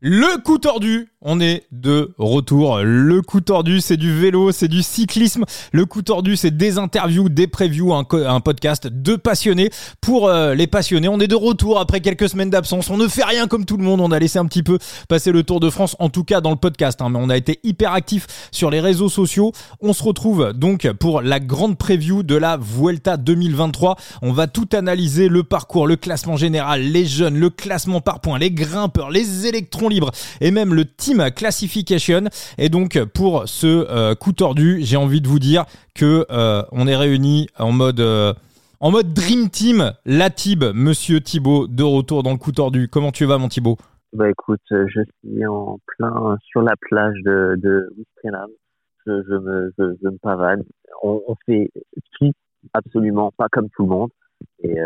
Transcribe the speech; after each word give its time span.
Le 0.00 0.42
coup 0.42 0.58
tordu, 0.58 1.08
on 1.22 1.40
est 1.40 1.64
de 1.72 2.14
retour. 2.18 2.80
Le 2.82 3.22
coup 3.22 3.40
tordu, 3.40 3.80
c'est 3.80 3.96
du 3.96 4.14
vélo, 4.14 4.52
c'est 4.52 4.68
du 4.68 4.82
cyclisme. 4.82 5.46
Le 5.72 5.86
coup 5.86 6.02
tordu, 6.02 6.36
c'est 6.36 6.54
des 6.54 6.76
interviews, 6.76 7.30
des 7.30 7.46
previews, 7.46 7.94
un, 7.94 8.40
podcast 8.40 8.88
de 8.88 9.16
passionnés 9.16 9.70
pour 10.02 10.28
euh, 10.28 10.54
les 10.54 10.66
passionnés. 10.66 11.08
On 11.08 11.18
est 11.18 11.28
de 11.28 11.34
retour 11.34 11.80
après 11.80 12.02
quelques 12.02 12.28
semaines 12.28 12.50
d'absence. 12.50 12.90
On 12.90 12.98
ne 12.98 13.08
fait 13.08 13.24
rien 13.24 13.46
comme 13.46 13.64
tout 13.64 13.78
le 13.78 13.84
monde. 13.84 14.02
On 14.02 14.12
a 14.12 14.18
laissé 14.18 14.38
un 14.38 14.44
petit 14.44 14.62
peu 14.62 14.78
passer 15.08 15.32
le 15.32 15.42
Tour 15.44 15.60
de 15.60 15.70
France, 15.70 15.96
en 15.98 16.10
tout 16.10 16.24
cas 16.24 16.42
dans 16.42 16.50
le 16.50 16.56
podcast. 16.56 17.00
Hein. 17.00 17.08
mais 17.08 17.18
on 17.18 17.30
a 17.30 17.36
été 17.38 17.58
hyper 17.62 17.92
actifs 17.92 18.26
sur 18.52 18.70
les 18.70 18.80
réseaux 18.80 19.08
sociaux. 19.08 19.52
On 19.80 19.94
se 19.94 20.02
retrouve 20.02 20.52
donc 20.52 20.92
pour 21.00 21.22
la 21.22 21.40
grande 21.40 21.78
preview 21.78 22.22
de 22.22 22.36
la 22.36 22.58
Vuelta 22.58 23.16
2023. 23.16 23.96
On 24.20 24.32
va 24.32 24.46
tout 24.46 24.68
analyser, 24.74 25.28
le 25.28 25.42
parcours, 25.42 25.86
le 25.86 25.96
classement 25.96 26.36
général, 26.36 26.82
les 26.82 27.06
jeunes, 27.06 27.38
le 27.38 27.48
classement 27.48 28.02
par 28.02 28.20
points, 28.20 28.38
les 28.38 28.50
grimpeurs, 28.50 29.10
les 29.10 29.46
électrons 29.46 29.85
libre 29.88 30.10
et 30.40 30.50
même 30.50 30.74
le 30.74 30.84
Team 30.84 31.30
Classification. 31.34 32.24
Et 32.58 32.68
donc 32.68 33.02
pour 33.14 33.48
ce 33.48 33.66
euh, 33.66 34.14
coup 34.14 34.32
tordu, 34.32 34.78
j'ai 34.80 34.96
envie 34.96 35.20
de 35.20 35.28
vous 35.28 35.38
dire 35.38 35.64
que 35.94 36.26
euh, 36.30 36.62
on 36.72 36.86
est 36.86 36.96
réunis 36.96 37.48
en 37.58 37.72
mode 37.72 38.00
euh, 38.00 38.32
en 38.80 38.90
mode 38.90 39.12
Dream 39.12 39.50
Team. 39.50 39.92
Latib, 40.04 40.64
Monsieur 40.74 41.20
Thibaut, 41.20 41.66
de 41.66 41.82
retour 41.82 42.22
dans 42.22 42.32
le 42.32 42.38
coup 42.38 42.52
tordu. 42.52 42.88
Comment 42.88 43.12
tu 43.12 43.24
vas, 43.24 43.38
mon 43.38 43.48
Thibaut? 43.48 43.76
Bah 44.12 44.30
écoute, 44.30 44.60
je 44.70 45.00
suis 45.24 45.46
en 45.46 45.78
plein 45.86 46.36
sur 46.46 46.62
la 46.62 46.74
plage 46.80 47.16
de, 47.24 47.56
de 47.56 47.88
Je, 48.24 48.32
je, 49.06 49.34
me, 49.34 49.72
je, 49.78 50.08
me 50.08 50.18
pavane. 50.18 50.62
On, 51.02 51.20
on 51.26 51.34
fait 51.44 51.70
tout 52.18 52.32
absolument 52.72 53.32
pas 53.36 53.48
comme 53.50 53.68
tout 53.70 53.82
le 53.82 53.88
monde. 53.88 54.10
Et, 54.62 54.76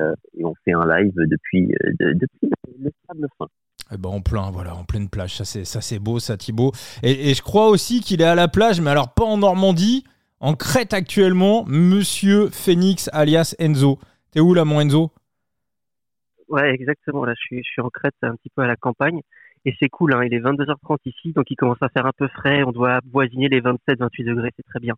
on 0.42 0.54
fait 0.64 0.72
un 0.72 0.86
live 0.86 1.12
depuis, 1.16 1.68
depuis 1.98 2.50
le 2.78 2.90
sable 3.06 3.28
fin. 3.38 3.46
Eh 3.92 3.96
ben 3.96 4.08
en 4.08 4.20
plein, 4.20 4.50
voilà, 4.50 4.74
en 4.74 4.84
pleine 4.84 5.08
plage. 5.08 5.36
Ça 5.36 5.44
c'est, 5.44 5.64
ça 5.64 5.80
c'est 5.80 5.98
beau, 5.98 6.18
ça 6.18 6.36
Thibaut. 6.36 6.72
Et, 7.02 7.34
je 7.34 7.42
crois 7.42 7.68
aussi 7.68 8.00
qu'il 8.00 8.22
est 8.22 8.26
à 8.26 8.34
la 8.34 8.48
plage, 8.48 8.80
mais 8.80 8.90
alors 8.90 9.12
pas 9.12 9.24
en 9.24 9.38
Normandie, 9.38 10.04
en 10.40 10.54
Crète 10.54 10.94
actuellement. 10.94 11.64
Monsieur 11.66 12.48
Phoenix 12.50 13.10
alias 13.12 13.54
Enzo. 13.58 13.98
T'es 14.30 14.40
où 14.40 14.54
là, 14.54 14.64
mon 14.64 14.80
Enzo? 14.80 15.12
Ouais, 16.48 16.72
exactement. 16.74 17.24
Là, 17.24 17.34
je 17.36 17.40
suis, 17.40 17.64
je 17.64 17.70
suis 17.70 17.82
en 17.82 17.90
Crète, 17.90 18.14
un 18.22 18.36
petit 18.36 18.50
peu 18.54 18.62
à 18.62 18.66
la 18.66 18.76
campagne. 18.76 19.20
Et 19.64 19.74
c'est 19.78 19.88
cool, 19.88 20.14
hein. 20.14 20.24
il 20.24 20.32
est 20.32 20.40
22h30 20.40 20.96
ici, 21.04 21.32
donc 21.32 21.50
il 21.50 21.56
commence 21.56 21.82
à 21.82 21.90
faire 21.90 22.06
un 22.06 22.12
peu 22.16 22.28
frais. 22.28 22.62
On 22.62 22.72
doit 22.72 23.00
voisiner 23.12 23.48
les 23.48 23.60
27-28 23.60 24.24
degrés, 24.24 24.50
c'est 24.56 24.66
très 24.66 24.80
bien. 24.80 24.94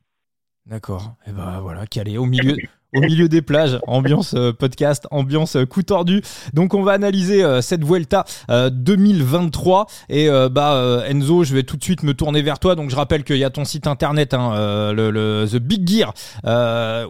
D'accord. 0.67 1.17
Et 1.27 1.33
ben 1.33 1.61
voilà, 1.61 1.87
calé 1.87 2.17
au 2.17 2.27
milieu, 2.27 2.57
au 2.95 3.01
milieu 3.01 3.29
des 3.29 3.43
plages, 3.43 3.79
ambiance 3.87 4.35
euh, 4.35 4.53
podcast, 4.53 5.07
ambiance 5.11 5.57
euh, 5.57 5.65
coup 5.65 5.83
tordu. 5.83 6.21
Donc 6.53 6.75
on 6.75 6.83
va 6.83 6.93
analyser 6.93 7.43
euh, 7.43 7.63
cette 7.63 7.85
Vuelta 7.85 8.25
2023 8.49 9.87
et 10.09 10.29
bah 10.51 11.03
Enzo, 11.09 11.45
je 11.45 11.55
vais 11.55 11.63
tout 11.63 11.77
de 11.77 11.85
suite 11.85 12.03
me 12.03 12.15
tourner 12.15 12.43
vers 12.43 12.59
toi. 12.59 12.75
Donc 12.75 12.91
je 12.91 12.97
rappelle 12.97 13.25
qu'il 13.25 13.37
y 13.37 13.45
a 13.45 13.51
ton 13.51 13.65
site 13.65 13.87
internet, 13.87 14.35
hein, 14.35 14.53
le, 14.93 15.47
The 15.51 15.57
Big 15.57 15.89
Gear, 15.89 16.13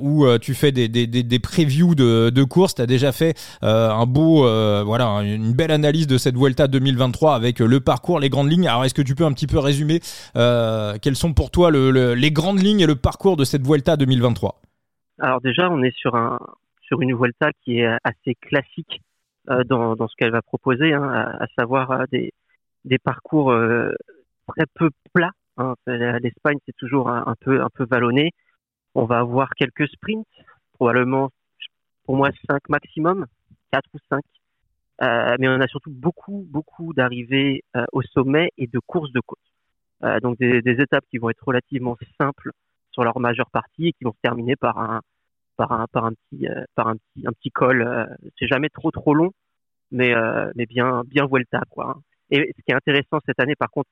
où 0.01 0.27
tu 0.39 0.55
fais 0.55 0.73
des, 0.73 0.89
des, 0.89 1.07
des, 1.07 1.39
previews 1.39 1.95
de, 1.95 2.31
de 2.31 2.45
courses. 2.45 2.75
Tu 2.75 2.83
as 2.83 2.87
déjà 2.87 3.13
fait 3.13 3.37
un 3.63 4.07
beau, 4.07 4.43
voilà, 4.85 5.07
une 5.23 5.53
belle 5.53 5.71
analyse 5.71 6.07
de 6.07 6.19
cette 6.19 6.37
Vuelta 6.37 6.69
2023 6.69 7.35
avec 7.35 7.59
le 7.59 7.81
parcours, 7.81 8.21
les 8.21 8.29
grandes 8.29 8.51
lignes. 8.51 8.69
Alors 8.69 8.85
est-ce 8.85 8.95
que 8.95 9.03
tu 9.03 9.15
peux 9.15 9.25
un 9.25 9.33
petit 9.33 9.47
peu 9.47 9.59
résumer 9.59 10.01
quelles 10.35 11.17
sont 11.17 11.33
pour 11.33 11.51
toi 11.51 11.71
le, 11.71 12.15
les 12.15 12.31
grandes 12.31 12.63
lignes 12.63 12.81
et 12.81 12.87
le 12.87 12.97
parcours 12.97 13.37
de 13.37 13.45
cette 13.45 13.67
Vuelta 13.67 13.97
2023 13.97 14.61
alors 15.23 15.41
déjà, 15.41 15.71
on 15.71 15.83
est 15.83 15.97
sur 15.97 16.17
un 16.17 16.39
sur 16.83 17.01
une 17.01 17.15
Vuelta 17.15 17.53
qui 17.63 17.79
est 17.79 17.97
assez 18.03 18.35
classique 18.35 19.01
euh, 19.49 19.63
dans, 19.63 19.95
dans 19.95 20.09
ce 20.09 20.17
qu'elle 20.17 20.33
va 20.33 20.43
proposer, 20.43 20.93
hein, 20.93 21.09
à, 21.41 21.47
savoir 21.57 21.93
euh, 21.93 22.05
des 22.11 22.33
des 22.85 22.99
parcours 22.99 23.53
euh, 23.53 23.93
très 24.49 24.67
peu 24.75 24.91
plats. 25.15 25.31
Hein. 25.59 25.75
L'Espagne 25.87 26.59
c'est 26.67 26.77
toujours 26.77 27.09
un, 27.09 27.35
peu 27.41 27.63
un 27.63 27.69
peu 27.71 27.87
vallonné. 27.89 28.33
On 28.97 29.05
va 29.05 29.21
avoir 29.21 29.51
quelques 29.51 29.89
sprints, 29.89 30.27
probablement 30.73 31.31
pour 32.05 32.17
moi 32.17 32.31
5 32.51 32.69
maximum, 32.69 33.27
4 33.71 33.85
ou 33.95 33.99
5. 34.11 34.23
Euh, 35.03 35.37
mais 35.39 35.49
on 35.49 35.61
a 35.61 35.69
surtout 35.69 35.93
beaucoup 35.93 36.45
beaucoup 36.51 36.93
d'arrivées 36.95 37.63
au 37.93 38.03
sommet 38.03 38.51
et 38.59 38.67
de 38.67 38.81
courses 38.81 39.13
de 39.13 39.21
côte. 39.21 40.21
donc 40.21 40.37
des, 40.39 40.63
des 40.63 40.81
étapes 40.81 41.05
qui 41.11 41.19
vont 41.19 41.31
être 41.31 41.45
relativement 41.47 41.97
simples 42.19 42.51
sur 42.91 43.05
leur 43.05 43.19
majeure 43.21 43.51
partie 43.51 43.89
et 43.89 43.93
qui 43.93 44.05
vont 44.05 44.13
se 44.13 44.21
terminer 44.21 44.57
par 44.57 44.79
un 44.79 45.01
par 45.69 46.05
un 46.05 46.13
petit 46.13 46.49
euh, 46.49 46.65
par 46.75 46.89
un 46.89 46.97
petit 46.97 47.27
un 47.27 47.33
petit 47.33 47.51
col. 47.51 47.83
Euh, 47.83 48.07
c'est 48.39 48.47
jamais 48.47 48.69
trop 48.69 48.91
trop 48.91 49.15
long, 49.15 49.33
mais 49.91 50.15
euh, 50.15 50.51
mais 50.55 50.67
bien 50.67 51.03
bien 51.07 51.27
Vuelta 51.27 51.63
quoi. 51.71 51.91
Hein. 51.97 52.01
Et 52.31 52.53
ce 52.57 52.63
qui 52.63 52.71
est 52.71 52.75
intéressant 52.75 53.19
cette 53.27 53.41
année, 53.41 53.57
par 53.57 53.71
contre, 53.71 53.91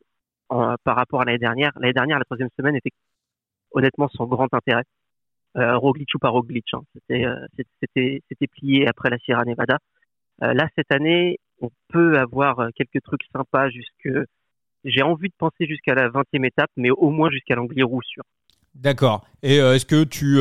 par 0.49 0.97
rapport 0.97 1.21
à 1.21 1.25
l'année 1.25 1.39
dernière, 1.39 1.73
l'année 1.77 1.93
dernière 1.93 2.19
la 2.19 2.25
troisième 2.25 2.49
semaine 2.59 2.75
était 2.75 2.91
honnêtement 3.73 4.09
sans 4.09 4.27
grand 4.27 4.53
intérêt. 4.53 4.85
Euh, 5.57 5.77
Roglic 5.77 6.09
ou 6.15 6.19
pas 6.19 6.29
Roglic, 6.29 6.67
hein. 6.73 6.83
c'était 6.95 7.25
c'était 7.81 8.23
c'était 8.29 8.47
plié 8.47 8.87
après 8.87 9.11
la 9.11 9.19
Sierra 9.19 9.45
Nevada. 9.45 9.79
là 10.41 10.69
cette 10.77 10.93
année, 10.93 11.39
on 11.61 11.71
peut 11.89 12.19
avoir 12.19 12.69
quelques 12.75 13.03
trucs 13.03 13.23
sympas 13.33 13.69
jusque 13.69 14.09
j'ai 14.85 15.03
envie 15.03 15.29
de 15.29 15.35
penser 15.37 15.67
jusqu'à 15.67 15.95
la 15.95 16.09
20e 16.09 16.47
étape, 16.47 16.71
mais 16.77 16.91
au 16.91 17.11
moins 17.11 17.31
jusqu'à 17.31 17.57
l'Angliru 17.57 17.99
sûr. 18.05 18.23
D'accord. 18.75 19.27
Et 19.43 19.57
est-ce 19.57 19.85
que 19.85 20.05
tu 20.05 20.39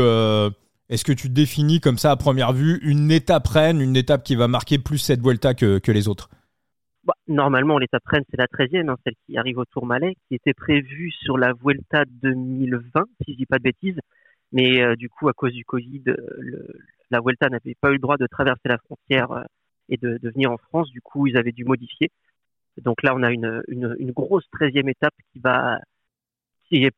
est-ce 0.89 1.05
que 1.05 1.11
tu 1.11 1.29
définis 1.29 1.79
comme 1.79 1.97
ça 1.97 2.11
à 2.11 2.15
première 2.15 2.51
vue 2.51 2.79
une 2.81 3.11
étape 3.11 3.47
reine, 3.47 3.79
une 3.79 3.95
étape 3.95 4.23
qui 4.23 4.35
va 4.35 4.47
marquer 4.47 4.79
plus 4.79 4.97
cette 4.97 5.21
Vuelta 5.21 5.53
que, 5.53 5.77
que 5.77 5.91
les 5.91 6.07
autres? 6.07 6.29
Bah, 7.03 7.13
Normalement, 7.27 7.77
l'étape 7.77 8.05
reine, 8.05 8.23
c'est 8.29 8.37
la 8.37 8.47
13e, 8.47 8.89
hein, 8.89 8.97
celle 9.03 9.13
qui 9.25 9.37
arrive 9.37 9.59
au 9.59 9.65
Tourmalet, 9.65 10.15
qui 10.27 10.35
était 10.35 10.53
prévue 10.53 11.11
sur 11.11 11.37
la 11.37 11.53
Vuelta 11.53 12.05
2020, 12.05 13.05
si 13.23 13.33
je 13.33 13.37
dis 13.37 13.45
pas 13.45 13.59
de 13.59 13.63
bêtises. 13.63 13.99
Mais 14.51 14.81
euh, 14.81 14.95
du 14.95 15.09
coup, 15.09 15.29
à 15.29 15.33
cause 15.33 15.53
du 15.53 15.63
Covid, 15.63 16.01
le, 16.05 16.67
la 17.11 17.19
Vuelta 17.21 17.49
n'avait 17.49 17.75
pas 17.79 17.89
eu 17.89 17.93
le 17.93 17.99
droit 17.99 18.17
de 18.17 18.25
traverser 18.25 18.67
la 18.67 18.79
frontière 18.79 19.31
euh, 19.31 19.43
et 19.89 19.97
de, 19.97 20.19
venir 20.23 20.51
en 20.51 20.57
France. 20.57 20.89
Du 20.89 21.01
coup, 21.01 21.27
ils 21.27 21.37
avaient 21.37 21.51
dû 21.51 21.65
modifier. 21.65 22.09
Donc 22.81 23.03
là, 23.03 23.13
on 23.15 23.21
a 23.21 23.31
une, 23.31 23.61
une, 23.67 23.95
une 23.99 24.11
grosse 24.11 24.45
13e 24.59 24.89
étape 24.89 25.13
qui 25.31 25.39
va 25.39 25.79
qui 26.67 26.83
est 26.83 26.95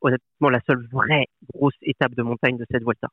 honnêtement 0.00 0.50
la 0.50 0.60
seule 0.66 0.86
vraie 0.92 1.26
grosse 1.54 1.74
étape 1.82 2.14
de 2.14 2.22
montagne 2.22 2.56
de 2.56 2.64
cette 2.70 2.82
Vuelta. 2.82 3.08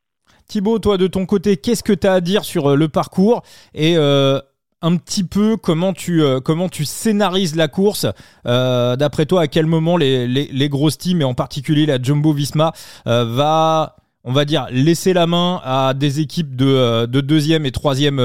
Thibaut, 0.48 0.80
toi 0.80 0.98
de 0.98 1.08
ton 1.08 1.26
côté, 1.26 1.58
qu'est-ce 1.58 1.84
que 1.84 1.94
tu 1.94 2.08
as 2.08 2.14
à 2.14 2.22
dire 2.22 2.44
sur 2.44 2.72
euh, 2.72 2.76
le 2.76 2.88
parcours 2.88 3.42
et 3.74 3.98
euh, 3.98 4.40
un 4.81 4.98
petit 4.98 5.24
peu 5.24 5.58
comment 5.58 5.94
tu, 5.94 6.22
euh, 6.22 6.40
comment 6.40 6.70
tu 6.70 6.86
scénarises 6.86 7.56
la 7.56 7.68
course 7.68 8.06
D'après 8.44 9.25
toi, 9.25 9.42
à 9.42 9.48
quel 9.48 9.66
moment 9.66 9.98
les, 9.98 10.28
les, 10.28 10.70
grosses 10.70 10.98
teams, 10.98 11.22
et 11.22 11.24
en 11.24 11.34
particulier 11.34 11.86
la 11.86 12.02
Jumbo 12.02 12.34
Visma, 12.34 12.74
va 13.06 13.96
on 14.28 14.31
va 14.31 14.44
dire, 14.44 14.66
laisser 14.72 15.14
la 15.14 15.28
main 15.28 15.62
à 15.64 15.94
des 15.94 16.20
équipes 16.20 16.56
de, 16.56 17.06
de 17.06 17.22
deuxième 17.22 17.68
et 17.68 17.72
troisième 17.72 18.20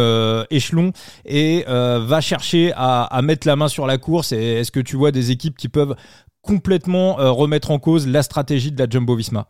échelon 0.51 0.93
et 1.27 1.65
va 1.67 2.21
chercher 2.21 2.73
à, 2.75 3.05
à, 3.05 3.23
mettre 3.23 3.47
la 3.47 3.57
main 3.57 3.69
sur 3.69 3.87
la 3.87 3.99
course. 3.99 4.33
Est-ce 4.33 4.73
que 4.73 4.81
tu 4.81 4.97
vois 4.97 5.13
des 5.13 5.31
équipes 5.31 5.57
qui 5.57 5.69
peuvent 5.69 5.95
complètement 6.43 7.21
euh, 7.21 7.31
remettre 7.31 7.71
en 7.71 7.79
cause 7.79 8.09
la 8.09 8.23
stratégie 8.23 8.73
de 8.73 8.79
la 8.79 8.89
Jumbo 8.89 9.15
Visma 9.15 9.47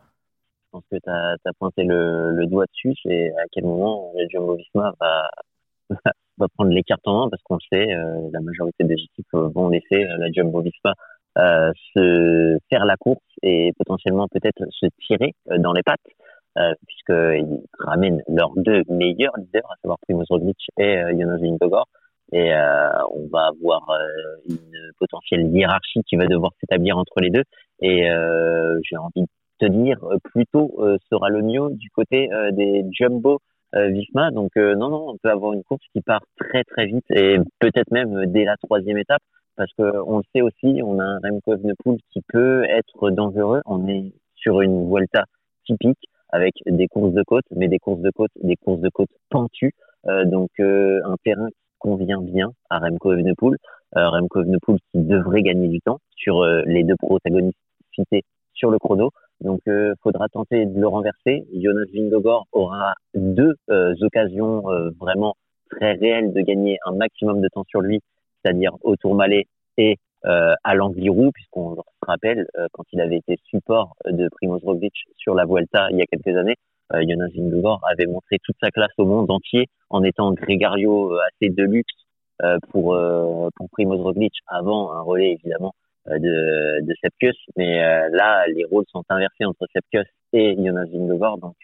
Je 0.65 0.69
pense 0.71 0.83
que 0.91 0.97
tu 0.97 1.09
as, 1.09 1.53
pointé 1.59 1.83
le, 1.83 2.45
doigt 2.47 2.65
dessus, 2.65 2.93
c'est 3.03 3.29
à 3.31 3.43
quel 3.51 3.65
moment 3.65 4.11
la 4.15 4.27
Jumbo 4.27 4.55
Visma 4.55 4.93
va, 4.99 5.29
prendre 6.55 6.71
les 6.71 6.83
cartes 6.83 7.07
en 7.07 7.21
main, 7.21 7.29
parce 7.29 7.41
qu'on 7.43 7.59
sait, 7.59 7.93
euh, 7.93 8.29
la 8.33 8.41
majorité 8.41 8.83
des 8.83 8.95
équipes 8.95 9.33
vont 9.33 9.69
laisser 9.69 10.03
euh, 10.03 10.17
la 10.17 10.31
Jumbo 10.31 10.61
Visma 10.61 10.93
se 11.35 12.57
faire 12.69 12.83
la 12.83 12.97
course 12.97 13.23
et 13.41 13.71
potentiellement 13.77 14.27
peut-être 14.27 14.65
se 14.69 14.87
tirer 15.07 15.33
dans 15.59 15.71
les 15.71 15.81
pattes. 15.81 16.01
Euh, 16.57 16.73
puisqu'ils 16.85 17.61
ramènent 17.79 18.21
leurs 18.27 18.51
deux 18.57 18.83
meilleurs 18.89 19.37
leaders, 19.37 19.71
à 19.71 19.75
savoir 19.81 19.97
Primoz 20.01 20.25
Roglic 20.29 20.57
et 20.77 21.01
Jonas 21.17 21.37
Vingegaard. 21.37 21.87
Et 22.31 22.53
euh, 22.53 22.89
on 23.13 23.27
va 23.27 23.47
avoir 23.47 23.89
euh, 23.89 24.49
une 24.49 24.91
potentielle 24.99 25.53
hiérarchie 25.53 26.01
qui 26.07 26.15
va 26.15 26.25
devoir 26.27 26.51
s'établir 26.59 26.97
entre 26.97 27.19
les 27.19 27.29
deux. 27.29 27.43
Et 27.81 28.09
euh, 28.09 28.79
j'ai 28.83 28.97
envie 28.97 29.21
de 29.21 29.27
te 29.59 29.65
dire, 29.65 29.99
plutôt 30.23 30.79
sera 31.11 31.29
le 31.29 31.43
mieux 31.43 31.69
du 31.71 31.89
côté 31.91 32.29
des 32.53 32.83
Jumbo 32.91 33.39
Visma. 33.73 34.31
Donc 34.31 34.55
non, 34.55 34.89
non, 34.89 35.09
on 35.09 35.17
peut 35.21 35.29
avoir 35.29 35.53
une 35.53 35.63
course 35.63 35.83
qui 35.93 36.01
part 36.01 36.23
très 36.39 36.63
très 36.63 36.87
vite 36.87 37.05
et 37.11 37.37
peut-être 37.59 37.91
même 37.91 38.25
dès 38.25 38.43
la 38.43 38.57
troisième 38.57 38.97
étape 38.97 39.21
parce 39.55 39.71
que 39.77 39.83
on 40.07 40.17
le 40.17 40.23
sait 40.33 40.41
aussi, 40.41 40.81
on 40.83 40.99
a 40.99 41.03
un 41.03 41.19
Remco 41.23 41.53
Evenepoel 41.53 41.97
qui 42.11 42.21
peut 42.27 42.63
être 42.63 43.11
dangereux. 43.11 43.61
On 43.65 43.87
est 43.87 44.13
sur 44.35 44.61
une 44.61 44.89
Vuelta 44.89 45.25
typique 45.65 46.09
avec 46.29 46.53
des 46.65 46.87
courses 46.87 47.13
de 47.13 47.23
côte, 47.23 47.45
mais 47.55 47.67
des 47.67 47.77
courses 47.77 48.01
de 48.01 48.09
côte, 48.09 48.31
des 48.41 48.55
courses 48.55 48.81
de 48.81 48.89
côte 48.89 49.09
pentues. 49.29 49.73
Euh, 50.07 50.25
donc 50.25 50.49
euh, 50.59 50.99
un 51.05 51.15
terrain 51.23 51.47
convient 51.81 52.21
bien 52.21 52.51
à 52.69 52.79
Remco 52.79 53.13
Evenepoel. 53.13 53.57
Euh, 53.97 54.09
Remco 54.09 54.41
Evenepoel 54.41 54.77
qui 54.91 54.99
devrait 54.99 55.41
gagner 55.41 55.67
du 55.67 55.81
temps 55.81 55.99
sur 56.15 56.41
euh, 56.41 56.61
les 56.65 56.83
deux 56.83 56.95
protagonistes 56.95 57.57
cités 57.93 58.23
sur 58.53 58.71
le 58.71 58.77
chrono. 58.79 59.09
Donc, 59.41 59.59
euh, 59.67 59.93
faudra 60.03 60.29
tenter 60.29 60.65
de 60.65 60.79
le 60.79 60.87
renverser. 60.87 61.45
Jonas 61.53 61.89
Vingegaard 61.93 62.45
aura 62.51 62.93
deux 63.15 63.55
euh, 63.69 63.93
occasions 64.01 64.63
vraiment 64.99 65.35
très 65.69 65.93
réelles 65.93 66.31
de 66.33 66.41
gagner 66.41 66.77
un 66.85 66.93
maximum 66.93 67.41
de 67.41 67.47
temps 67.47 67.65
sur 67.67 67.81
lui, 67.81 68.01
c'est-à-dire 68.41 68.77
au 68.83 68.95
Tourmalet 68.95 69.45
et 69.77 69.97
euh, 70.25 70.53
à 70.63 70.75
l'Angliru, 70.75 71.31
puisqu'on 71.33 71.75
se 71.75 71.81
rappelle, 72.05 72.45
euh, 72.55 72.67
quand 72.73 72.83
il 72.91 73.01
avait 73.01 73.17
été 73.17 73.37
support 73.45 73.95
de 74.05 74.29
Primoz 74.29 74.63
Roglic 74.63 74.93
sur 75.17 75.33
la 75.33 75.45
Vuelta 75.45 75.87
il 75.89 75.97
y 75.97 76.01
a 76.03 76.05
quelques 76.05 76.37
années, 76.37 76.57
euh, 76.93 77.01
Jonas 77.07 77.29
Vingegaard 77.35 77.79
avait 77.91 78.05
montré 78.05 78.37
toute 78.43 78.55
sa 78.61 78.69
classe 78.69 78.91
au 78.99 79.05
monde 79.05 79.31
entier 79.31 79.65
en 79.91 80.03
étant 80.03 80.31
grégario 80.33 81.13
assez 81.13 81.49
de 81.49 81.63
luxe 81.63 81.93
euh, 82.43 82.57
pour 82.69 82.97
pour 83.55 83.69
Primoz 83.71 84.01
Roglic 84.01 84.33
avant 84.47 84.91
un 84.91 85.01
relais 85.01 85.33
évidemment 85.33 85.73
de 86.07 86.81
de 86.81 86.93
Sepkus, 87.01 87.37
mais 87.57 87.79
là 88.09 88.45
les 88.47 88.65
rôles 88.65 88.85
sont 88.91 89.03
inversés 89.09 89.45
entre 89.45 89.65
Sepkus 89.73 90.07
et 90.33 90.55
Jonas 90.55 90.85
Vingegaard, 90.91 91.37
donc 91.37 91.55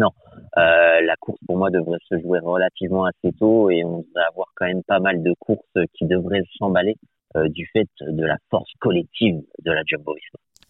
non, 0.00 0.10
la 0.56 1.14
course 1.20 1.38
pour 1.46 1.56
moi 1.56 1.70
devrait 1.70 1.98
se 2.08 2.18
jouer 2.20 2.40
relativement 2.40 3.04
assez 3.04 3.32
tôt 3.38 3.70
et 3.70 3.84
on 3.84 3.98
devrait 3.98 4.24
avoir 4.28 4.48
quand 4.56 4.66
même 4.66 4.82
pas 4.82 5.00
mal 5.00 5.22
de 5.22 5.32
courses 5.38 5.78
qui 5.94 6.06
devraient 6.06 6.44
s'emballer 6.58 6.96
euh, 7.36 7.48
du 7.48 7.64
fait 7.72 7.86
de 8.00 8.24
la 8.24 8.36
force 8.50 8.72
collective 8.80 9.40
de 9.64 9.70
la 9.70 9.82
Jumbo 9.86 10.16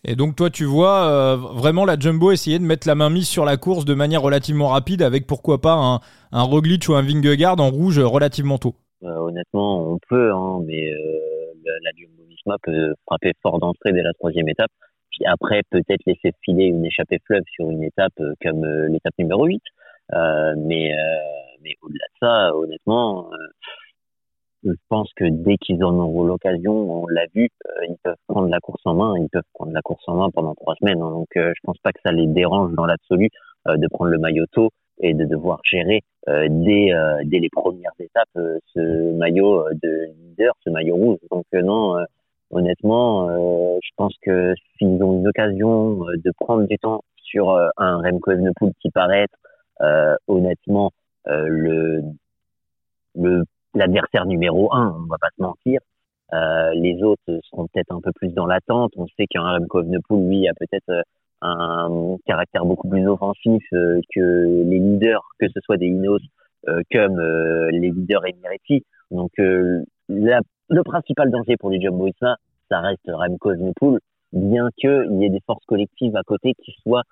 Et 0.05 0.17
donc 0.17 0.37
toi 0.37 0.50
tu 0.50 0.64
vois 0.64 1.08
euh, 1.08 1.37
vraiment 1.37 1.85
la 1.85 1.99
Jumbo 1.99 2.32
essayer 2.32 2.58
de 2.58 2.64
mettre 2.64 2.88
la 2.88 2.94
main 2.94 3.11
mise 3.11 3.29
sur 3.29 3.44
la 3.44 3.56
course 3.56 3.85
de 3.85 3.94
manière 3.94 4.23
relativement 4.23 4.69
rapide 4.69 5.02
avec 5.02 5.26
pourquoi 5.26 5.61
pas 5.61 5.75
un, 5.75 6.00
un 6.32 6.43
Roglic 6.43 6.88
ou 6.88 6.94
un 6.94 7.02
Vingegaard 7.02 7.61
en 7.61 7.70
rouge 7.70 7.99
relativement 7.99 8.58
tôt. 8.58 8.75
Euh, 9.02 9.14
honnêtement 9.17 9.93
on 9.93 9.99
peut 10.08 10.32
hein, 10.32 10.61
mais 10.67 10.91
la, 11.82 11.91
Jumbo 11.97 12.23
Visma 12.29 12.56
peut 12.62 12.94
frapper 13.06 13.32
fort 13.43 13.58
d'entrée 13.58 13.93
dès 13.93 14.02
la 14.02 14.14
troisième 14.14 14.49
étape 14.49 14.70
puis 15.11 15.26
après 15.26 15.62
peut-être 15.70 16.05
laisser 16.06 16.32
filer 16.43 16.64
une 16.64 16.85
échappée 16.85 17.19
fleuve 17.26 17.44
sur 17.55 17.70
une 17.70 17.82
étape 17.82 18.14
comme 18.43 18.64
l'étape 18.88 19.14
numéro 19.19 19.44
8 19.44 19.62
mais 20.56 20.94
mais 21.62 21.76
au-delà 21.82 22.05
de 22.14 22.19
ça 22.20 22.56
honnêtement 22.56 23.31
je 24.65 24.73
pense 24.89 25.11
que 25.17 25.25
dès 25.25 25.57
qu'ils 25.57 25.83
en 25.85 25.95
auront 25.99 26.25
l'occasion, 26.25 26.73
on 26.73 27.07
l'a 27.07 27.27
vu, 27.35 27.49
euh, 27.67 27.87
ils 27.89 27.97
peuvent 28.03 28.17
prendre 28.29 28.49
la 28.49 28.61
course 28.61 28.83
en 28.85 28.95
main, 28.95 29.15
ils 29.19 29.29
peuvent 29.31 29.43
prendre 29.55 29.73
la 29.73 29.83
course 29.83 30.05
en 30.07 30.17
main 30.17 30.31
pendant 30.31 30.55
trois 30.55 30.75
semaines. 30.77 31.01
Hein. 31.01 31.11
donc, 31.11 31.29
euh, 31.37 31.53
je 31.57 31.61
pense 31.65 31.79
pas 31.79 31.93
que 31.93 32.01
ça 32.05 32.12
les 32.12 32.27
dérange 32.27 32.73
dans 32.75 32.87
l'absolu 32.87 33.31
euh, 33.69 33.77
de 33.77 33.89
prendre 33.89 34.11
le 34.11 34.19
maillot 34.19 34.47
tôt 34.53 34.71
et 35.03 35.15
de 35.15 35.25
devoir 35.25 35.61
gérer 35.65 36.03
dès, 36.29 36.93
dès 37.25 37.39
les 37.39 37.49
premières 37.49 37.95
étapes 37.99 38.29
ce 38.35 39.12
maillot 39.17 39.65
de 39.83 40.09
leader, 40.19 40.53
ce 40.62 40.69
maillot 40.69 40.95
rouge. 40.95 41.19
Donc 41.31 41.47
non, 41.55 41.97
honnêtement, 42.51 43.31
je 43.81 43.91
pense 43.97 44.12
que 44.21 44.53
s'ils 44.77 45.03
ont 45.03 45.21
une 45.21 45.27
occasion 45.27 46.01
de 46.01 46.33
prendre 46.39 46.67
du 46.67 46.77
temps 46.77 47.01
sur 47.17 47.51
un 47.79 48.03
Remco 48.03 48.33
Evenepoel 48.33 48.73
qui 48.83 48.91
paraît 48.91 49.23
être 49.25 50.19
honnêtement 50.29 50.91
le 51.25 52.03
le 53.15 53.45
l'adversaire 53.75 54.27
numéro 54.27 54.73
un, 54.75 54.97
on 55.03 55.07
va 55.07 55.17
pas 55.19 55.29
se 55.37 55.43
mentir. 55.43 55.81
Euh, 56.33 56.73
les 56.75 57.03
autres 57.03 57.41
seront 57.51 57.67
peut-être 57.67 57.93
un 57.93 58.01
peu 58.01 58.13
plus 58.13 58.29
dans 58.29 58.47
l'attente. 58.47 58.93
On 58.97 59.07
sait 59.17 59.27
qu'un 59.29 59.43
Remco 59.43 59.81
Evenepoel, 59.83 60.29
lui, 60.29 60.49
a 60.49 60.53
peut-être 60.55 60.91
euh, 60.91 61.03
un 61.43 62.17
caractère 62.27 62.65
beaucoup 62.65 62.89
plus 62.89 63.07
offensif 63.07 63.63
euh, 63.73 64.01
que 64.15 64.65
les 64.65 64.79
leaders, 64.79 65.27
que 65.39 65.47
ce 65.49 65.61
soit 65.63 65.77
des 65.77 65.87
Ineos 65.87 66.19
comme 66.93 67.19
les 67.71 67.91
leaders 67.91 68.27
Emirati. 68.27 68.85
Donc, 69.11 69.31
le 69.39 70.83
principal 70.85 71.31
danger 71.31 71.57
pour 71.57 71.71
les 71.71 71.81
Jumbo 71.81 72.07
ça 72.21 72.37
reste 72.71 73.01
Remco 73.09 73.53
Evenepoel, 73.53 73.99
bien 74.35 74.69
qu'il 74.77 75.17
y 75.21 75.25
ait 75.25 75.31
des 75.31 75.41
forces 75.47 75.65
collectives 75.65 76.15
à 76.17 76.23
côté 76.23 76.53
qui 76.63 76.77
soient 76.83 77.05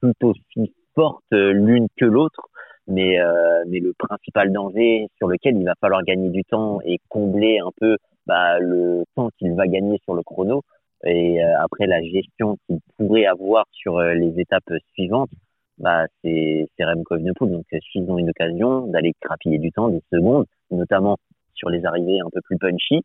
tout 0.00 0.14
aussi 0.22 0.72
fortes 0.94 1.22
l'une 1.32 1.86
que 1.98 2.06
l'autre 2.06 2.48
mais 2.88 3.20
euh, 3.20 3.64
mais 3.68 3.80
le 3.80 3.92
principal 3.98 4.52
danger 4.52 5.08
sur 5.16 5.28
lequel 5.28 5.56
il 5.56 5.64
va 5.64 5.74
falloir 5.80 6.02
gagner 6.02 6.30
du 6.30 6.44
temps 6.44 6.80
et 6.84 6.98
combler 7.08 7.58
un 7.58 7.70
peu 7.76 7.96
bah, 8.26 8.58
le 8.58 9.04
temps 9.14 9.30
qu'il 9.38 9.54
va 9.54 9.66
gagner 9.66 9.98
sur 10.04 10.14
le 10.14 10.22
chrono 10.22 10.62
et 11.04 11.42
euh, 11.42 11.60
après 11.60 11.86
la 11.86 12.02
gestion 12.02 12.56
qu'il 12.66 12.78
pourrait 12.96 13.26
avoir 13.26 13.64
sur 13.72 13.98
euh, 13.98 14.14
les 14.14 14.40
étapes 14.40 14.72
suivantes 14.94 15.30
bah 15.78 16.06
c'est 16.22 16.66
c'est 16.76 16.84
Remco 16.84 17.16
Evenepoel 17.16 17.52
donc 17.52 17.66
s'ils 17.92 18.10
ont 18.10 18.18
une 18.18 18.30
occasion 18.30 18.86
d'aller 18.88 19.12
crapiller 19.20 19.58
du 19.58 19.70
temps 19.70 19.88
des 19.88 20.02
secondes 20.12 20.46
notamment 20.70 21.16
sur 21.54 21.70
les 21.70 21.84
arrivées 21.84 22.18
un 22.20 22.30
peu 22.32 22.40
plus 22.42 22.58
punchy 22.58 23.02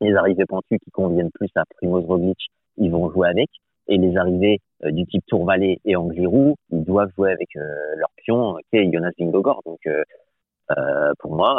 les 0.00 0.14
arrivées 0.14 0.46
pentues 0.46 0.78
qui 0.78 0.90
conviennent 0.90 1.30
plus 1.32 1.50
à 1.54 1.64
Primoz 1.76 2.04
Roglic 2.06 2.38
ils 2.78 2.90
vont 2.90 3.10
jouer 3.10 3.28
avec. 3.28 3.50
Et 3.88 3.96
les 3.96 4.16
arrivées 4.16 4.58
euh, 4.58 4.67
du 4.84 5.06
type 5.06 5.24
Tour 5.26 5.44
Vallée 5.44 5.80
et 5.84 5.96
Angliru, 5.96 6.54
ils 6.70 6.84
doivent 6.84 7.10
jouer 7.16 7.32
avec 7.32 7.48
euh, 7.56 7.62
leur 7.96 8.10
pion, 8.16 8.56
qui 8.70 8.78
est 8.78 8.92
Jonas 8.92 9.10
Vingegaard. 9.18 9.60
Donc, 9.66 9.80
euh, 9.86 11.12
pour 11.18 11.34
moi, 11.34 11.56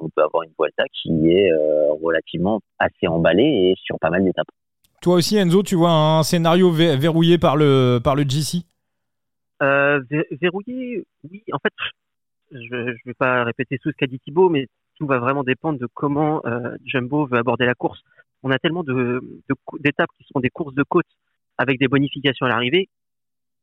on 0.00 0.08
peut 0.08 0.22
avoir 0.22 0.42
une 0.42 0.52
Vuelta 0.58 0.84
qui 0.90 1.28
est 1.28 1.50
relativement 2.02 2.60
assez 2.78 3.06
emballée 3.06 3.42
et 3.44 3.74
sur 3.76 3.98
pas 3.98 4.08
mal 4.08 4.24
d'étapes. 4.24 4.48
Toi 5.02 5.16
aussi, 5.16 5.36
Enzo, 5.36 5.62
tu 5.62 5.74
vois 5.74 5.90
un 5.90 6.22
scénario 6.22 6.70
verrouillé 6.70 7.36
par 7.36 7.56
le, 7.56 8.00
par 8.02 8.16
le 8.16 8.22
GC 8.22 8.62
Verrouillé, 9.60 11.04
oui. 11.30 11.44
En 11.52 11.58
fait, 11.58 11.74
je 12.50 12.74
ne 12.74 12.92
vais 13.04 13.14
pas 13.18 13.44
répéter 13.44 13.78
tout 13.78 13.90
ce 13.90 13.96
qu'a 13.96 14.06
dit 14.06 14.20
Thibaut, 14.20 14.48
mais 14.48 14.68
tout 14.98 15.06
va 15.06 15.18
vraiment 15.18 15.44
dépendre 15.44 15.78
de 15.78 15.86
comment 15.92 16.42
Jumbo 16.86 17.26
veut 17.26 17.38
aborder 17.38 17.66
la 17.66 17.74
course. 17.74 18.00
On 18.42 18.50
a 18.50 18.58
tellement 18.58 18.84
d'étapes 18.84 20.08
de, 20.10 20.16
qui 20.18 20.28
seront 20.28 20.40
des 20.40 20.50
courses 20.50 20.74
de 20.74 20.82
côte 20.82 21.04
avec 21.58 21.78
des 21.78 21.88
bonifications 21.88 22.46
à 22.46 22.48
l'arrivée 22.48 22.88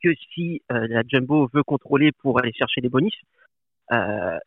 que 0.03 0.09
si 0.33 0.61
euh, 0.71 0.87
la 0.89 1.01
Jumbo 1.07 1.49
veut 1.53 1.63
contrôler 1.63 2.11
pour 2.11 2.39
aller 2.39 2.51
chercher 2.53 2.81
des 2.81 2.89
bonus, 2.89 3.15
euh, 3.91 4.37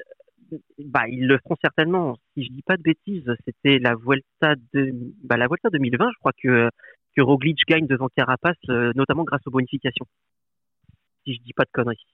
bah 0.79 1.09
ils 1.09 1.27
le 1.27 1.39
feront 1.39 1.57
certainement. 1.61 2.17
Si 2.35 2.45
je 2.45 2.53
dis 2.53 2.63
pas 2.63 2.77
de 2.77 2.83
bêtises, 2.83 3.29
c'était 3.45 3.79
la 3.79 3.95
Vuelta 3.95 4.55
de 4.75 4.93
bah, 5.25 5.37
la 5.37 5.49
Vuelta 5.49 5.71
2020, 5.71 6.11
je 6.13 6.19
crois 6.19 6.33
que 6.41 6.71
que 7.17 7.23
Roglic 7.23 7.59
gagne 7.67 7.87
devant 7.87 8.09
Carapace, 8.15 8.57
euh, 8.69 8.93
notamment 8.95 9.25
grâce 9.25 9.41
aux 9.47 9.51
bonifications. 9.51 10.07
Si 11.25 11.35
je 11.35 11.41
dis 11.41 11.55
pas 11.55 11.65
de 11.65 11.71
conneries. 11.73 12.07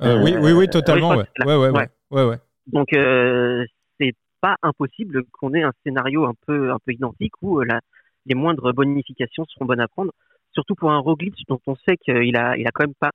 oui, 0.00 0.36
oui, 0.40 0.52
oui, 0.52 0.68
totalement. 0.68 1.10
Ouais. 1.10 1.26
Ouais, 1.44 1.56
ouais, 1.56 1.70
ouais, 2.10 2.24
ouais, 2.24 2.38
Donc 2.68 2.88
c'est 2.92 4.14
pas 4.40 4.56
impossible 4.62 5.24
qu'on 5.32 5.52
ait 5.54 5.62
un 5.62 5.72
scénario 5.84 6.24
un 6.24 6.34
peu 6.46 6.70
un 6.70 6.78
peu 6.78 6.92
identique 6.92 7.34
où 7.42 7.60
la 7.60 7.80
les 8.26 8.34
moindres 8.34 8.72
bonifications 8.72 9.44
seront 9.46 9.66
bonnes 9.66 9.80
à 9.80 9.88
prendre. 9.88 10.12
Surtout 10.52 10.74
pour 10.74 10.92
un 10.92 10.98
Roglic 10.98 11.34
dont 11.48 11.60
on 11.66 11.74
sait 11.76 11.96
qu'il 11.96 12.36
a, 12.36 12.56
il 12.56 12.66
a 12.66 12.70
quand 12.70 12.84
même 12.84 12.94
pas, 12.98 13.10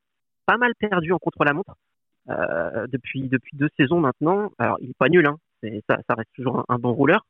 pas 0.45 0.57
mal 0.57 0.73
perdu 0.77 1.13
en 1.13 1.19
contre-la-montre 1.19 1.75
euh, 2.29 2.85
depuis, 2.87 3.29
depuis 3.29 3.55
deux 3.57 3.69
saisons 3.77 3.99
maintenant. 3.99 4.51
Alors, 4.59 4.77
il 4.81 4.89
est 4.89 4.97
pas 4.97 5.09
nul, 5.09 5.25
hein. 5.25 5.37
ça, 5.89 5.99
ça 6.07 6.15
reste 6.15 6.29
toujours 6.35 6.65
un, 6.67 6.77
bon 6.77 6.93
rouleur. 6.93 7.25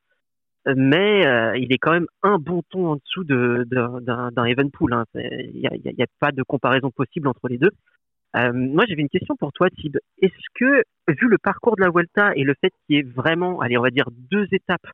Mais 0.66 1.26
euh, 1.26 1.58
il 1.58 1.72
est 1.72 1.78
quand 1.78 1.92
même 1.92 2.08
un 2.22 2.38
bon 2.38 2.64
ton 2.70 2.88
en 2.88 2.96
dessous 2.96 3.24
d'un 3.24 3.64
de, 3.64 4.48
Evenpool. 4.48 4.94
Hein. 4.94 5.06
Il 5.16 5.60
n'y 5.60 5.68
a, 5.68 6.04
a, 6.04 6.08
pas 6.20 6.32
de 6.32 6.44
comparaison 6.44 6.92
possible 6.92 7.28
entre 7.28 7.48
les 7.48 7.58
deux. 7.58 7.72
Euh, 8.36 8.52
moi, 8.54 8.86
j'avais 8.88 9.02
une 9.02 9.10
question 9.10 9.36
pour 9.36 9.52
toi, 9.54 9.70
Tib. 9.70 9.98
Est-ce 10.22 10.34
que, 10.56 10.84
vu 11.08 11.28
le 11.28 11.38
parcours 11.38 11.76
de 11.76 11.82
la 11.82 11.90
Vuelta 11.90 12.32
et 12.36 12.44
le 12.44 12.54
fait 12.60 12.72
qu'il 12.86 12.96
y 12.96 13.00
ait 13.00 13.04
vraiment, 13.04 13.62
allez, 13.62 13.78
on 13.78 13.82
va 13.82 13.90
dire 13.90 14.10
deux 14.12 14.48
étapes 14.52 14.86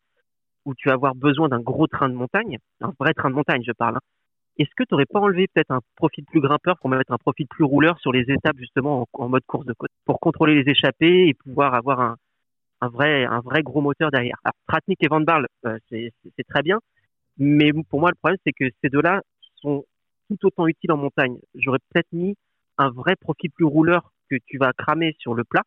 où 0.66 0.74
tu 0.76 0.90
vas 0.90 0.96
avoir 0.96 1.16
besoin 1.16 1.48
d'un 1.48 1.60
gros 1.60 1.88
train 1.88 2.10
de 2.10 2.16
montagne, 2.16 2.58
un 2.82 2.92
vrai 3.00 3.14
train 3.14 3.30
de 3.30 3.36
montagne, 3.36 3.64
je 3.66 3.72
parle. 3.72 3.98
Hein. 3.98 4.02
Est-ce 4.58 4.70
que 4.76 4.84
tu 4.84 4.90
n'aurais 4.92 5.06
pas 5.06 5.20
enlevé 5.20 5.48
peut-être 5.48 5.72
un 5.72 5.82
profil 5.96 6.26
plus 6.26 6.40
grimpeur 6.40 6.78
pour 6.80 6.90
mettre 6.90 7.12
un 7.12 7.18
profil 7.18 7.46
plus 7.48 7.66
rouleur 7.66 8.00
sur 8.00 8.12
les 8.12 8.22
étapes 8.22 8.58
justement 8.58 9.08
en, 9.14 9.30
mode 9.30 9.44
course 9.46 9.66
de 9.66 9.74
côte 9.74 9.92
pour 10.06 10.20
contrôler 10.20 10.64
les 10.64 10.72
échappées 10.72 11.28
et 11.28 11.34
pouvoir 11.34 11.74
avoir 11.74 12.00
un, 12.00 12.18
vrai 12.88 13.26
un 13.26 13.42
vrai 13.42 13.64
gros 13.64 13.82
moteur 13.82 14.12
derrière? 14.12 14.38
Alors 14.44 14.56
Tratnik 14.68 15.04
et 15.04 15.08
Van 15.08 15.20
Barle, 15.20 15.48
euh, 15.66 15.78
c'est 15.90 16.48
très 16.48 16.62
bien, 16.62 16.80
mais 17.38 17.72
pour 17.90 18.00
moi 18.00 18.12
le 18.12 18.16
problème 18.16 18.38
c'est 18.46 18.54
que 18.54 18.66
ces 18.82 18.90
deux-là 18.90 19.22
sont 19.56 19.84
tout 20.30 20.48
autant 20.48 20.68
utiles 20.68 20.92
en 20.94 20.98
montagne. 20.98 21.38
J'aurais 21.56 21.80
peut-être 21.92 22.12
mis 22.14 22.36
un 22.78 22.90
vrai 22.90 23.16
profil 23.18 23.52
plus 23.52 23.66
rouleur 23.66 24.14
que 24.30 24.38
tu 24.46 24.58
vas 24.58 24.72
cramer 24.72 25.16
sur 25.20 25.34
le 25.34 25.44
plat 25.44 25.64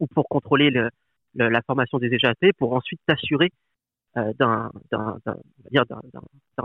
ou 0.00 0.08
pour 0.08 0.28
contrôler 0.28 0.70
le, 0.70 0.90
la 1.34 1.62
formation 1.62 1.98
des 1.98 2.12
échappées 2.12 2.52
pour 2.52 2.74
ensuite 2.74 3.00
t'assurer 3.06 3.50
d'un 4.14 4.70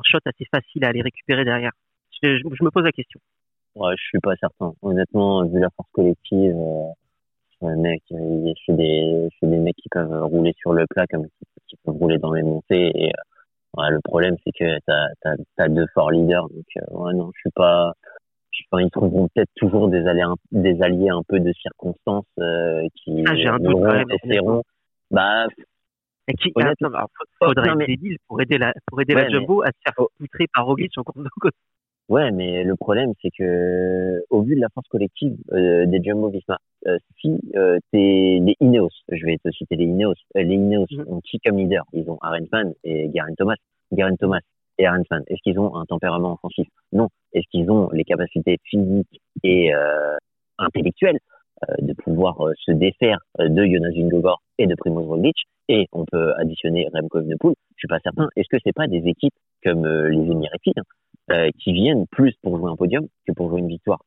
shot 0.04 0.20
assez 0.25 0.46
facile 0.51 0.86
à 0.86 0.89
aller 0.89 1.01
récupérer 1.01 1.46
derrière 1.46 1.72
je, 2.24 2.38
je, 2.38 2.63
me 2.63 2.72
pose 2.72 2.84
la 2.84 2.92
question. 2.92 3.20
Ouais, 3.75 3.94
je 3.98 4.04
suis 4.04 4.20
pas 4.20 4.36
certain. 4.38 4.74
Honnêtement, 4.82 5.46
vu 5.46 5.60
la 5.60 5.70
force 5.75 5.89
collective, 5.92 6.56
euh, 6.56 7.75
mec, 7.75 8.01
c'est 8.10 8.75
des, 8.75 9.30
des 9.42 9.58
mecs 9.58 9.75
qui 9.75 9.89
peuvent 9.89 10.24
rouler 10.24 10.54
sur 10.58 10.74
le 10.74 10.86
plat 10.88 11.06
comme 11.08 11.27
qui, 11.68 11.75
peuvent 11.84 11.96
rouler 11.96 12.18
dans 12.18 12.34
les 12.34 12.44
montées. 12.44 12.92
Et 12.96 13.10
euh, 13.10 13.82
ouais, 13.82 13.92
le 13.92 14.00
problème, 14.04 14.36
c'est 14.44 14.51
que 14.51 14.80
t'as 14.86 15.08
as, 15.25 15.36
as, 15.58 15.70
deux 15.70 15.86
forts 15.94 16.12
leaders. 16.12 16.48
Donc, 16.50 16.66
euh, 16.77 16.98
ouais, 16.98 17.13
non, 17.13 17.32
je 17.36 17.39
suis 17.42 17.51
pas. 17.51 17.94
Enfin, 18.72 18.82
ils 18.82 18.89
trouveront 18.89 19.27
peut-être 19.27 19.51
toujours 19.56 19.88
des 19.88 20.08
alliés, 20.08 20.24
des 20.51 20.82
alliés 20.82 21.10
un 21.10 21.22
peu 21.27 21.39
de 21.39 21.54
circonstances 21.54 22.25
euh, 22.39 22.88
qui 22.96 23.24
ah, 23.27 23.54
un 23.54 23.60
doute 23.60 23.86
essaieront. 24.24 24.63
Bah, 25.12 25.46
et 26.28 26.34
qui, 26.34 26.52
attends, 26.56 26.88
alors, 26.88 27.10
faudrait 27.40 27.70
être 27.70 27.88
débile 27.88 28.18
pour 28.28 28.42
aider 28.42 28.58
la, 28.58 28.74
pour 28.88 29.02
aider 29.02 29.14
la 29.14 29.30
Jumbo 29.30 29.62
à 29.64 29.68
se 29.68 29.78
faire 29.84 29.94
poutrer 30.18 30.46
par 30.54 30.66
Roglic 30.66 30.92
en 30.98 31.04
course 31.04 31.24
de 31.24 31.30
côte. 31.40 31.54
Ouais, 32.10 32.32
mais 32.32 32.64
le 32.64 32.76
problème, 32.78 33.12
c'est 33.22 33.32
que 33.38 34.24
au 34.30 34.42
vu 34.42 34.56
de 34.56 34.62
la 34.62 34.70
force 34.74 34.88
collective 34.88 35.36
euh, 35.52 35.86
des 35.86 36.02
Jumbo 36.02 36.30
Visma, 36.30 36.58
euh, 36.88 36.98
si 37.20 37.38
euh, 37.56 37.80
t'es 37.92 38.40
les 38.42 38.56
Ineos, 38.62 38.90
je 39.10 39.26
vais 39.26 39.38
te 39.44 39.50
citer 39.52 39.76
les 39.76 39.86
Ineos, 39.86 40.14
euh, 40.38 40.44
les 40.44 40.56
Ineos 40.56 40.86
Mhm. 40.92 41.06
ont 41.08 41.22
qui 41.22 41.40
comme 41.40 41.58
leader? 41.58 41.84
Ils 41.94 42.10
ont 42.10 42.18
Aaron 42.22 42.46
Fan 42.50 42.74
et 42.84 43.10
Garen 43.10 43.36
Thomas. 43.36 43.56
Garen 43.92 44.18
Thomas 44.18 44.40
et 44.78 44.86
Aaron 44.86 45.04
Fan, 45.10 45.24
est-ce 45.28 45.42
qu'ils 45.44 45.60
ont 45.60 45.76
un 45.76 45.86
tempérament 45.86 46.34
offensif? 46.34 46.68
Non. 46.94 47.10
Est-ce 47.34 47.48
qu'ils 47.52 47.70
ont 47.72 47.90
les 47.92 48.04
capacités 48.06 48.58
physiques 48.64 49.22
et 49.44 49.74
euh, 49.74 50.16
intellectuelles 50.60 51.20
euh, 51.70 51.76
de 51.80 51.94
pouvoir 51.94 52.38
se 52.58 52.72
défaire 52.72 53.20
de 53.40 53.66
Jonas 53.66 53.92
Vingegaard 53.96 54.42
et 54.58 54.68
de 54.68 54.76
Primoz 54.76 55.06
Roglic 55.08 55.36
Et 55.70 55.88
on 55.92 56.06
peut 56.06 56.34
additionner 56.38 56.88
Remco 56.94 57.20
Evenepoel. 57.20 57.56
Je 57.76 57.80
suis 57.80 57.88
pas 57.88 58.00
certain. 58.00 58.28
Est-ce 58.36 58.48
que 58.50 58.58
c'est 58.64 58.74
pas 58.74 58.88
des 58.88 59.08
équipes 59.08 59.34
comme 59.64 59.86
euh, 59.86 60.10
les 60.10 60.32
Émiratis 60.32 60.74
hein, 60.78 60.84
euh, 61.32 61.50
qui 61.60 61.74
viennent 61.74 62.06
plus 62.08 62.34
pour 62.42 62.58
jouer 62.58 62.72
un 62.72 62.76
podium 62.76 63.08
que 63.28 63.34
pour 63.34 63.50
jouer 63.50 63.60
une 63.60 63.68
victoire, 63.68 64.02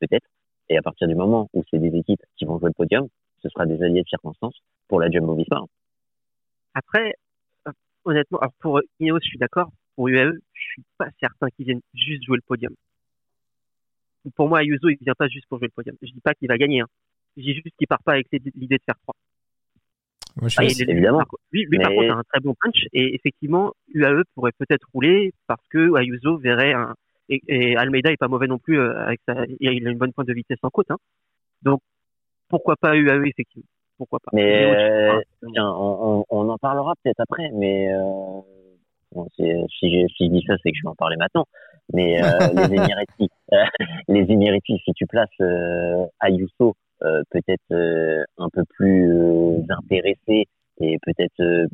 peut-être. 0.00 0.26
Et 0.68 0.76
à 0.76 0.82
partir 0.82 1.08
du 1.08 1.14
moment 1.14 1.48
où 1.52 1.62
c'est 1.70 1.78
des 1.78 1.96
équipes 1.96 2.22
qui 2.36 2.44
vont 2.44 2.58
jouer 2.58 2.68
le 2.68 2.74
podium, 2.74 3.08
ce 3.42 3.48
sera 3.48 3.66
des 3.66 3.82
alliés 3.82 4.02
de 4.02 4.08
circonstance 4.08 4.54
pour 4.88 5.00
la 5.00 5.10
Jumbo 5.10 5.34
Visma. 5.34 5.64
Après, 6.74 7.14
euh, 7.68 7.72
honnêtement, 8.04 8.38
alors 8.38 8.52
pour 8.60 8.80
Ineos, 9.00 9.18
je 9.22 9.28
suis 9.28 9.38
d'accord. 9.38 9.70
Pour 9.96 10.08
UAE, 10.08 10.32
je 10.54 10.60
suis 10.60 10.82
pas 10.96 11.08
certain 11.20 11.48
qu'ils 11.50 11.66
viennent 11.66 11.82
juste 11.94 12.24
jouer 12.24 12.36
le 12.36 12.42
podium. 12.46 12.74
Pour 14.36 14.48
moi, 14.48 14.60
Ayuso, 14.60 14.88
il 14.88 14.96
vient 15.00 15.14
pas 15.14 15.28
juste 15.28 15.46
pour 15.48 15.58
jouer 15.58 15.66
le 15.66 15.72
podium. 15.72 15.96
Je 16.00 16.12
dis 16.12 16.20
pas 16.20 16.32
qu'il 16.34 16.48
va 16.48 16.56
gagner. 16.56 16.80
Hein. 16.80 16.86
Je 17.36 17.42
dis 17.42 17.54
juste 17.54 17.76
qu'il 17.76 17.86
part 17.86 18.02
pas 18.02 18.12
avec 18.12 18.28
l'idée 18.30 18.78
de 18.78 18.82
faire 18.86 18.94
trois. 19.02 19.14
Moi, 20.40 20.48
je 20.48 20.56
Ah, 20.58 20.64
il 20.64 20.90
évidemment. 20.90 21.22
Lui, 21.52 21.66
lui 21.68 21.78
par 21.78 21.90
contre, 21.90 22.14
a 22.14 22.18
un 22.18 22.22
très 22.22 22.40
bon 22.40 22.54
punch. 22.60 22.86
Et 22.92 23.14
effectivement, 23.14 23.72
UAE 23.94 24.22
pourrait 24.34 24.52
peut-être 24.58 24.86
rouler 24.92 25.32
parce 25.46 25.66
que 25.70 25.96
Ayuso 25.98 26.38
verrait 26.38 26.72
un. 26.72 26.94
Et, 27.28 27.40
et 27.48 27.76
Almeida 27.76 28.10
est 28.10 28.16
pas 28.16 28.28
mauvais 28.28 28.46
non 28.46 28.58
plus. 28.58 28.78
euh, 28.78 28.98
avec 29.06 29.20
sa... 29.26 29.44
Il 29.60 29.86
a 29.86 29.90
une 29.90 29.98
bonne 29.98 30.12
pointe 30.12 30.26
de 30.28 30.32
vitesse 30.34 30.58
en 30.62 30.70
côte. 30.70 30.90
Hein. 30.90 30.98
Donc, 31.62 31.80
pourquoi 32.48 32.76
pas 32.76 32.96
UAE, 32.96 33.26
effectivement 33.26 33.68
Pourquoi 33.96 34.18
pas 34.20 34.30
Mais 34.34 34.64
euh, 34.64 35.20
tiens, 35.52 35.70
on, 35.70 36.24
on, 36.30 36.36
on 36.46 36.48
en 36.50 36.58
parlera 36.58 36.94
peut-être 37.02 37.20
après, 37.20 37.50
mais 37.54 37.92
euh, 37.92 38.40
bon, 39.12 39.26
si, 39.36 39.44
je, 39.44 40.06
si 40.16 40.26
je 40.26 40.30
dis 40.30 40.44
ça, 40.46 40.54
c'est 40.62 40.70
que 40.72 40.76
je 40.76 40.82
vais 40.82 40.88
en 40.90 40.94
parler 40.94 41.16
maintenant. 41.16 41.46
Mais 41.92 42.22
euh, 42.22 42.28
les 42.54 42.74
Émiratis, 42.76 43.28
euh, 43.52 43.56
les 44.08 44.20
Émiratis, 44.30 44.80
si 44.84 44.92
tu 44.94 45.06
places 45.06 45.28
euh, 45.40 46.04
Ayuso 46.20 46.74
peut-être 47.30 47.72
euh, 47.72 48.24
un 48.38 48.48
peu 48.52 48.62
plus 48.76 49.12
euh, 49.12 49.58
intéressé 49.70 50.46
et 50.80 50.98
peut-être 51.02 51.40
euh, 51.40 51.66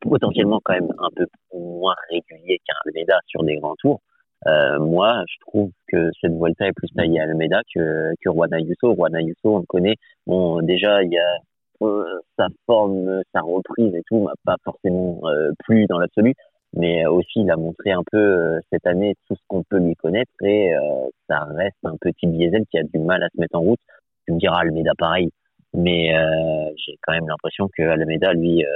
potentiellement 0.00 0.60
quand 0.64 0.74
même 0.74 0.92
un 0.98 1.08
peu 1.14 1.26
moins 1.54 1.94
régulier 2.10 2.58
qu'un 2.66 2.74
Almeida 2.86 3.18
sur 3.26 3.44
des 3.44 3.56
grands 3.56 3.76
tours. 3.76 4.00
Euh, 4.46 4.78
moi, 4.78 5.24
je 5.28 5.36
trouve 5.40 5.70
que 5.88 6.10
cette 6.20 6.32
Volta 6.32 6.66
est 6.66 6.72
plus 6.72 6.88
taillée 6.94 7.20
à 7.20 7.24
Almeida 7.24 7.60
que, 7.74 8.12
que 8.20 8.30
Juan 8.30 8.52
Ayuso. 8.52 8.94
Juan 8.94 9.14
Ayuso, 9.14 9.56
on 9.56 9.58
le 9.58 9.66
connaît. 9.66 9.96
Bon, 10.26 10.62
déjà, 10.62 11.02
il 11.02 11.12
y 11.12 11.18
a 11.18 11.38
euh, 11.82 12.20
sa 12.36 12.48
forme, 12.66 13.22
sa 13.34 13.40
reprise 13.40 13.94
et 13.94 14.02
tout 14.08 14.20
m'a 14.20 14.32
pas 14.44 14.56
forcément 14.64 15.20
euh, 15.24 15.52
plu 15.64 15.86
dans 15.86 15.98
l'absolu, 15.98 16.34
mais 16.74 17.06
aussi 17.06 17.40
il 17.40 17.50
a 17.50 17.56
montré 17.56 17.92
un 17.92 18.02
peu 18.10 18.18
euh, 18.18 18.60
cette 18.72 18.86
année 18.86 19.14
tout 19.26 19.36
ce 19.36 19.40
qu'on 19.46 19.62
peut 19.62 19.78
lui 19.78 19.94
connaître 19.94 20.32
et 20.42 20.74
euh, 20.74 21.08
ça 21.28 21.44
reste 21.44 21.76
un 21.84 21.96
petit 22.00 22.26
diesel 22.26 22.64
qui 22.70 22.78
a 22.78 22.82
du 22.82 22.98
mal 22.98 23.22
à 23.22 23.28
se 23.32 23.40
mettre 23.40 23.56
en 23.56 23.60
route. 23.60 23.80
Tu 24.28 24.34
me 24.34 24.38
diras 24.38 24.60
Almeida 24.60 24.92
pareil, 24.98 25.30
mais 25.72 26.14
euh, 26.14 26.70
j'ai 26.76 26.98
quand 27.00 27.14
même 27.14 27.26
l'impression 27.26 27.66
que 27.74 27.82
Almeida 27.82 28.34
lui 28.34 28.62
euh, 28.62 28.68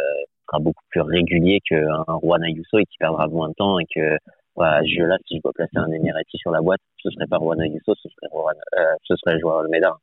sera 0.46 0.60
beaucoup 0.60 0.82
plus 0.88 1.02
régulier 1.02 1.60
qu'un 1.60 2.04
Juan 2.22 2.42
Ayuso 2.42 2.78
et 2.78 2.86
qui 2.86 2.96
perdra 2.98 3.28
moins 3.28 3.50
de 3.50 3.54
temps 3.54 3.78
et 3.78 3.84
que 3.94 4.16
voilà, 4.56 4.82
je 4.82 5.02
là 5.02 5.18
si 5.26 5.36
je 5.36 5.42
dois 5.42 5.52
placer 5.52 5.76
un 5.76 5.90
Emirati 5.92 6.38
sur 6.38 6.52
la 6.52 6.62
boîte, 6.62 6.80
ce 7.02 7.10
serait 7.10 7.26
pas 7.26 7.36
Juan 7.36 7.60
Ayuso, 7.60 7.94
ce 7.94 8.08
serait 8.08 8.28
Juan, 8.32 8.56
euh, 8.78 8.94
ce 9.02 9.14
serait 9.16 9.34
Almeida. 9.34 9.94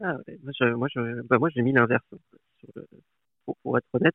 Ah 0.00 0.14
moi, 0.44 0.86
bah, 1.28 1.38
moi, 1.40 1.48
j'ai 1.52 1.62
mis 1.62 1.72
l'inverse. 1.72 2.04
Pour, 3.44 3.56
pour 3.64 3.78
être 3.78 3.88
honnête, 3.94 4.14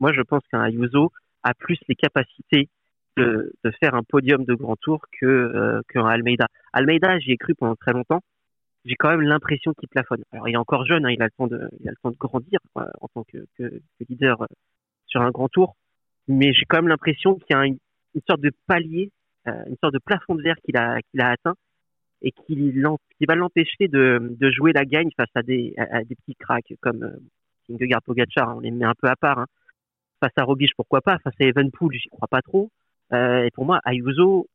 moi, 0.00 0.12
je 0.12 0.20
pense 0.20 0.42
qu'un 0.52 0.60
Ayuso 0.60 1.12
a 1.44 1.54
plus 1.54 1.78
les 1.88 1.94
capacités 1.94 2.68
de, 3.16 3.54
de 3.64 3.70
faire 3.80 3.94
un 3.94 4.02
podium 4.02 4.44
de 4.44 4.52
grand 4.52 4.76
tour 4.76 5.00
que 5.18 5.24
euh, 5.24 5.80
qu'un 5.88 6.04
Almeida. 6.04 6.46
Almeida, 6.74 7.18
j'y 7.20 7.32
ai 7.32 7.36
cru 7.38 7.54
pendant 7.54 7.76
très 7.76 7.92
longtemps. 7.92 8.20
J'ai 8.84 8.96
quand 8.96 9.10
même 9.10 9.22
l'impression 9.22 9.72
qu'il 9.74 9.88
plafonne. 9.88 10.22
Alors, 10.32 10.48
il 10.48 10.54
est 10.54 10.58
encore 10.58 10.84
jeune, 10.84 11.06
hein, 11.06 11.10
il 11.10 11.22
a 11.22 11.26
le 11.26 11.30
temps 11.30 11.46
de, 11.46 11.68
il 11.80 11.88
a 11.88 11.90
le 11.90 11.96
temps 12.02 12.10
de 12.10 12.16
grandir 12.16 12.58
euh, 12.76 12.84
en 13.00 13.08
tant 13.08 13.24
que, 13.24 13.38
que, 13.56 13.64
que 13.68 14.04
leader 14.08 14.42
euh, 14.42 14.46
sur 15.06 15.22
un 15.22 15.30
grand 15.30 15.48
tour. 15.48 15.76
Mais 16.28 16.52
j'ai 16.52 16.64
quand 16.66 16.78
même 16.78 16.88
l'impression 16.88 17.36
qu'il 17.36 17.46
y 17.50 17.54
a 17.54 17.64
une, 17.64 17.78
sorte 18.28 18.40
de 18.40 18.52
palier, 18.66 19.10
euh, 19.48 19.64
une 19.66 19.76
sorte 19.82 19.94
de 19.94 19.98
plafond 19.98 20.34
de 20.34 20.42
verre 20.42 20.56
qu'il 20.64 20.76
a, 20.76 21.00
qu'il 21.02 21.20
a 21.20 21.30
atteint 21.30 21.54
et 22.22 22.32
qui, 22.32 22.72
va 23.26 23.34
l'empêcher 23.34 23.88
de, 23.88 24.34
de 24.38 24.50
jouer 24.50 24.72
la 24.72 24.84
gagne 24.84 25.10
face 25.16 25.30
à 25.34 25.42
des, 25.42 25.74
à, 25.76 26.02
des 26.04 26.14
petits 26.14 26.34
cracks 26.34 26.74
comme 26.80 27.02
euh, 27.02 27.16
Vingegaard 27.68 28.02
Pogacar, 28.02 28.48
hein, 28.48 28.54
on 28.56 28.60
les 28.60 28.70
met 28.70 28.84
un 28.84 28.94
peu 28.94 29.08
à 29.08 29.16
part. 29.16 29.38
Hein. 29.38 29.46
Face 30.20 30.32
à 30.36 30.44
Roglic, 30.44 30.72
pourquoi 30.76 31.02
pas 31.02 31.18
Face 31.18 31.34
à 31.40 31.44
Evenpool, 31.44 31.92
j'y 31.94 32.08
crois 32.08 32.28
pas 32.28 32.40
trop. 32.40 32.70
Euh, 33.12 33.44
et 33.44 33.50
pour 33.50 33.66
moi, 33.66 33.80
Ayuso, 33.84 34.48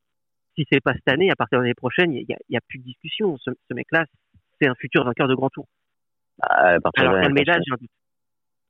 si 0.60 0.66
c'est 0.72 0.82
pas 0.82 0.94
cette 0.94 1.08
année, 1.08 1.32
à 1.32 1.36
partir 1.36 1.60
de 1.60 1.64
l'année 1.64 1.74
prochaine, 1.74 2.14
il 2.14 2.26
y 2.28 2.34
a, 2.34 2.38
y 2.50 2.58
a 2.58 2.62
plus 2.68 2.80
de 2.80 2.84
discussion. 2.84 3.38
Ce, 3.38 3.52
ce 3.70 3.74
mec-là, 3.74 4.04
c'est 4.60 4.68
un 4.68 4.76
futur 4.76 5.06
vainqueur 5.06 5.28
de 5.28 5.36
grand 5.36 5.50
tour. 5.50 5.66
À 6.42 6.80
partir 6.82 7.04
de 7.04 7.08
Alors 7.08 7.14
l'année 7.14 7.28
qu'Almeida, 7.28 7.54
prochaine. 7.54 7.64
j'ai 7.66 7.74
un 7.74 7.78
doute. 7.80 7.90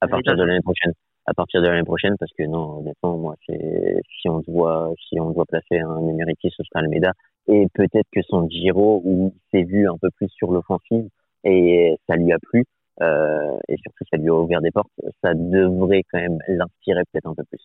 à 0.01 0.07
partir 0.07 0.35
de 0.35 0.43
l'année 0.43 0.61
prochaine. 0.61 0.93
À 1.25 1.33
partir 1.33 1.61
de 1.61 1.67
l'année 1.67 1.83
prochaine, 1.83 2.15
parce 2.19 2.31
que 2.37 2.43
non, 2.43 2.79
honnêtement, 2.79 3.17
moi, 3.17 3.35
c'est 3.47 4.01
si 4.21 4.29
on 4.29 4.39
doit, 4.39 4.91
si 5.07 5.19
on 5.19 5.31
doit 5.31 5.45
placer 5.45 5.79
un 5.79 6.07
Emirati, 6.07 6.49
ce 6.55 6.63
sera 6.63 6.79
Almeida. 6.81 7.11
Et 7.47 7.67
peut-être 7.73 8.07
que 8.11 8.21
son 8.23 8.47
Giro, 8.49 9.01
où 9.03 9.33
il 9.35 9.49
s'est 9.59 9.65
vu 9.65 9.87
un 9.89 9.97
peu 10.01 10.09
plus 10.15 10.29
sur 10.29 10.51
l'offensive, 10.51 11.07
et 11.43 11.97
ça 12.07 12.15
lui 12.15 12.31
a 12.31 12.37
plu, 12.39 12.65
euh, 13.01 13.57
et 13.67 13.77
surtout 13.77 14.03
ça 14.11 14.17
lui 14.17 14.29
a 14.29 14.33
ouvert 14.33 14.61
des 14.61 14.71
portes, 14.71 14.91
ça 15.23 15.33
devrait 15.33 16.03
quand 16.11 16.19
même 16.19 16.37
l'inspirer 16.47 17.01
peut-être 17.11 17.27
un 17.27 17.35
peu 17.35 17.43
plus. 17.43 17.61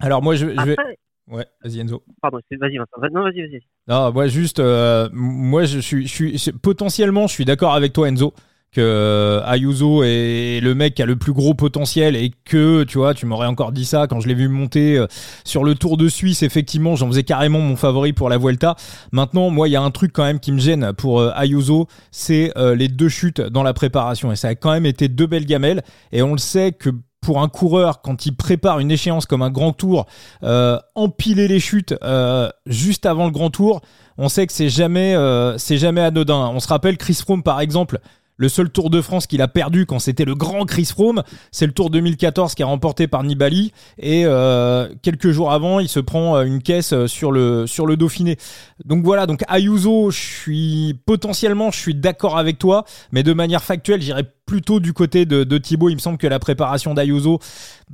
Alors 0.00 0.22
moi, 0.22 0.34
je, 0.34 0.48
je 0.48 0.62
vais. 0.62 0.72
Après, 0.72 0.98
Ouais, 1.28 1.46
vas-y 1.62 1.80
Enzo. 1.80 2.04
pardon, 2.22 2.38
vas-y 2.60 2.78
Vincent. 2.78 3.12
Non, 3.12 3.22
vas-y, 3.22 3.40
vas-y. 3.40 3.60
Non, 3.88 4.12
moi 4.12 4.28
juste, 4.28 4.60
euh, 4.60 5.08
moi 5.12 5.64
je 5.64 5.80
suis, 5.80 6.06
je 6.06 6.36
suis 6.36 6.52
potentiellement, 6.52 7.26
je 7.26 7.32
suis 7.32 7.44
d'accord 7.44 7.74
avec 7.74 7.92
toi 7.92 8.08
Enzo 8.08 8.32
que 8.76 8.80
euh, 8.82 9.40
Ayuso 9.46 10.02
est 10.02 10.60
le 10.62 10.74
mec 10.74 10.94
qui 10.94 11.02
a 11.02 11.06
le 11.06 11.16
plus 11.16 11.32
gros 11.32 11.54
potentiel 11.54 12.14
et 12.14 12.30
que 12.44 12.84
tu 12.84 12.98
vois, 12.98 13.14
tu 13.14 13.24
m'aurais 13.24 13.46
encore 13.46 13.72
dit 13.72 13.86
ça 13.86 14.06
quand 14.06 14.20
je 14.20 14.28
l'ai 14.28 14.34
vu 14.34 14.48
monter 14.48 14.98
euh, 14.98 15.06
sur 15.44 15.64
le 15.64 15.74
Tour 15.74 15.96
de 15.96 16.08
Suisse. 16.08 16.42
Effectivement, 16.42 16.94
j'en 16.94 17.06
faisais 17.06 17.22
carrément 17.22 17.60
mon 17.60 17.76
favori 17.76 18.12
pour 18.12 18.28
la 18.28 18.36
Vuelta. 18.36 18.76
Maintenant, 19.12 19.48
moi, 19.48 19.68
il 19.68 19.72
y 19.72 19.76
a 19.76 19.82
un 19.82 19.90
truc 19.90 20.12
quand 20.12 20.24
même 20.24 20.40
qui 20.40 20.52
me 20.52 20.58
gêne 20.58 20.92
pour 20.92 21.20
euh, 21.20 21.32
Ayuso, 21.36 21.86
c'est 22.10 22.52
les 22.56 22.88
deux 22.88 23.08
chutes 23.08 23.40
dans 23.40 23.62
la 23.62 23.72
préparation 23.72 24.32
et 24.32 24.36
ça 24.36 24.48
a 24.48 24.54
quand 24.54 24.72
même 24.72 24.86
été 24.86 25.08
deux 25.08 25.26
belles 25.26 25.46
gamelles 25.46 25.82
et 26.12 26.22
on 26.22 26.32
le 26.32 26.38
sait 26.38 26.72
que 26.72 26.90
pour 27.26 27.42
un 27.42 27.48
coureur, 27.48 28.02
quand 28.02 28.24
il 28.24 28.36
prépare 28.36 28.78
une 28.78 28.92
échéance 28.92 29.26
comme 29.26 29.42
un 29.42 29.50
grand 29.50 29.72
tour, 29.72 30.06
euh, 30.44 30.78
empiler 30.94 31.48
les 31.48 31.58
chutes 31.58 31.92
euh, 32.04 32.48
juste 32.66 33.04
avant 33.04 33.24
le 33.24 33.32
grand 33.32 33.50
tour, 33.50 33.80
on 34.16 34.28
sait 34.28 34.46
que 34.46 34.52
c'est 34.52 34.68
jamais, 34.68 35.16
euh, 35.16 35.58
c'est 35.58 35.76
jamais 35.76 36.02
anodin. 36.02 36.52
On 36.54 36.60
se 36.60 36.68
rappelle 36.68 36.96
Chris 36.96 37.18
Froome 37.20 37.42
par 37.42 37.60
exemple. 37.60 37.98
Le 38.38 38.48
seul 38.48 38.68
Tour 38.68 38.90
de 38.90 39.00
France 39.00 39.26
qu'il 39.26 39.40
a 39.40 39.48
perdu 39.48 39.86
quand 39.86 39.98
c'était 39.98 40.26
le 40.26 40.34
grand 40.34 40.66
Chris 40.66 40.84
Froome, 40.84 41.22
c'est 41.50 41.66
le 41.66 41.72
Tour 41.72 41.88
2014 41.88 42.54
qui 42.54 42.62
est 42.62 42.66
remporté 42.66 43.08
par 43.08 43.24
Nibali. 43.24 43.72
Et 43.98 44.24
euh, 44.26 44.88
quelques 45.02 45.30
jours 45.30 45.52
avant, 45.52 45.80
il 45.80 45.88
se 45.88 46.00
prend 46.00 46.36
euh, 46.36 46.44
une 46.44 46.62
caisse 46.62 46.92
euh, 46.92 47.06
sur 47.06 47.32
le 47.32 47.66
sur 47.66 47.86
le 47.86 47.96
Dauphiné. 47.96 48.36
Donc 48.84 49.04
voilà. 49.04 49.26
Donc 49.26 49.42
Ayuso, 49.48 50.10
je 50.10 50.20
suis 50.20 51.00
potentiellement, 51.06 51.70
je 51.70 51.78
suis 51.78 51.94
d'accord 51.94 52.36
avec 52.36 52.58
toi, 52.58 52.84
mais 53.10 53.22
de 53.22 53.32
manière 53.32 53.62
factuelle, 53.62 54.02
j'irais 54.02 54.24
plutôt 54.46 54.80
du 54.80 54.92
côté 54.92 55.24
de, 55.24 55.58
Thibaut. 55.58 55.88
Il 55.88 55.94
me 55.94 56.00
semble 56.00 56.18
que 56.18 56.26
la 56.26 56.38
préparation 56.38 56.92
d'Ayuso, 56.92 57.38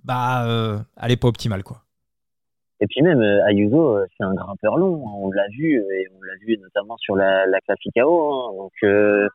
bah, 0.04 0.44
euh, 0.46 0.78
elle 1.00 1.12
est 1.12 1.16
pas 1.16 1.28
optimale 1.28 1.62
quoi. 1.62 1.78
Et 2.80 2.86
puis 2.88 3.00
même 3.02 3.22
Ayuso, 3.48 4.00
c'est 4.18 4.24
un 4.24 4.34
grimpeur 4.34 4.76
long, 4.76 5.06
hein, 5.06 5.12
on 5.18 5.30
l'a 5.30 5.46
vu, 5.56 5.76
et 5.76 6.08
on 6.18 6.22
l'a 6.22 6.34
vu 6.44 6.58
notamment 6.58 6.96
sur 6.96 7.14
la, 7.14 7.46
la 7.46 7.60
Classicao. 7.60 8.32
Hein, 8.32 8.56
donc 8.58 8.72
euh, 8.82 9.28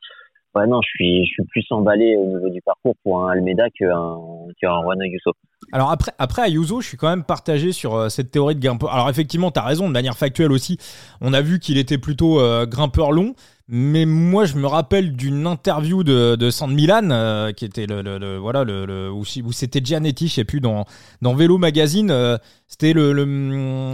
non, 0.65 0.79
je 0.81 0.89
suis 1.25 1.43
plus 1.49 1.65
emballé 1.69 2.15
au 2.17 2.25
niveau 2.25 2.49
du 2.49 2.61
parcours 2.61 2.95
pour 3.03 3.23
un 3.23 3.31
Almeida 3.33 3.65
qu'un 3.69 4.15
Juan 4.61 5.01
Ayuso. 5.01 5.31
Alors 5.73 5.91
après, 5.91 6.13
après 6.17 6.43
Ayuso, 6.43 6.81
je 6.81 6.87
suis 6.87 6.97
quand 6.97 7.09
même 7.09 7.23
partagé 7.23 7.71
sur 7.73 7.95
euh, 7.95 8.09
cette 8.09 8.31
théorie 8.31 8.55
de 8.55 8.61
grimpeur. 8.61 8.93
Alors 8.93 9.09
effectivement, 9.09 9.51
tu 9.51 9.59
as 9.59 9.63
raison, 9.63 9.87
de 9.87 9.93
manière 9.93 10.17
factuelle 10.17 10.51
aussi, 10.51 10.77
on 11.19 11.33
a 11.33 11.41
vu 11.41 11.59
qu'il 11.59 11.77
était 11.77 11.97
plutôt 11.97 12.39
euh, 12.39 12.65
grimpeur 12.65 13.11
long. 13.11 13.35
Mais 13.69 14.05
moi, 14.05 14.45
je 14.45 14.55
me 14.55 14.65
rappelle 14.65 15.13
d'une 15.17 15.45
interview 15.45 16.01
de, 16.05 16.37
de 16.37 16.73
Milan, 16.73 17.09
euh, 17.11 17.51
qui 17.51 17.65
était 17.65 17.85
le, 17.85 18.37
voilà 18.37 18.63
le, 18.63 18.85
le- 18.85 19.11
où, 19.11 19.25
c'était 19.25 19.81
Gianetti, 19.83 20.29
je 20.29 20.35
sais 20.35 20.45
plus 20.45 20.61
dans 20.61 20.85
dans 21.21 21.35
Vélo 21.35 21.57
Magazine. 21.57 22.09
C'était 22.69 22.91
le, 22.91 23.13
le, 23.13 23.23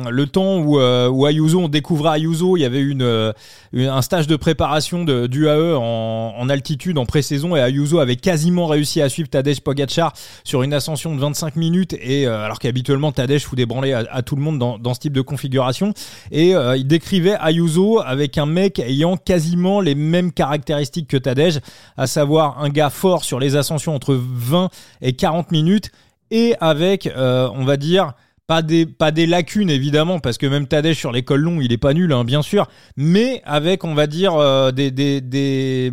le, 0.10 0.25
temps 0.25 0.58
où, 0.58 0.80
euh, 0.80 1.08
où 1.08 1.27
Ayuso, 1.27 1.60
on 1.60 1.68
découvrait 1.68 2.18
Ayuso, 2.18 2.58
il 2.58 2.62
y 2.62 2.65
avait 2.65 2.82
une, 2.82 3.03
euh, 3.03 3.32
un 3.75 4.01
stage 4.01 4.25
de 4.25 4.36
préparation 4.36 5.03
de, 5.03 5.27
du 5.27 5.48
AE 5.48 5.75
en, 5.75 6.34
en 6.36 6.50
altitude 6.50 6.98
en 6.98 7.06
pré-saison. 7.06 7.56
Et 7.56 7.60
Ayuso 7.60 8.00
avait 8.00 8.15
quasiment 8.15 8.65
réussi 8.65 9.00
à 9.00 9.10
suivre 9.10 9.30
Tadej 9.30 9.62
Pogacar 9.62 10.13
sur 10.44 10.63
une 10.63 10.74
ascension 10.74 11.13
de 11.13 11.22
25 11.22 11.56
minutes. 11.56 11.94
Et 12.01 12.25
euh, 12.25 12.44
alors 12.44 12.58
qu'habituellement 12.58 13.12
Tadej 13.12 13.44
fout 13.44 13.56
des 13.56 13.68
branlées 13.68 13.94
à, 13.94 14.08
à, 14.10 14.24
tout 14.24 14.36
le 14.36 14.42
monde 14.42 14.58
dans, 14.58 14.80
dans 14.80 14.96
ce 14.96 15.01
type 15.01 15.13
de 15.13 15.22
configuration. 15.22 15.94
Et 16.32 16.53
il 16.75 16.88
décrivait 16.88 17.36
Ayuso 17.39 18.01
avec 18.03 18.39
un 18.39 18.48
mec 18.48 18.80
ayant 18.80 19.18
quasiment 19.18 19.82
les 19.82 19.94
mêmes 19.94 20.32
caractéristiques 20.32 21.08
que 21.08 21.18
Tadej, 21.18 21.60
à 21.96 22.08
savoir 22.08 22.60
un 22.60 22.70
gars 22.70 22.89
fort 22.89 23.24
sur 23.24 23.39
les 23.39 23.56
ascensions 23.56 23.94
entre 23.94 24.15
20 24.15 24.70
et 25.03 25.13
40 25.13 25.51
minutes 25.51 25.92
et 26.32 26.56
avec, 26.60 27.08
on 27.15 27.65
va 27.65 27.77
dire, 27.77 28.13
pas 28.53 28.62
des, 28.62 28.86
pas 28.86 29.10
des 29.10 29.25
lacunes 29.25 29.72
évidemment, 29.72 30.19
parce 30.19 30.38
que 30.38 30.45
même 30.45 30.67
Tadej 30.67 30.95
sur 30.95 31.12
l'école 31.12 31.41
long, 31.41 31.60
il 31.60 31.72
est 31.72 31.77
pas 31.79 31.95
nul, 31.95 32.13
hein, 32.13 32.24
bien 32.24 32.43
sûr, 32.43 32.67
mais 32.98 33.41
avec, 33.45 33.83
on 33.83 33.95
va 33.95 34.05
dire, 34.05 34.36
euh, 34.36 34.72
des, 34.72 34.91
des, 34.91 35.22
des, 35.22 35.91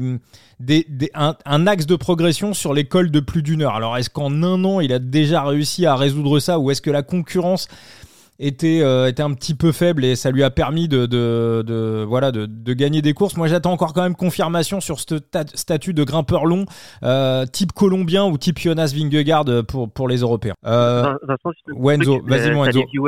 des, 0.60 1.10
un, 1.14 1.36
un, 1.46 1.66
axe 1.66 1.86
de 1.86 1.96
progression 1.96 2.52
sur 2.52 2.74
l'école 2.74 3.10
de 3.10 3.20
plus 3.20 3.42
d'une 3.42 3.62
heure. 3.62 3.76
Alors, 3.76 3.96
est-ce 3.96 4.10
qu'en 4.10 4.42
un 4.42 4.62
an, 4.64 4.80
il 4.80 4.92
a 4.92 4.98
déjà 4.98 5.42
réussi 5.42 5.86
à 5.86 5.96
résoudre 5.96 6.38
ça, 6.38 6.58
ou 6.58 6.70
est-ce 6.70 6.82
que 6.82 6.90
la 6.90 7.02
concurrence 7.02 7.66
était, 8.40 8.80
euh, 8.82 9.08
était 9.08 9.22
un 9.22 9.32
petit 9.34 9.54
peu 9.54 9.70
faible 9.70 10.04
et 10.04 10.16
ça 10.16 10.30
lui 10.30 10.42
a 10.42 10.50
permis 10.50 10.88
de, 10.88 11.06
de, 11.06 11.62
de 11.64 12.04
voilà, 12.08 12.32
de, 12.32 12.46
de, 12.46 12.72
gagner 12.72 13.02
des 13.02 13.12
courses. 13.12 13.36
Moi, 13.36 13.46
j'attends 13.46 13.72
encore 13.72 13.92
quand 13.92 14.02
même 14.02 14.16
confirmation 14.16 14.80
sur 14.80 14.98
ce 14.98 15.20
statut 15.54 15.94
de 15.94 16.02
grimpeur 16.02 16.46
long, 16.46 16.64
euh, 17.02 17.44
type 17.46 17.72
colombien 17.72 18.24
ou 18.24 18.38
type 18.38 18.58
Jonas 18.58 18.92
Vingegaard 18.96 19.44
pour, 19.68 19.90
pour 19.90 20.08
les 20.08 20.18
Européens. 20.18 20.54
Euh, 20.66 21.14
Vincent, 21.22 21.50
Wenzo, 21.74 22.20
vas-y, 22.24 22.50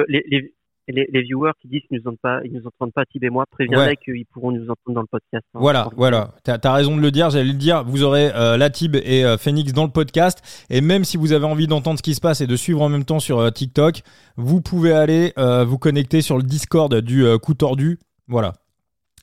les, 0.09 0.53
les, 0.89 1.23
viewers 1.23 1.53
qui 1.61 1.69
disent 1.69 1.83
qu'ils 1.89 1.99
nous 1.99 2.09
entendent 2.09 2.19
pas, 2.21 2.41
ils 2.45 2.53
nous 2.53 2.67
entendent 2.67 2.93
pas, 2.93 3.05
Tib 3.07 3.25
et 3.25 3.31
moi, 3.31 3.45
préviendrai 3.51 3.97
qu'ils 3.97 4.27
pourront 4.27 4.51
nous 4.51 4.65
entendre 4.65 4.95
dans 4.95 5.01
le 5.01 5.07
podcast. 5.07 5.45
Hein, 5.55 5.61
voilà, 5.61 5.89
voilà. 5.97 6.31
T'as 6.45 6.59
as 6.62 6.73
raison 6.73 6.97
de 6.97 7.01
le 7.01 7.11
dire. 7.11 7.31
J'allais 7.31 7.45
le 7.45 7.53
dire. 7.53 7.85
Vous 7.85 8.03
aurez 8.03 8.31
euh, 8.35 8.57
la 8.57 8.71
Tib 8.71 8.97
et 8.97 9.25
euh, 9.25 9.37
Phoenix 9.37 9.73
dans 9.73 9.85
le 9.85 9.91
podcast. 9.91 10.67
Et 10.71 10.81
même 10.81 11.05
si 11.05 11.17
vous 11.17 11.33
avez 11.33 11.47
envie 11.47 11.67
d'entendre 11.67 11.99
ce 11.99 12.03
qui 12.03 12.15
se 12.15 12.21
passe 12.21 12.41
et 12.41 12.47
de 12.47 12.57
suivre 12.57 12.83
en 12.83 12.89
même 12.89 13.05
temps 13.05 13.21
sur 13.21 13.39
euh, 13.39 13.51
TikTok, 13.51 14.03
vous 14.37 14.61
pouvez 14.61 14.93
aller 14.93 15.33
vous 15.37 15.79
connecter 15.79 16.23
sur 16.23 16.37
le 16.37 16.43
Discord 16.43 16.95
du 16.95 17.25
coup 17.41 17.55
tordu. 17.55 17.99
Voilà 18.29 18.55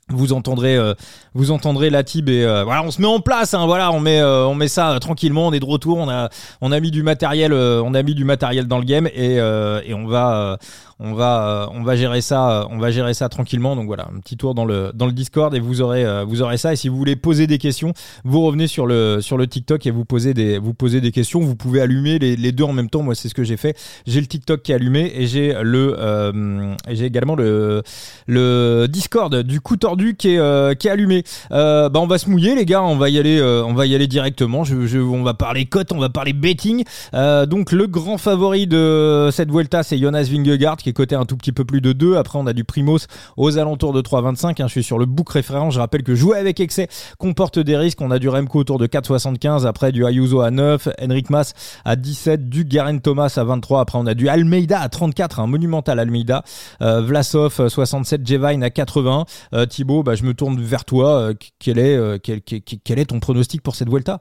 vous 0.09 0.33
entendrez 0.33 0.75
euh, 0.75 0.93
vous 1.33 1.51
entendrez 1.51 1.89
la 1.89 2.03
tib 2.03 2.29
et 2.29 2.43
euh, 2.43 2.63
voilà 2.63 2.83
on 2.83 2.91
se 2.91 3.01
met 3.01 3.07
en 3.07 3.19
place 3.19 3.53
hein, 3.53 3.65
voilà 3.65 3.91
on 3.91 3.99
met 3.99 4.19
euh, 4.19 4.45
on 4.45 4.55
met 4.55 4.67
ça 4.67 4.97
tranquillement 4.99 5.47
on 5.47 5.53
est 5.53 5.59
de 5.59 5.65
retour 5.65 5.97
on 5.97 6.09
a 6.09 6.29
on 6.61 6.71
a 6.71 6.79
mis 6.79 6.91
du 6.91 7.03
matériel 7.03 7.53
on 7.53 7.93
a 7.93 8.03
mis 8.03 8.15
du 8.15 8.25
matériel 8.25 8.67
dans 8.67 8.79
le 8.79 8.85
game 8.85 9.07
et, 9.07 9.35
et 9.35 9.93
on 9.93 10.07
va 10.07 10.57
on 10.99 11.13
va 11.13 11.69
on 11.73 11.83
va 11.83 11.95
gérer 11.95 12.21
ça 12.21 12.67
on 12.69 12.77
va 12.77 12.91
gérer 12.91 13.13
ça 13.13 13.29
tranquillement 13.29 13.75
donc 13.75 13.87
voilà 13.87 14.07
un 14.13 14.19
petit 14.19 14.37
tour 14.37 14.53
dans 14.53 14.65
le 14.65 14.91
dans 14.93 15.05
le 15.05 15.11
Discord 15.11 15.53
et 15.55 15.59
vous 15.59 15.81
aurez 15.81 16.05
vous 16.25 16.41
aurez 16.41 16.57
ça 16.57 16.73
et 16.73 16.75
si 16.75 16.89
vous 16.89 16.97
voulez 16.97 17.15
poser 17.15 17.47
des 17.47 17.57
questions 17.57 17.93
vous 18.23 18.41
revenez 18.41 18.67
sur 18.67 18.85
le 18.85 19.19
sur 19.21 19.37
le 19.37 19.47
TikTok 19.47 19.85
et 19.85 19.91
vous 19.91 20.05
posez 20.05 20.33
des 20.33 20.57
vous 20.57 20.73
posez 20.73 21.01
des 21.01 21.11
questions 21.11 21.39
vous 21.39 21.55
pouvez 21.55 21.81
allumer 21.81 22.19
les, 22.19 22.35
les 22.35 22.51
deux 22.51 22.63
en 22.63 22.73
même 22.73 22.89
temps 22.89 23.01
moi 23.01 23.15
c'est 23.15 23.29
ce 23.29 23.33
que 23.33 23.43
j'ai 23.43 23.57
fait 23.57 23.77
j'ai 24.05 24.19
le 24.19 24.27
TikTok 24.27 24.61
qui 24.61 24.71
est 24.71 24.75
allumé 24.75 25.11
et 25.15 25.27
j'ai 25.27 25.55
le 25.61 26.75
j'ai 26.89 27.05
également 27.05 27.35
le 27.35 27.81
le 28.27 28.87
Discord 28.87 29.43
du 29.43 29.61
coup 29.61 29.77
tordu 29.77 30.15
qui 30.15 30.35
est, 30.35 30.39
euh, 30.39 30.73
qui 30.73 30.87
est 30.87 30.91
allumé. 30.91 31.23
Euh, 31.51 31.89
bah 31.89 31.99
on 31.99 32.07
va 32.07 32.17
se 32.17 32.29
mouiller 32.29 32.55
les 32.55 32.65
gars, 32.65 32.83
on 32.83 32.97
va 32.97 33.09
y 33.09 33.17
aller, 33.17 33.39
euh, 33.39 33.63
on 33.65 33.73
va 33.73 33.85
y 33.85 33.95
aller 33.95 34.07
directement. 34.07 34.63
Je, 34.63 34.85
je, 34.85 34.99
on 34.99 35.23
va 35.23 35.33
parler 35.33 35.65
cote, 35.65 35.91
on 35.91 35.99
va 35.99 36.09
parler 36.09 36.33
betting. 36.33 36.83
donc 37.13 37.71
le 37.71 37.87
grand 37.87 38.17
favori 38.17 38.67
de 38.67 39.29
cette 39.31 39.49
Vuelta, 39.51 39.83
c'est 39.83 39.97
Jonas 39.97 40.27
Vingegaard 40.31 40.77
est 40.89 40.93
coté 40.93 41.15
un 41.15 41.25
tout 41.25 41.37
petit 41.37 41.51
peu 41.51 41.65
plus 41.65 41.81
de 41.81 41.93
2. 41.93 42.17
Après 42.17 42.37
on 42.39 42.47
a 42.47 42.53
du 42.53 42.63
Primos 42.63 43.07
aux 43.37 43.57
alentours 43.57 43.93
de 43.93 44.01
3,25. 44.01 44.61
Hein, 44.61 44.67
je 44.67 44.71
suis 44.71 44.83
sur 44.83 44.99
le 44.99 45.05
book 45.05 45.29
référent. 45.29 45.69
Je 45.69 45.79
rappelle 45.79 46.03
que 46.03 46.15
jouer 46.15 46.37
avec 46.37 46.59
excès 46.59 46.87
comporte 47.17 47.59
des 47.59 47.77
risques. 47.77 48.01
On 48.01 48.11
a 48.11 48.19
du 48.19 48.29
Remco 48.29 48.59
autour 48.59 48.79
de 48.79 48.87
4,75. 48.87 49.65
Après 49.65 49.91
du 49.91 50.05
Ayuso 50.05 50.41
à 50.41 50.51
9, 50.51 50.89
Henrik 51.01 51.29
Mas 51.29 51.53
à 51.85 51.95
17, 51.95 52.49
du 52.49 52.65
Garen 52.65 52.99
Thomas 52.99 53.33
à 53.37 53.43
23. 53.43 53.81
Après 53.81 53.97
on 53.97 54.05
a 54.05 54.13
du 54.13 54.27
Almeida 54.27 54.81
à 54.81 54.89
34, 54.89 55.39
un 55.39 55.47
monumental 55.47 55.99
Almeida. 55.99 56.43
Vlasov 56.79 57.69
67, 57.69 58.27
Jevine 58.27 58.63
à 58.63 58.69
80. 58.69 59.25
Thibaut 59.69 60.03
bah, 60.09 60.15
je 60.15 60.23
me 60.23 60.33
tourne 60.33 60.59
vers 60.59 60.85
toi. 60.85 61.29
Euh, 61.29 61.33
quel 61.59 61.77
est, 61.77 61.95
euh, 61.95 62.17
quel, 62.21 62.41
quel, 62.41 62.99
est 62.99 63.09
ton 63.09 63.19
pronostic 63.19 63.61
pour 63.61 63.75
cette 63.75 63.89
Vuelta? 63.89 64.19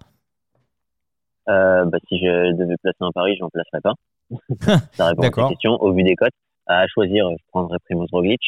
Euh, 1.48 1.84
bah, 1.87 1.98
Si 2.08 2.18
je 2.18 2.52
devais 2.56 2.76
placer 2.82 2.98
un 3.00 3.10
pari, 3.12 3.37
je 3.37 3.42
n'en 3.42 3.48
placerais 3.48 3.80
pas. 3.80 3.94
Ça 4.92 5.06
répond 5.06 5.22
à 5.22 5.30
ta 5.30 5.48
question. 5.48 5.72
Au 5.80 5.92
vu 5.94 6.02
des 6.02 6.14
cotes, 6.14 6.34
à 6.68 6.87
choisir, 6.87 7.28
je 7.30 7.44
prendrais 7.48 7.78
Primoz 7.84 8.08
Roglic. 8.12 8.40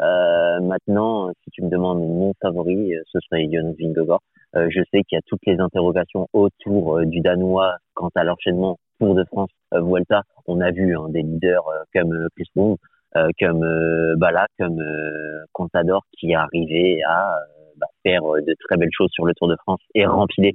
maintenant, 0.00 1.30
si 1.44 1.50
tu 1.50 1.62
me 1.62 1.70
demandes 1.70 2.00
mon 2.00 2.32
favori, 2.42 2.92
ce 3.12 3.18
serait 3.20 3.48
Jonas 3.50 3.74
Vingegaard. 3.78 4.20
je 4.54 4.80
sais 4.90 5.02
qu'il 5.04 5.16
y 5.16 5.18
a 5.18 5.22
toutes 5.26 5.46
les 5.46 5.60
interrogations 5.60 6.28
autour 6.32 7.00
du 7.06 7.20
Danois 7.20 7.76
quant 7.94 8.10
à 8.14 8.24
l'enchaînement 8.24 8.78
Tour 8.98 9.14
de 9.14 9.24
France 9.24 9.50
Vuelta. 9.72 10.22
On 10.46 10.60
a 10.60 10.70
vu 10.70 10.96
hein, 10.96 11.08
des 11.10 11.22
leaders 11.22 11.64
comme 11.92 12.28
Chris 12.34 12.46
Froome 12.52 12.76
euh, 13.16 13.28
comme 13.40 13.62
euh, 13.62 14.14
Bala, 14.16 14.46
comme 14.58 14.80
euh, 14.80 15.44
Contador 15.52 16.02
qui 16.18 16.32
est 16.32 16.34
arrivé 16.34 17.00
à 17.08 17.34
bah, 17.76 17.86
faire 18.02 18.22
de 18.22 18.54
très 18.66 18.76
belles 18.76 18.90
choses 18.92 19.10
sur 19.12 19.24
le 19.24 19.32
Tour 19.34 19.48
de 19.48 19.56
France 19.62 19.80
et 19.94 20.04
rempiler 20.06 20.54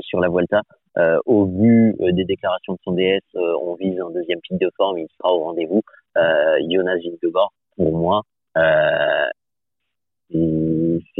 sur 0.00 0.20
la 0.20 0.28
Vuelta. 0.28 0.62
au 1.26 1.46
vu 1.46 1.94
des 2.00 2.24
déclarations 2.24 2.74
de 2.74 2.78
son 2.82 2.92
DS, 2.92 3.20
on 3.34 3.74
vise 3.74 4.00
un 4.00 4.10
deuxième 4.10 4.40
pic 4.40 4.58
de 4.58 4.70
forme, 4.76 4.98
il 4.98 5.06
sera 5.16 5.32
au 5.32 5.44
rendez-vous. 5.44 5.82
Jonas 6.70 6.96
Vingegaard, 6.96 7.52
pour 7.76 7.96
moi, 7.96 8.22
c'est 8.54 8.62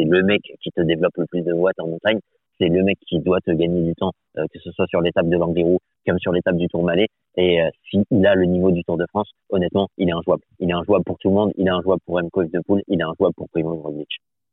le 0.04 0.22
mec 0.22 0.42
qui 0.62 0.70
te 0.70 0.80
développe 0.82 1.16
le 1.16 1.26
plus 1.26 1.42
de 1.42 1.52
watts 1.52 1.78
en 1.80 1.88
montagne 1.88 2.20
c'est 2.58 2.68
le 2.68 2.82
mec 2.82 2.98
qui 3.06 3.18
doit 3.20 3.40
te 3.40 3.50
gagner 3.50 3.82
du 3.82 3.94
temps, 3.94 4.12
euh, 4.38 4.44
que 4.52 4.58
ce 4.60 4.70
soit 4.72 4.86
sur 4.86 5.00
l'étape 5.00 5.28
de 5.28 5.36
l'Angliru 5.36 5.78
comme 6.06 6.18
sur 6.18 6.32
l'étape 6.32 6.56
du 6.56 6.68
Tour 6.68 6.84
Malais. 6.84 7.08
Et 7.36 7.60
euh, 7.60 7.68
s'il 7.90 8.26
a 8.26 8.34
le 8.34 8.44
niveau 8.44 8.70
du 8.70 8.82
Tour 8.84 8.96
de 8.96 9.06
France, 9.08 9.30
honnêtement, 9.50 9.88
il 9.98 10.08
est 10.08 10.12
injouable. 10.12 10.42
Il 10.60 10.70
est 10.70 10.72
injouable 10.72 11.04
pour 11.04 11.18
tout 11.18 11.28
le 11.28 11.34
monde. 11.34 11.52
Il 11.56 11.66
est 11.66 11.70
injouable 11.70 12.00
pour 12.06 12.16
Remco 12.16 12.42
Evenepoel. 12.42 12.82
Il 12.88 13.00
est 13.00 13.04
injouable 13.04 13.34
pour 13.34 13.48
Primoz 13.48 13.80
Roglic. 13.82 14.08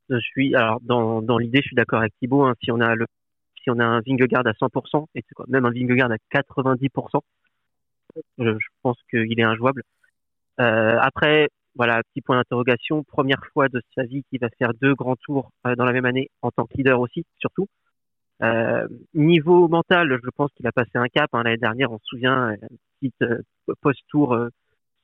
Je 0.10 0.18
suis 0.20 0.56
alors 0.56 0.80
dans, 0.82 1.22
dans 1.22 1.38
l'idée, 1.38 1.60
je 1.62 1.68
suis 1.68 1.76
d'accord 1.76 2.00
avec 2.00 2.14
Thibaut. 2.20 2.44
Hein, 2.44 2.56
si 2.62 2.72
on 2.72 2.80
a 2.82 2.96
le 2.96 3.06
si 3.62 3.70
on 3.70 3.80
a 3.80 3.86
un 3.86 4.02
Vingegaard 4.06 4.46
à 4.46 4.52
100% 4.52 5.06
et 5.16 5.22
même 5.48 5.66
un 5.66 5.72
Vingegaard 5.72 6.12
à 6.12 6.18
90%, 6.38 7.22
je, 8.38 8.44
je 8.44 8.68
pense 8.82 8.98
qu'il 9.10 9.40
est 9.40 9.44
injouable. 9.44 9.84
Euh, 10.60 10.98
après, 11.00 11.50
voilà, 11.76 12.02
petit 12.04 12.22
point 12.22 12.38
d'interrogation. 12.38 13.04
Première 13.04 13.44
fois 13.54 13.68
de 13.70 13.82
sa 13.96 14.04
vie 14.04 14.24
qu'il 14.30 14.40
va 14.40 14.50
faire 14.60 14.74
deux 14.74 14.94
grands 14.94 15.16
tours 15.16 15.52
euh, 15.66 15.76
dans 15.76 15.86
la 15.86 15.94
même 15.94 16.06
année 16.06 16.30
en 16.42 16.52
tant 16.52 16.66
que 16.66 16.78
leader 16.78 17.00
aussi, 17.00 17.26
surtout. 17.40 17.68
Euh, 18.42 18.88
niveau 19.14 19.68
mental, 19.68 20.20
je 20.24 20.30
pense 20.36 20.52
qu'il 20.54 20.68
a 20.68 20.72
passé 20.72 20.92
un 20.96 21.08
cap. 21.08 21.30
Hein, 21.34 21.44
L'année 21.44 21.58
dernière, 21.58 21.92
on 21.92 21.98
se 22.00 22.06
souvient, 22.06 22.52
euh, 22.52 22.58
petite 23.00 23.22
euh, 23.24 23.40
post-tour 23.82 24.34
euh, 24.34 24.50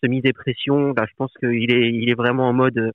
semi-dépression. 0.04 0.92
Bah, 0.92 1.06
je 1.10 1.16
pense 1.16 1.34
qu'il 1.40 1.72
est, 1.72 1.92
il 1.92 2.10
est 2.10 2.16
vraiment 2.16 2.50
en 2.50 2.54
mode, 2.54 2.92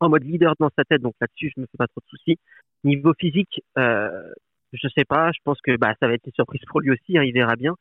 en 0.00 0.08
mode 0.08 0.24
leader 0.24 0.54
dans 0.60 0.70
sa 0.76 0.84
tête. 0.84 1.02
Donc 1.02 1.14
là-dessus, 1.20 1.52
je 1.56 1.60
me 1.60 1.66
fais 1.66 1.78
pas 1.78 1.88
trop 1.88 2.00
de 2.00 2.08
soucis. 2.16 2.38
Niveau 2.84 3.14
physique, 3.18 3.62
je 3.76 4.88
sais 4.96 5.04
pas. 5.04 5.30
Je 5.32 5.38
pense 5.44 5.60
que 5.60 5.76
bah, 5.76 5.94
ça 6.00 6.08
va 6.08 6.14
être 6.14 6.26
une 6.26 6.32
surprise 6.32 6.62
pour 6.68 6.80
lui 6.80 6.90
aussi. 6.90 7.18
Hein, 7.18 7.24
il 7.24 7.32
verra 7.32 7.56
bien. 7.56 7.76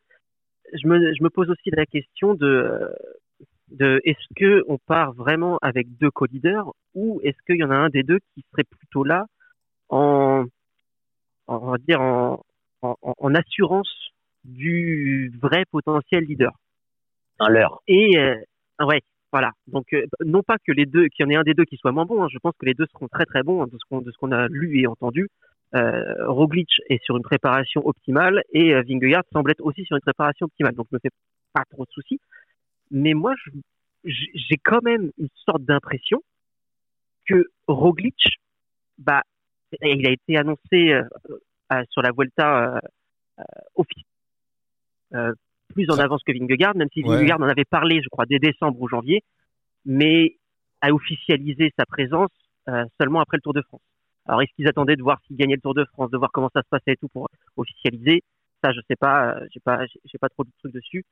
Je 0.73 0.87
me, 0.87 1.13
je 1.13 1.23
me 1.23 1.29
pose 1.29 1.49
aussi 1.49 1.69
la 1.71 1.85
question 1.85 2.33
de, 2.33 2.87
de 3.71 4.01
est-ce 4.03 4.33
que 4.35 4.63
on 4.67 4.77
part 4.77 5.13
vraiment 5.13 5.57
avec 5.61 5.87
deux 5.97 6.11
co-leaders 6.11 6.71
ou 6.93 7.19
est-ce 7.23 7.37
qu'il 7.45 7.57
y 7.57 7.63
en 7.63 7.71
a 7.71 7.75
un 7.75 7.89
des 7.89 8.03
deux 8.03 8.19
qui 8.33 8.43
serait 8.51 8.63
plutôt 8.63 9.03
là 9.03 9.25
en 9.89 10.45
on 11.47 11.71
va 11.71 11.77
dire 11.77 12.01
en, 12.01 12.43
en, 12.81 13.35
assurance 13.35 13.91
du 14.43 15.31
vrai 15.41 15.65
potentiel 15.71 16.23
leader? 16.23 16.53
Un 17.39 17.49
leurre. 17.49 17.81
Et 17.87 18.17
euh, 18.17 18.35
ouais, 18.85 19.01
voilà. 19.31 19.51
Donc 19.67 19.93
euh, 19.93 20.05
non 20.25 20.43
pas 20.43 20.57
que 20.65 20.71
les 20.71 20.85
deux, 20.85 21.07
qu'il 21.07 21.25
y 21.25 21.27
en 21.27 21.31
ait 21.31 21.35
un 21.35 21.43
des 21.43 21.53
deux 21.53 21.65
qui 21.65 21.77
soit 21.77 21.91
moins 21.91 22.05
bon. 22.05 22.23
Hein. 22.23 22.27
je 22.31 22.37
pense 22.39 22.53
que 22.59 22.65
les 22.65 22.73
deux 22.73 22.85
seront 22.91 23.07
très 23.07 23.25
très 23.25 23.43
bons 23.43 23.63
hein, 23.63 23.67
de 23.67 23.77
ce 23.77 23.89
qu'on 23.89 24.01
de 24.01 24.11
ce 24.11 24.17
qu'on 24.17 24.31
a 24.31 24.47
lu 24.47 24.79
et 24.79 24.87
entendu. 24.87 25.27
Euh, 25.73 26.27
Roglic 26.27 26.69
est 26.89 27.01
sur 27.03 27.15
une 27.15 27.23
préparation 27.23 27.81
optimale 27.85 28.43
et 28.51 28.73
euh, 28.73 28.81
Vingegaard 28.81 29.23
semble 29.31 29.51
être 29.51 29.63
aussi 29.63 29.85
sur 29.85 29.95
une 29.95 30.01
préparation 30.01 30.45
optimale. 30.45 30.75
Donc 30.75 30.87
je 30.91 30.95
me 30.95 30.99
fais 31.01 31.11
pas 31.53 31.63
trop 31.71 31.85
de 31.85 31.91
soucis. 31.91 32.19
Mais 32.91 33.13
moi, 33.13 33.33
j'ai 34.03 34.57
quand 34.63 34.81
même 34.83 35.11
une 35.17 35.29
sorte 35.45 35.63
d'impression 35.63 36.21
que 37.25 37.45
Roglic, 37.67 38.37
bah, 38.97 39.23
il 39.81 40.05
a 40.05 40.11
été 40.11 40.37
annoncé 40.37 40.91
euh, 40.91 41.03
euh, 41.71 41.83
sur 41.89 42.01
la 42.01 42.11
Vuelta 42.11 42.75
euh, 43.39 43.43
officielle 43.75 44.05
plus 45.73 45.89
en 45.89 45.99
avance 45.99 46.21
que 46.23 46.33
Vingegaard, 46.33 46.75
même 46.75 46.89
si 46.93 47.01
Vingegaard 47.01 47.39
en 47.39 47.47
avait 47.47 47.65
parlé, 47.65 48.01
je 48.01 48.09
crois, 48.09 48.25
dès 48.25 48.39
décembre 48.39 48.79
ou 48.81 48.89
janvier, 48.89 49.23
mais 49.85 50.35
a 50.81 50.91
officialisé 50.91 51.73
sa 51.77 51.85
présence 51.85 52.29
seulement 52.99 53.21
après 53.21 53.37
le 53.37 53.41
Tour 53.41 53.53
de 53.53 53.61
France. 53.61 53.81
Alors, 54.25 54.41
est-ce 54.41 54.53
qu'ils 54.53 54.67
attendaient 54.67 54.97
de 54.97 55.01
voir 55.01 55.19
s'il 55.25 55.37
gagnait 55.37 55.55
le 55.55 55.61
Tour 55.61 55.73
de 55.73 55.85
France, 55.85 56.11
de 56.11 56.17
voir 56.17 56.31
comment 56.31 56.49
ça 56.53 56.61
se 56.61 56.67
passait 56.69 56.93
et 56.93 56.97
tout 56.97 57.07
pour 57.07 57.29
officialiser? 57.55 58.21
Ça, 58.63 58.71
je 58.71 58.79
sais 58.87 58.95
pas. 58.95 59.37
J'ai 59.53 59.59
pas, 59.59 59.85
j'ai 59.85 60.17
pas 60.17 60.29
trop 60.29 60.43
de 60.43 60.49
trucs 60.59 60.73
dessus. 60.73 61.05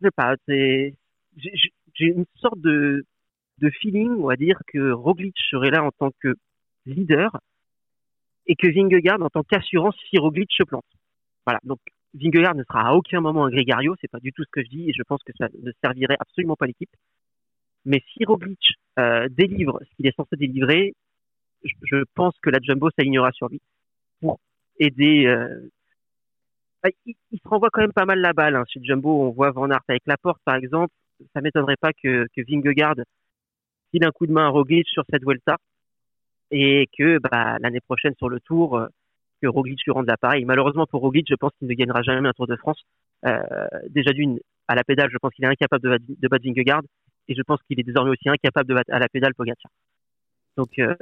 Je 0.00 0.06
sais 0.06 0.10
pas. 0.10 0.34
J'ai 0.46 2.06
une 2.06 2.24
sorte 2.36 2.60
de, 2.60 3.04
de 3.58 3.70
feeling, 3.70 4.10
on 4.10 4.26
va 4.28 4.36
dire, 4.36 4.58
que 4.66 4.92
Roglic 4.92 5.36
serait 5.50 5.70
là 5.70 5.84
en 5.84 5.90
tant 5.90 6.10
que 6.20 6.34
leader 6.86 7.38
et 8.46 8.56
que 8.56 8.66
Vingegaard 8.66 9.20
en 9.22 9.28
tant 9.28 9.42
qu'assurance 9.42 9.96
si 10.08 10.18
Roglic 10.18 10.50
se 10.52 10.62
plante. 10.62 10.84
Voilà. 11.46 11.60
Donc 11.64 11.78
Vingegaard 12.14 12.54
ne 12.54 12.64
sera 12.64 12.88
à 12.88 12.94
aucun 12.94 13.20
moment 13.20 13.44
un 13.44 13.50
Grégario, 13.50 13.94
c'est 14.00 14.10
pas 14.10 14.20
du 14.20 14.32
tout 14.32 14.42
ce 14.44 14.50
que 14.50 14.62
je 14.62 14.68
dis 14.68 14.88
et 14.88 14.92
je 14.92 15.02
pense 15.02 15.22
que 15.22 15.32
ça 15.38 15.48
ne 15.62 15.72
servirait 15.82 16.16
absolument 16.18 16.56
pas 16.56 16.66
l'équipe. 16.66 16.90
Mais 17.84 18.02
si 18.12 18.24
Roglic 18.24 18.74
euh, 18.98 19.28
délivre 19.30 19.80
ce 19.82 19.96
qu'il 19.96 20.06
est 20.06 20.16
censé 20.16 20.36
délivrer, 20.36 20.94
je, 21.62 22.02
pense 22.14 22.34
que 22.42 22.50
la 22.50 22.58
Jumbo 22.62 22.90
s'alignera 22.96 23.32
sur 23.32 23.48
lui 23.48 23.60
pour 24.20 24.40
aider. 24.78 25.26
Euh... 25.26 25.70
Ah, 26.82 26.88
il, 27.04 27.14
se 27.42 27.48
renvoie 27.48 27.68
quand 27.70 27.82
même 27.82 27.92
pas 27.92 28.06
mal 28.06 28.20
la 28.20 28.32
balle. 28.32 28.56
Hein. 28.56 28.64
Chez 28.68 28.80
Jumbo, 28.82 29.22
on 29.22 29.30
voit 29.30 29.50
Van 29.50 29.70
Aert 29.70 29.82
avec 29.88 30.02
la 30.06 30.16
porte, 30.16 30.40
par 30.44 30.56
exemple. 30.56 30.92
Ça 31.34 31.40
m'étonnerait 31.42 31.76
pas 31.78 31.92
que, 31.92 32.26
que 32.34 32.40
Vingegaard 32.48 32.96
file 33.90 34.04
un 34.04 34.12
coup 34.12 34.26
de 34.26 34.32
main 34.32 34.46
à 34.46 34.48
Roglic 34.48 34.88
sur 34.88 35.04
cette 35.10 35.22
Vuelta 35.22 35.56
et 36.50 36.88
que 36.98 37.18
bah, 37.18 37.58
l'année 37.60 37.80
prochaine 37.80 38.14
sur 38.16 38.28
le 38.28 38.40
Tour, 38.40 38.78
euh, 38.78 38.88
que 39.42 39.46
Roglic 39.46 39.80
lui 39.84 39.92
rende 39.92 40.06
l'appareil. 40.06 40.44
Malheureusement 40.44 40.86
pour 40.86 41.02
Roglic, 41.02 41.26
je 41.28 41.34
pense 41.34 41.52
qu'il 41.58 41.68
ne 41.68 41.74
gagnera 41.74 42.02
jamais 42.02 42.28
un 42.28 42.32
Tour 42.32 42.46
de 42.46 42.56
France. 42.56 42.82
Euh, 43.26 43.66
déjà 43.90 44.12
d'une, 44.12 44.38
à 44.68 44.74
la 44.74 44.84
pédale, 44.84 45.10
je 45.12 45.18
pense 45.18 45.32
qu'il 45.34 45.44
est 45.44 45.48
incapable 45.48 45.82
de, 45.82 45.98
de 46.08 46.28
battre 46.28 46.44
Vingegaard 46.44 46.82
et 47.28 47.34
je 47.34 47.42
pense 47.42 47.60
qu'il 47.62 47.78
est 47.78 47.84
désormais 47.84 48.10
aussi 48.10 48.28
incapable 48.28 48.68
de 48.68 48.74
battre 48.74 48.92
à 48.92 48.98
la 48.98 49.08
pédale 49.08 49.34
Pogacar. 49.34 49.70
Donc 50.60 50.78
euh, 50.78 50.94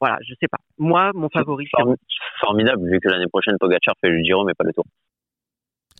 voilà, 0.00 0.18
je 0.26 0.34
sais 0.40 0.48
pas. 0.50 0.58
Moi, 0.76 1.12
mon 1.14 1.28
favori. 1.28 1.68
formidable 2.40 2.90
vu 2.90 2.98
que 2.98 3.08
l'année 3.08 3.28
prochaine 3.28 3.56
Pogacar 3.60 3.94
fait 4.00 4.08
le 4.08 4.20
Giro 4.24 4.44
mais 4.44 4.54
pas 4.54 4.64
le 4.64 4.72
Tour. 4.72 4.84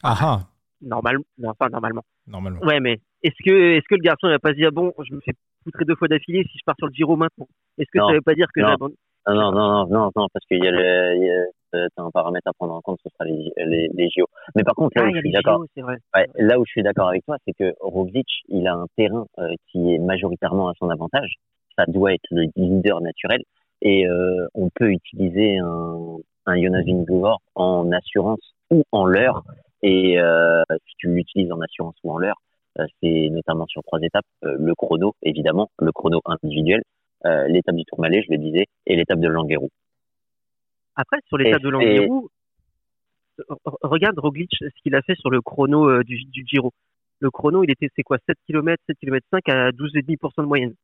Ah 0.02 0.16
ah. 0.20 0.40
Normalement, 0.80 1.22
enfin 1.46 1.68
normalement. 1.70 2.02
Normalement. 2.26 2.60
Ouais, 2.62 2.80
mais 2.80 2.98
est-ce 3.22 3.40
que 3.44 3.76
est-ce 3.76 3.86
que 3.88 3.94
le 3.94 4.02
garçon 4.02 4.26
va 4.26 4.40
pas 4.40 4.50
se 4.50 4.56
dire 4.56 4.72
bon, 4.72 4.92
je 4.98 5.14
me 5.14 5.20
fais 5.20 5.34
poutrer 5.62 5.84
deux 5.84 5.94
fois 5.94 6.08
d'affilée 6.08 6.42
si 6.50 6.58
je 6.58 6.64
pars 6.66 6.74
sur 6.76 6.88
le 6.88 6.92
Giro 6.92 7.14
maintenant? 7.14 7.46
Est-ce 7.78 7.88
que 7.92 8.00
ça 8.04 8.12
veut 8.12 8.20
pas 8.20 8.34
dire 8.34 8.48
que 8.52 8.60
j'abandonne? 8.60 8.96
Non, 9.28 9.34
non, 9.36 9.52
non, 9.52 9.86
non, 9.86 10.10
non, 10.16 10.26
parce 10.32 10.44
qu'il 10.48 10.58
y 10.58 10.66
a, 10.66 10.72
le, 10.72 11.46
euh, 11.74 11.86
un 11.96 12.10
paramètre 12.10 12.48
à 12.48 12.52
prendre 12.52 12.74
en 12.74 12.80
compte, 12.80 12.98
ce 13.04 13.08
sera 13.10 13.24
les, 13.24 13.52
les, 13.56 13.88
les 13.94 14.10
JO. 14.10 14.26
Mais 14.56 14.64
par 14.64 14.74
contre, 14.74 14.98
là 14.98 15.04
ah, 15.04 15.08
où 15.08 15.14
je 15.14 15.20
suis 15.20 15.30
d'accord, 15.30 15.64
ouais, 15.76 16.26
là 16.34 16.58
où 16.58 16.64
je 16.66 16.70
suis 16.70 16.82
d'accord 16.82 17.08
avec 17.08 17.24
toi, 17.24 17.36
c'est 17.46 17.52
que 17.52 17.72
Roglic, 17.78 18.26
il 18.48 18.66
a 18.66 18.74
un 18.74 18.86
terrain 18.96 19.26
euh, 19.38 19.54
qui 19.68 19.94
est 19.94 19.98
majoritairement 19.98 20.68
à 20.68 20.72
son 20.80 20.90
avantage. 20.90 21.36
Ça 21.76 21.84
doit 21.86 22.12
être 22.12 22.26
le 22.30 22.46
leader 22.56 23.00
naturel, 23.00 23.42
et 23.82 24.06
euh, 24.06 24.46
on 24.54 24.70
peut 24.70 24.90
utiliser 24.90 25.58
un, 25.58 26.16
un 26.46 26.62
Jonas 26.62 26.82
Vingegaard 26.86 27.40
en 27.56 27.90
assurance 27.90 28.54
ou 28.70 28.84
en 28.92 29.04
l'heure. 29.04 29.42
Et 29.82 30.20
euh, 30.20 30.62
si 30.86 30.94
tu 30.98 31.08
l'utilises 31.08 31.50
en 31.50 31.60
assurance 31.60 31.96
ou 32.04 32.12
en 32.12 32.18
l'heure, 32.18 32.40
euh, 32.78 32.86
c'est 33.02 33.28
notamment 33.30 33.66
sur 33.66 33.82
trois 33.82 34.00
étapes 34.00 34.24
le 34.42 34.74
chrono, 34.74 35.14
évidemment, 35.22 35.70
le 35.80 35.90
chrono 35.90 36.20
individuel, 36.24 36.82
l'étape 37.24 37.76
du 37.76 37.84
Tourmalet, 37.84 38.22
je 38.22 38.32
le 38.32 38.38
disais, 38.38 38.66
et 38.86 38.96
l'étape 38.96 39.20
de 39.20 39.28
Languerou. 39.28 39.68
Après, 40.96 41.18
sur 41.26 41.36
l'étape 41.36 41.62
de 41.62 41.68
Languerou, 41.68 42.28
regarde 43.82 44.18
Roglic 44.18 44.50
ce 44.60 44.82
qu'il 44.82 44.94
a 44.94 45.02
fait 45.02 45.14
sur 45.16 45.30
le 45.30 45.40
chrono 45.40 46.02
du, 46.02 46.24
du, 46.24 46.44
Giro. 46.46 46.72
Le 47.20 47.30
chrono, 47.30 47.62
il 47.62 47.70
était, 47.70 47.88
c'est 47.94 48.02
quoi, 48.02 48.18
7 48.28 48.36
km, 48.46 48.82
7 48.88 48.98
km 48.98 49.26
5 49.30 49.48
à 49.48 49.70
12,5% 49.70 50.42
de 50.42 50.46
moyenne. 50.46 50.74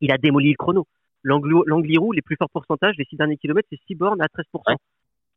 Il 0.00 0.12
a 0.12 0.18
démoli 0.18 0.50
le 0.50 0.56
chrono. 0.56 0.86
L'Angliru, 1.22 2.14
les 2.14 2.22
plus 2.22 2.36
forts 2.36 2.50
pourcentages, 2.50 2.94
les 2.96 3.04
6 3.04 3.16
derniers 3.16 3.36
kilomètres, 3.36 3.68
c'est 3.70 3.80
6 3.86 3.94
bornes 3.94 4.22
à 4.22 4.26
13%. 4.26 4.76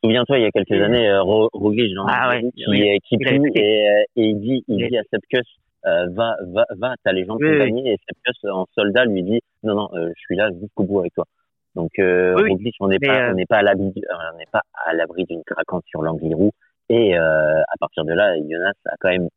Souviens-toi, 0.04 0.40
il 0.40 0.42
y 0.44 0.46
a 0.46 0.52
quelques 0.52 0.82
années, 0.82 1.10
euh, 1.10 1.22
Roglic, 1.22 1.94
ah 2.08 2.38
qui, 2.38 2.64
oui, 2.68 3.00
qui, 3.08 3.18
qui 3.18 3.24
et, 3.56 4.06
et, 4.16 4.22
il 4.22 4.40
dit, 4.40 4.64
il 4.68 4.88
dit 4.90 4.98
à 4.98 5.04
Sepkus, 5.10 5.44
euh, 5.86 6.08
va, 6.12 6.36
va, 6.48 6.66
va, 6.78 6.96
t'as 7.04 7.12
les 7.12 7.26
gens 7.26 7.36
de 7.36 7.46
compagnie 7.46 7.90
et 7.90 7.98
Sepkus 8.08 8.50
en 8.50 8.66
soldat 8.74 9.06
lui 9.06 9.22
dit 9.24 9.42
non 9.64 9.76
non, 9.76 9.90
euh, 9.94 10.10
je 10.16 10.22
suis 10.22 10.36
là 10.36 10.50
jusqu'au 10.62 10.84
bout 10.84 11.00
avec 11.00 11.14
toi. 11.14 11.26
Donc 11.76 11.92
euh, 12.00 12.36
on 12.80 12.88
n'est 12.88 13.00
pas, 13.00 13.32
on 13.32 13.34
n'est 13.34 13.46
pas 13.46 13.58
à 13.58 13.62
l'abri, 13.64 13.94
on 13.96 14.38
n'est 14.38 14.46
pas 14.52 14.62
à 14.86 14.94
l'abri 14.94 15.26
d'une 15.26 15.44
craquante 15.44 15.84
sur 15.88 16.02
l'Angliru 16.02 16.52
et 16.90 17.16
à 17.16 17.78
partir 17.80 18.06
de 18.06 18.14
là, 18.14 18.36
Jonas 18.38 18.74
a 18.86 18.96
quand 19.00 19.10
même, 19.10 19.30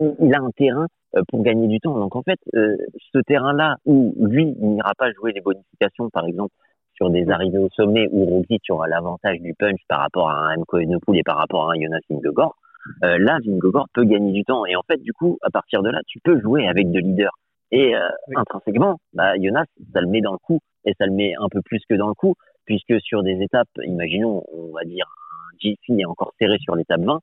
il 0.00 0.34
a 0.34 0.40
un 0.40 0.50
terrain 0.50 0.86
pour 1.28 1.42
gagner 1.42 1.68
du 1.68 1.80
temps. 1.80 1.98
Donc 1.98 2.16
en 2.16 2.22
fait, 2.22 2.38
ce 2.52 3.18
terrain-là 3.26 3.76
où 3.84 4.14
lui 4.18 4.46
n'ira 4.58 4.92
pas 4.96 5.12
jouer 5.12 5.32
les 5.32 5.40
bonifications, 5.40 6.10
par 6.10 6.26
exemple 6.26 6.54
sur 6.94 7.10
des 7.10 7.28
arrivées 7.28 7.58
au 7.58 7.68
sommet 7.70 8.08
où 8.10 8.24
Roglic 8.24 8.62
aura 8.70 8.86
l'avantage 8.88 9.40
du 9.40 9.54
punch 9.54 9.80
par 9.88 10.00
rapport 10.00 10.30
à 10.30 10.50
un 10.50 10.54
Enepoel 10.54 11.18
et 11.18 11.22
par 11.22 11.36
rapport 11.36 11.68
à 11.68 11.74
un 11.74 11.80
Jonas 11.80 11.98
Vingegaard, 12.08 12.54
euh, 13.02 13.18
là, 13.18 13.38
Vingegaard 13.44 13.86
peut 13.92 14.04
gagner 14.04 14.32
du 14.32 14.44
temps. 14.44 14.64
Et 14.66 14.76
en 14.76 14.82
fait, 14.82 15.00
du 15.02 15.12
coup, 15.12 15.38
à 15.42 15.50
partir 15.50 15.82
de 15.82 15.90
là, 15.90 16.00
tu 16.06 16.20
peux 16.20 16.40
jouer 16.40 16.68
avec 16.68 16.90
deux 16.90 17.00
leaders. 17.00 17.36
Et 17.72 17.96
euh, 17.96 18.08
intrinsèquement, 18.36 18.98
bah, 19.12 19.34
Jonas, 19.36 19.64
ça 19.92 20.00
le 20.00 20.06
met 20.06 20.20
dans 20.20 20.32
le 20.32 20.38
coup, 20.38 20.60
et 20.84 20.92
ça 20.98 21.06
le 21.06 21.12
met 21.12 21.34
un 21.40 21.48
peu 21.48 21.60
plus 21.62 21.80
que 21.88 21.94
dans 21.94 22.08
le 22.08 22.14
coup, 22.14 22.34
puisque 22.66 23.00
sur 23.00 23.22
des 23.22 23.42
étapes, 23.42 23.68
imaginons, 23.84 24.44
on 24.52 24.72
va 24.72 24.84
dire, 24.84 25.06
un 25.08 25.56
GC 25.58 26.00
est 26.00 26.04
encore 26.04 26.32
serré 26.38 26.58
sur 26.60 26.76
l'étape 26.76 27.00
20, 27.00 27.20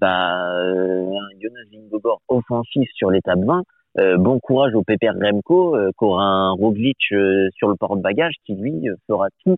bah, 0.00 0.50
euh, 0.52 1.06
un 1.06 1.40
Jonas 1.40 1.64
Vingegaard 1.72 2.20
offensif 2.28 2.88
sur 2.94 3.10
l'étape 3.10 3.40
20, 3.40 3.62
euh, 3.98 4.16
bon 4.16 4.38
courage 4.38 4.74
au 4.74 4.82
Pépère 4.82 5.14
Remco, 5.20 5.74
euh, 5.74 5.90
qui 5.98 6.04
aura 6.04 6.24
un 6.24 6.52
Roglic 6.52 6.98
euh, 7.12 7.48
sur 7.56 7.68
le 7.68 7.74
porte-bagages, 7.74 8.34
qui 8.44 8.54
lui 8.54 8.86
fera 9.06 9.28
tout 9.44 9.56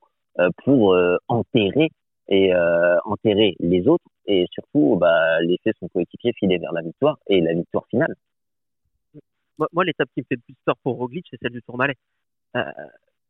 pour 0.65 0.97
enterrer 1.29 1.91
et 2.29 2.55
enterrer 3.05 3.57
les 3.59 3.87
autres 3.89 4.05
et 4.27 4.47
surtout 4.53 4.97
bah, 4.99 5.39
laisser 5.43 5.73
son 5.79 5.89
coéquipier 5.89 6.33
filer 6.33 6.57
vers 6.57 6.73
la 6.73 6.81
victoire 6.81 7.19
et 7.27 7.43
la 7.43 7.53
victoire 7.53 7.85
finale. 7.91 8.15
Moi, 9.59 9.85
l'étape 9.85 10.09
qui 10.15 10.21
me 10.21 10.25
fait 10.27 10.37
le 10.37 10.41
plus 10.41 10.55
peur 10.65 10.77
pour 10.83 10.97
Roglic, 10.97 11.27
c'est 11.29 11.37
celle 11.43 11.53
du 11.53 11.61
Tourmalet. 11.61 11.95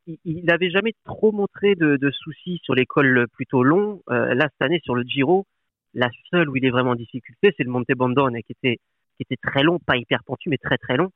Il 0.06 0.44
n'avait 0.44 0.70
jamais 0.70 0.92
trop 1.04 1.32
montré 1.32 1.74
de, 1.74 1.96
de 1.96 2.10
soucis 2.12 2.60
sur 2.62 2.76
les 2.76 2.86
cols 2.86 3.26
plutôt 3.32 3.64
longs. 3.64 4.02
Là, 4.06 4.46
cette 4.52 4.62
année, 4.62 4.80
sur 4.84 4.94
le 4.94 5.02
Giro, 5.02 5.46
la 5.94 6.08
seule 6.30 6.48
où 6.48 6.56
il 6.56 6.64
est 6.64 6.70
vraiment 6.70 6.90
en 6.90 6.96
difficulté, 6.96 7.52
c'est 7.56 7.64
le 7.64 7.70
Monte 7.70 7.92
Bandone, 7.96 8.36
qui 8.46 8.52
était, 8.52 8.78
qui 9.16 9.22
était 9.22 9.38
très 9.42 9.62
long, 9.62 9.78
pas 9.78 9.96
hyper 9.96 10.22
pentu, 10.24 10.48
mais 10.48 10.58
très 10.58 10.78
très 10.78 10.96
long. 10.96 11.10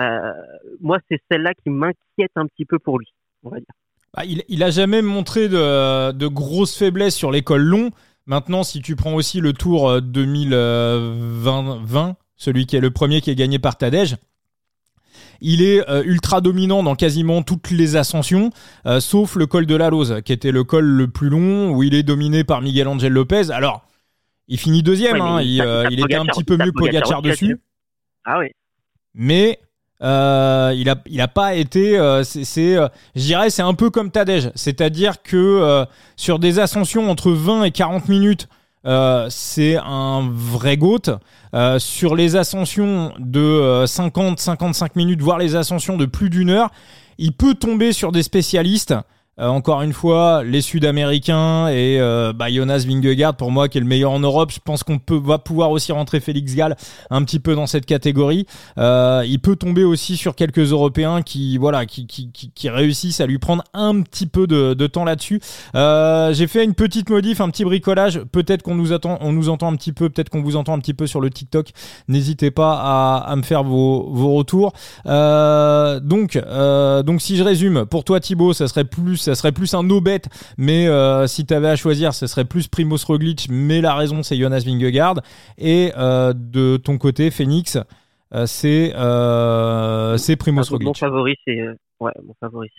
Euh, 0.00 0.32
moi, 0.80 0.98
c'est 1.08 1.20
celle-là 1.30 1.54
qui 1.54 1.70
m'inquiète 1.70 2.32
un 2.36 2.46
petit 2.46 2.64
peu 2.64 2.78
pour 2.78 2.98
lui, 2.98 3.08
on 3.42 3.50
va 3.50 3.58
dire. 3.58 3.66
Bah, 4.14 4.24
il, 4.24 4.42
il 4.48 4.62
a 4.62 4.70
jamais 4.70 5.02
montré 5.02 5.48
de, 5.48 6.12
de 6.12 6.26
grosses 6.26 6.78
faiblesses 6.78 7.16
sur 7.16 7.30
les 7.30 7.42
cols 7.42 7.62
longs. 7.62 7.90
Maintenant, 8.26 8.62
si 8.62 8.80
tu 8.80 8.96
prends 8.96 9.14
aussi 9.14 9.40
le 9.40 9.52
Tour 9.52 10.00
2020, 10.00 12.16
celui 12.36 12.66
qui 12.66 12.76
est 12.76 12.80
le 12.80 12.90
premier 12.90 13.20
qui 13.20 13.30
est 13.30 13.34
gagné 13.34 13.58
par 13.58 13.76
Tadej, 13.76 14.16
il 15.40 15.62
est 15.62 15.88
euh, 15.88 16.02
ultra 16.04 16.40
dominant 16.40 16.82
dans 16.82 16.94
quasiment 16.94 17.42
toutes 17.42 17.70
les 17.70 17.96
ascensions, 17.96 18.50
euh, 18.86 19.00
sauf 19.00 19.36
le 19.36 19.46
col 19.46 19.66
de 19.66 19.74
la 19.74 19.90
Lose, 19.90 20.20
qui 20.24 20.32
était 20.32 20.52
le 20.52 20.64
col 20.64 20.84
le 20.84 21.08
plus 21.08 21.28
long, 21.28 21.70
où 21.70 21.82
il 21.82 21.94
est 21.94 22.02
dominé 22.02 22.44
par 22.44 22.60
Miguel 22.60 22.88
Angel 22.88 23.12
Lopez. 23.12 23.50
Alors, 23.50 23.87
il 24.48 24.58
finit 24.58 24.82
deuxième, 24.82 25.20
hein, 25.20 25.40
il, 25.42 25.60
euh, 25.60 25.86
il 25.90 26.00
était 26.00 26.16
un 26.16 26.26
petit 26.26 26.44
peu 26.44 26.56
mieux 26.56 26.72
que 26.72 26.78
Pogacar 26.78 27.22
dessus. 27.22 27.60
Ah 28.24 28.38
oui. 28.38 28.48
Mais 29.14 29.58
euh, 30.00 30.72
il 30.76 30.88
a 30.88 30.94
il 31.06 31.20
a 31.20 31.26
pas 31.26 31.54
été 31.54 31.98
euh, 31.98 32.22
c'est 32.22 32.76
euh, 32.76 32.86
je 33.16 33.22
dirais 33.22 33.50
c'est 33.50 33.62
un 33.62 33.74
peu 33.74 33.90
comme 33.90 34.10
Tadej. 34.10 34.50
C'est-à-dire 34.54 35.22
que 35.22 35.84
sur 36.16 36.38
des 36.38 36.58
ascensions 36.58 37.10
entre 37.10 37.32
20 37.32 37.64
et 37.64 37.70
40 37.70 38.08
minutes 38.08 38.48
c'est 39.28 39.76
un 39.76 40.30
vrai 40.32 40.76
goat. 40.76 41.18
Sur 41.78 42.14
les 42.14 42.36
ascensions 42.36 43.12
de 43.18 43.84
50 43.86 44.38
55 44.38 44.96
minutes 44.96 45.20
voire 45.20 45.38
les 45.38 45.56
ascensions 45.56 45.96
de 45.96 46.06
plus 46.06 46.30
d'une 46.30 46.50
heure 46.50 46.70
il 47.18 47.32
peut 47.32 47.54
tomber 47.54 47.92
sur 47.92 48.12
des 48.12 48.22
spécialistes 48.22 48.94
encore 49.46 49.82
une 49.82 49.92
fois, 49.92 50.42
les 50.44 50.60
Sud-Américains 50.60 51.68
et 51.68 52.00
euh, 52.00 52.32
bah, 52.32 52.50
Jonas 52.50 52.84
Vingegaard, 52.88 53.36
pour 53.36 53.50
moi, 53.50 53.68
qui 53.68 53.78
est 53.78 53.80
le 53.80 53.86
meilleur 53.86 54.12
en 54.12 54.20
Europe. 54.20 54.50
Je 54.52 54.60
pense 54.64 54.82
qu'on 54.82 54.98
peut 54.98 55.20
va 55.22 55.38
pouvoir 55.38 55.70
aussi 55.70 55.92
rentrer 55.92 56.20
Félix 56.20 56.54
Gall 56.54 56.76
un 57.10 57.22
petit 57.24 57.38
peu 57.38 57.54
dans 57.54 57.66
cette 57.66 57.86
catégorie. 57.86 58.46
Euh, 58.78 59.24
il 59.26 59.38
peut 59.40 59.56
tomber 59.56 59.84
aussi 59.84 60.16
sur 60.16 60.34
quelques 60.34 60.72
Européens 60.72 61.22
qui, 61.22 61.58
voilà, 61.58 61.86
qui, 61.86 62.06
qui, 62.06 62.30
qui, 62.30 62.68
réussissent 62.68 63.20
à 63.20 63.26
lui 63.26 63.38
prendre 63.38 63.62
un 63.74 64.00
petit 64.02 64.26
peu 64.26 64.46
de, 64.46 64.74
de 64.74 64.86
temps 64.86 65.04
là-dessus. 65.04 65.40
Euh, 65.74 66.32
J'ai 66.32 66.46
fait 66.46 66.64
une 66.64 66.74
petite 66.74 67.10
modif, 67.10 67.40
un 67.40 67.50
petit 67.50 67.64
bricolage. 67.64 68.20
Peut-être 68.32 68.62
qu'on 68.62 68.74
nous 68.74 68.92
attend, 68.92 69.18
on 69.20 69.32
nous 69.32 69.48
entend 69.48 69.70
un 69.72 69.76
petit 69.76 69.92
peu, 69.92 70.08
peut-être 70.08 70.30
qu'on 70.30 70.42
vous 70.42 70.56
entend 70.56 70.74
un 70.74 70.78
petit 70.80 70.94
peu 70.94 71.06
sur 71.06 71.20
le 71.20 71.30
TikTok. 71.30 71.70
N'hésitez 72.08 72.50
pas 72.50 72.78
à, 72.80 73.30
à 73.30 73.36
me 73.36 73.42
faire 73.42 73.62
vos, 73.62 74.08
vos 74.10 74.34
retours. 74.34 74.72
Euh, 75.06 76.00
donc, 76.00 76.36
euh, 76.36 77.02
donc 77.02 77.20
si 77.20 77.36
je 77.36 77.44
résume, 77.44 77.86
pour 77.86 78.04
toi 78.04 78.20
Thibaut, 78.20 78.52
ça 78.52 78.68
serait 78.68 78.84
plus 78.84 79.27
ça 79.28 79.34
serait 79.34 79.52
plus 79.52 79.74
un 79.74 79.82
no 79.82 80.00
bet, 80.00 80.22
mais 80.56 80.88
euh, 80.88 81.26
si 81.26 81.44
tu 81.44 81.52
avais 81.52 81.68
à 81.68 81.76
choisir, 81.76 82.14
ce 82.14 82.26
serait 82.26 82.46
plus 82.46 82.66
Primoz 82.66 83.04
Roglic, 83.04 83.48
mais 83.50 83.82
la 83.82 83.94
raison 83.94 84.22
c'est 84.22 84.36
Jonas 84.36 84.62
Vingegaard. 84.64 85.20
Et 85.58 85.92
euh, 85.98 86.32
de 86.34 86.78
ton 86.78 86.96
côté, 86.96 87.30
Phoenix, 87.30 87.76
euh, 88.34 88.46
c'est 88.46 88.92
c'est 90.18 90.36
Primoz 90.36 90.70
Roglic. 90.70 90.86
Mon 90.86 90.94
favori, 90.94 91.36
c'est 91.44 91.60
ouais, 92.00 92.12
mon 92.24 92.34
favori, 92.40 92.70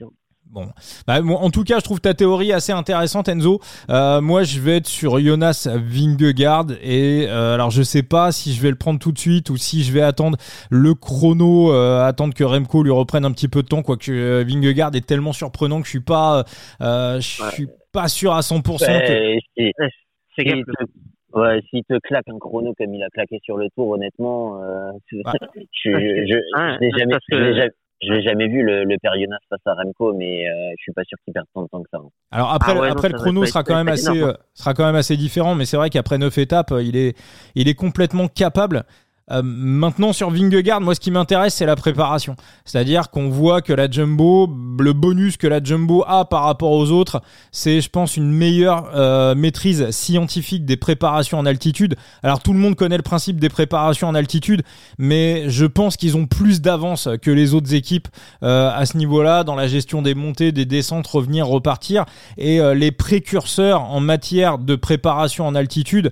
Bon, 0.51 0.65
bah, 1.05 1.21
en 1.21 1.51
tout 1.51 1.63
cas, 1.63 1.77
je 1.77 1.83
trouve 1.83 2.01
ta 2.01 2.15
théorie 2.15 2.51
assez 2.51 2.71
intéressante, 2.71 3.29
Enzo. 3.29 3.59
Euh, 3.91 4.19
moi, 4.19 4.41
je 4.41 4.59
vais 4.59 4.77
être 4.77 4.87
sur 4.87 5.19
Jonas 5.19 5.67
Vingegaard 5.71 6.71
et 6.81 7.27
euh, 7.27 7.53
alors 7.53 7.69
je 7.69 7.83
sais 7.83 8.01
pas 8.01 8.31
si 8.31 8.53
je 8.53 8.61
vais 8.63 8.71
le 8.71 8.75
prendre 8.75 8.99
tout 8.99 9.11
de 9.11 9.19
suite 9.19 9.51
ou 9.51 9.57
si 9.57 9.83
je 9.83 9.93
vais 9.93 10.01
attendre 10.01 10.39
le 10.71 10.95
chrono, 10.95 11.71
euh, 11.71 12.03
attendre 12.03 12.33
que 12.33 12.43
Remco 12.43 12.81
lui 12.81 12.89
reprenne 12.89 13.25
un 13.25 13.31
petit 13.31 13.47
peu 13.47 13.61
de 13.61 13.67
temps, 13.67 13.83
quoique 13.83 14.41
Vingegaard 14.41 14.95
est 14.95 15.05
tellement 15.05 15.33
surprenant 15.33 15.81
que 15.81 15.85
je 15.85 15.91
suis 15.91 15.99
pas, 15.99 16.45
je 16.79 17.19
suis 17.53 17.67
pas 17.91 18.07
sûr 18.07 18.33
à 18.33 18.39
100%. 18.39 18.87
Ouais, 18.87 19.39
que... 19.55 20.53
Ouais, 21.31 21.61
s'il 21.69 21.83
te 21.83 21.99
claque 21.99 22.27
un 22.27 22.39
chrono 22.39 22.73
comme 22.75 22.95
il 22.95 23.03
a 23.03 23.09
claqué 23.09 23.37
sur 23.43 23.55
le 23.55 23.67
tour, 23.75 23.89
honnêtement, 23.89 24.59
je, 25.11 25.17
je, 25.83 25.91
je, 25.93 26.97
jamais, 26.97 27.19
je 27.29 27.69
l'ai 28.07 28.21
jamais 28.21 28.47
vu 28.47 28.63
le, 28.63 28.83
le 28.85 28.95
père 29.01 29.13
Jonas 29.13 29.39
face 29.49 29.59
à 29.65 29.73
Remco, 29.73 30.13
mais 30.13 30.47
euh, 30.47 30.71
je 30.77 30.81
suis 30.81 30.93
pas 30.93 31.03
sûr 31.03 31.17
qu'il 31.23 31.33
perde 31.33 31.45
tant 31.53 31.63
de 31.63 31.67
temps 31.67 31.83
que 31.83 31.89
ça. 31.91 31.97
Hein. 31.97 32.09
Alors 32.31 32.53
après, 32.53 32.73
ah 32.75 32.91
après 32.91 33.09
le 33.09 33.17
chrono 33.17 33.45
sera 33.45 33.63
quand 33.63 33.75
même 33.75 33.89
assez, 33.89 34.21
euh, 34.21 34.33
sera 34.53 34.73
quand 34.73 34.85
même 34.85 34.95
assez 34.95 35.17
différent, 35.17 35.55
mais 35.55 35.65
c'est 35.65 35.77
vrai 35.77 35.89
qu'après 35.89 36.17
neuf 36.17 36.37
étapes, 36.37 36.73
il 36.81 36.95
est, 36.95 37.17
il 37.55 37.67
est 37.67 37.75
complètement 37.75 38.27
capable 38.27 38.85
euh, 39.31 39.41
maintenant 39.43 40.13
sur 40.13 40.29
Vingegaard, 40.29 40.81
moi 40.81 40.95
ce 40.95 40.99
qui 40.99 41.11
m'intéresse 41.11 41.55
c'est 41.55 41.65
la 41.65 41.75
préparation. 41.75 42.35
C'est-à-dire 42.65 43.09
qu'on 43.09 43.29
voit 43.29 43.61
que 43.61 43.73
la 43.73 43.89
Jumbo, 43.89 44.49
le 44.79 44.93
bonus 44.93 45.37
que 45.37 45.47
la 45.47 45.63
Jumbo 45.63 46.03
a 46.07 46.25
par 46.25 46.43
rapport 46.43 46.71
aux 46.71 46.91
autres, 46.91 47.21
c'est 47.51 47.81
je 47.81 47.89
pense 47.89 48.17
une 48.17 48.31
meilleure 48.31 48.89
euh, 48.95 49.35
maîtrise 49.35 49.89
scientifique 49.91 50.65
des 50.65 50.77
préparations 50.77 51.37
en 51.37 51.45
altitude. 51.45 51.95
Alors 52.23 52.41
tout 52.41 52.53
le 52.53 52.59
monde 52.59 52.75
connaît 52.75 52.97
le 52.97 53.03
principe 53.03 53.39
des 53.39 53.49
préparations 53.49 54.07
en 54.07 54.15
altitude, 54.15 54.63
mais 54.97 55.49
je 55.49 55.65
pense 55.65 55.97
qu'ils 55.97 56.17
ont 56.17 56.25
plus 56.25 56.61
d'avance 56.61 57.07
que 57.21 57.31
les 57.31 57.53
autres 57.53 57.73
équipes 57.73 58.07
euh, 58.43 58.71
à 58.73 58.85
ce 58.85 58.97
niveau-là 58.97 59.43
dans 59.43 59.55
la 59.55 59.67
gestion 59.67 60.01
des 60.01 60.15
montées, 60.15 60.51
des 60.51 60.65
descentes, 60.65 61.07
revenir, 61.07 61.47
repartir. 61.47 62.05
Et 62.37 62.59
les 62.73 62.91
précurseurs 62.91 63.83
en 63.83 63.99
matière 63.99 64.57
de 64.57 64.75
préparation 64.75 65.45
en 65.45 65.55
altitude, 65.55 66.11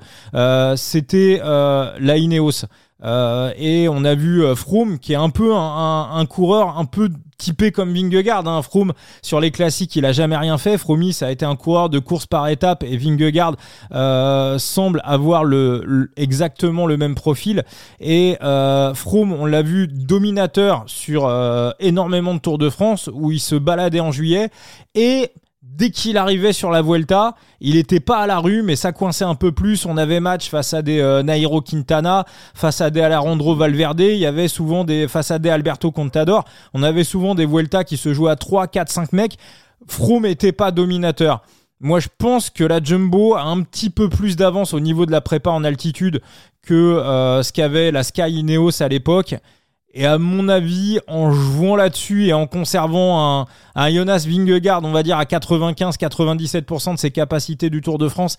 c'était 0.76 1.42
la 1.44 2.18
Ineos. 2.18 2.66
Euh, 3.04 3.52
et 3.58 3.88
on 3.90 4.04
a 4.04 4.16
vu 4.16 4.44
euh, 4.44 4.56
Froome 4.56 4.98
qui 4.98 5.14
est 5.14 5.18
un 5.18 5.30
peu 5.30 5.54
un, 5.54 6.26
coureur 6.28 6.78
un 6.80 6.86
peu 6.86 7.10
typé 7.38 7.72
comme 7.72 7.94
Vingegaard. 7.94 8.48
Hein. 8.48 8.62
Froome 8.62 8.94
sur 9.22 9.40
les 9.40 9.52
classiques 9.52 9.96
il 9.96 10.06
a 10.06 10.12
jamais 10.12 10.38
rien 10.38 10.58
fait. 10.58 10.78
Froome 10.78 11.12
ça 11.12 11.28
a 11.28 11.32
été 11.32 11.46
un 11.46 11.56
coureur 11.56 11.90
de 11.90 12.00
course 12.00 12.26
par 12.26 12.48
étape 12.48 12.84
et 12.84 12.98
Vingegaard 12.98 13.56
euh, 13.94 14.58
semble 14.58 15.02
avoir 15.06 15.44
le, 15.44 16.12
exactement 16.16 16.88
le 16.88 16.98
même 16.98 17.16
profil. 17.16 17.64
Et 18.00 18.38
euh, 18.42 18.94
Froome 18.94 19.32
on 19.34 19.46
l'a 19.46 19.62
vu 19.62 19.88
dominateur 19.88 20.84
sur 20.88 21.32
énormément 21.80 22.34
de 22.34 22.40
Tours 22.40 22.58
de 22.58 22.70
France 22.70 23.10
où 23.14 23.32
il 23.32 23.40
se 23.40 23.56
baladait 23.56 24.00
en 24.00 24.12
juillet 24.12 24.50
et 24.96 25.32
dès 25.76 25.90
qu'il 25.90 26.18
arrivait 26.18 26.54
sur 26.54 26.72
la 26.72 26.82
Vuelta, 26.82 27.36
il 27.60 27.76
n'était 27.76 28.00
pas 28.00 28.20
à 28.20 28.28
la 28.28 28.40
rue, 28.40 28.64
mais 28.64 28.76
ça 28.76 28.92
coinçait 28.92 29.26
un 29.26 29.36
peu 29.36 29.52
plus. 29.52 29.86
On 29.86 29.98
avait 29.98 30.20
match 30.20 30.50
face 30.50 30.74
à 30.74 30.82
des 30.82 31.00
euh, 31.00 31.24
Nairo 31.24 31.62
Quintana, 31.62 32.26
face 32.54 32.82
à 32.82 32.90
des 32.90 33.02
Alejandro 33.02 33.56
Valverde. 33.56 34.00
Il 34.00 34.18
y 34.18 34.26
avait 34.26 34.48
souvent 34.48 34.84
des 34.84 35.08
face 35.08 35.32
à 35.32 35.40
des 35.40 35.50
Alberto 35.50 35.92
Contador. 35.92 36.46
On 36.74 36.84
avait 36.84 37.04
souvent 37.04 37.36
des 37.36 37.46
Vuelta 37.46 37.84
qui 37.84 37.98
se 37.98 38.14
jouaient 38.14 38.32
à 38.32 38.36
3, 38.36 38.68
4, 38.68 38.90
5 38.90 39.14
mecs. 39.14 39.38
Froome 39.88 40.24
n'était 40.24 40.52
pas 40.52 40.72
dominateur. 40.72 41.42
Moi, 41.80 42.00
je 42.00 42.08
pense 42.18 42.50
que 42.50 42.64
la 42.64 42.82
Jumbo 42.82 43.36
a 43.36 43.44
un 43.44 43.62
petit 43.62 43.92
peu 43.92 44.10
plus 44.10 44.36
d'avance 44.36 44.74
au 44.74 44.80
niveau 44.80 45.06
de 45.06 45.12
la 45.12 45.22
prépa 45.22 45.52
en 45.52 45.64
altitude 45.64 46.22
que 46.64 46.74
euh, 46.74 47.44
ce 47.44 47.54
qu'avait 47.54 47.92
la 47.92 48.04
Sky 48.04 48.30
Ineos 48.30 48.82
à 48.82 48.88
l'époque. 48.88 49.36
Et 49.94 50.06
à 50.06 50.18
mon 50.18 50.48
avis, 50.50 51.00
en 51.08 51.32
jouant 51.32 51.76
là-dessus 51.76 52.28
et 52.28 52.34
en 52.34 52.46
conservant 52.46 53.42
un, 53.42 53.46
un 53.76 53.90
Jonas 53.90 54.26
Vingegaard, 54.28 54.84
on 54.84 54.92
va 54.92 55.02
dire 55.02 55.18
à 55.18 55.24
95-97% 55.24 56.94
de 56.94 57.00
ses 57.00 57.12
capacités 57.12 57.70
du 57.70 57.82
Tour 57.82 57.98
de 57.98 58.08
France, 58.08 58.38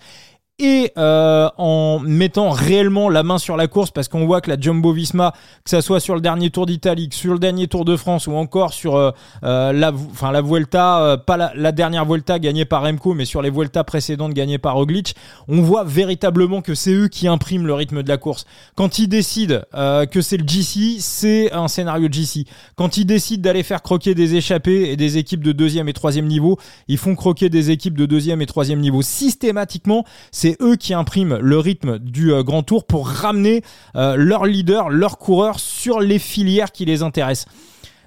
et 0.59 0.91
euh, 0.97 1.49
en 1.57 1.99
mettant 1.99 2.49
réellement 2.49 3.09
la 3.09 3.23
main 3.23 3.37
sur 3.37 3.57
la 3.57 3.67
course 3.67 3.91
parce 3.91 4.07
qu'on 4.07 4.25
voit 4.25 4.41
que 4.41 4.49
la 4.49 4.59
Jumbo 4.59 4.91
Visma, 4.91 5.33
que 5.63 5.69
ça 5.69 5.81
soit 5.81 5.99
sur 5.99 6.15
le 6.15 6.21
dernier 6.21 6.49
Tour 6.49 6.65
d'Italie, 6.65 7.09
sur 7.11 7.33
le 7.33 7.39
dernier 7.39 7.67
Tour 7.67 7.85
de 7.85 7.95
France 7.95 8.27
ou 8.27 8.33
encore 8.33 8.73
sur 8.73 8.95
euh, 8.95 9.11
euh, 9.43 9.71
la, 9.71 9.91
enfin 9.91 10.31
la 10.31 10.41
Vuelta, 10.41 11.17
pas 11.25 11.37
la, 11.37 11.71
dernière 11.71 12.05
Vuelta 12.05 12.39
gagnée 12.39 12.65
par 12.65 12.83
Remco, 12.83 13.13
mais 13.13 13.25
sur 13.25 13.41
les 13.41 13.49
Vuelta 13.49 13.83
précédentes 13.83 14.33
gagnées 14.33 14.57
par 14.57 14.75
Roglic, 14.75 15.15
on 15.47 15.61
voit 15.61 15.83
véritablement 15.83 16.61
que 16.61 16.75
c'est 16.75 16.93
eux 16.93 17.07
qui 17.07 17.27
impriment 17.27 17.65
le 17.65 17.73
rythme 17.73 18.03
de 18.03 18.09
la 18.09 18.17
course. 18.17 18.45
Quand 18.75 18.99
ils 18.99 19.07
décident 19.07 19.61
que 19.73 20.21
c'est 20.21 20.37
le 20.37 20.47
GC, 20.47 20.97
c'est 20.99 21.53
un 21.53 21.67
scénario 21.67 22.09
GC. 22.11 22.45
Quand 22.75 22.97
ils 22.97 23.05
décident 23.05 23.41
d'aller 23.41 23.63
faire 23.63 23.81
croquer 23.81 24.15
des 24.15 24.35
échappés 24.35 24.91
et 24.91 24.97
des 24.97 25.17
équipes 25.17 25.43
de 25.43 25.51
deuxième 25.51 25.87
et 25.87 25.93
troisième 25.93 26.25
niveau, 26.25 26.57
ils 26.87 26.97
font 26.97 27.15
croquer 27.15 27.49
des 27.49 27.71
équipes 27.71 27.97
de 27.97 28.05
deuxième 28.05 28.41
et 28.41 28.45
troisième 28.45 28.79
niveau. 28.79 29.01
Systématiquement, 29.01 30.03
c'est 30.31 30.48
c'est 30.49 30.61
eux 30.63 30.75
qui 30.75 30.93
impriment 30.93 31.37
le 31.37 31.59
rythme 31.59 31.99
du 31.99 32.33
euh, 32.33 32.43
Grand 32.43 32.63
Tour 32.63 32.87
pour 32.87 33.07
ramener 33.07 33.61
euh, 33.95 34.15
leurs 34.15 34.45
leaders, 34.45 34.89
leurs 34.89 35.17
coureurs 35.17 35.59
sur 35.59 35.99
les 35.99 36.17
filières 36.17 36.71
qui 36.71 36.85
les 36.85 37.03
intéressent. 37.03 37.53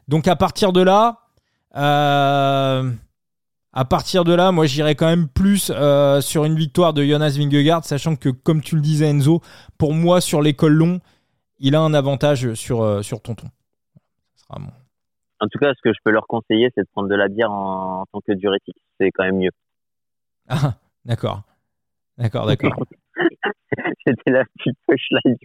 Donc 0.09 0.27
à 0.27 0.35
partir 0.35 0.73
de 0.73 0.83
là, 0.83 1.21
euh, 1.77 2.91
à 3.73 3.85
partir 3.85 4.25
de 4.25 4.35
là, 4.35 4.51
moi 4.51 4.67
j'irais 4.67 4.95
quand 4.95 5.07
même 5.07 5.29
plus 5.29 5.73
sur 6.21 6.45
une 6.45 6.57
victoire 6.57 6.93
de 6.93 7.05
Jonas 7.05 7.37
Vingegaard, 7.39 7.85
sachant 7.85 8.17
que 8.17 8.29
comme 8.29 8.61
tu 8.61 8.75
le 8.75 8.83
disais 8.83 9.09
Enzo, 9.09 9.41
pour 9.79 9.95
moi 9.95 10.21
sur 10.21 10.43
les 10.43 10.55
cols 10.55 10.75
longs, 10.75 11.01
il 11.61 11.77
a 11.77 11.81
un 11.81 11.95
avantage 11.95 12.55
sur, 12.55 13.05
sur 13.05 13.23
Tonton. 13.23 13.49
En 14.51 15.47
tout 15.49 15.59
cas, 15.59 15.73
ce 15.75 15.81
que 15.83 15.93
je 15.93 15.99
peux 16.05 16.11
leur 16.11 16.27
conseiller, 16.27 16.71
c'est 16.75 16.83
de 16.83 16.89
prendre 16.93 17.09
de 17.09 17.15
la 17.15 17.29
bière 17.29 17.53
en, 17.53 18.03
en 18.03 18.07
tant 18.13 18.21
que 18.21 18.33
diurétique. 18.33 18.77
C'est 18.99 19.11
quand 19.13 19.25
même 19.25 19.39
mieux. 19.39 19.53
Ah, 20.49 20.75
d'accord. 21.05 21.43
D'accord, 22.23 22.47
d'accord. 22.47 22.73
C'était 24.07 24.31
la 24.31 24.45
petite 24.57 24.79
pushline. 24.87 25.37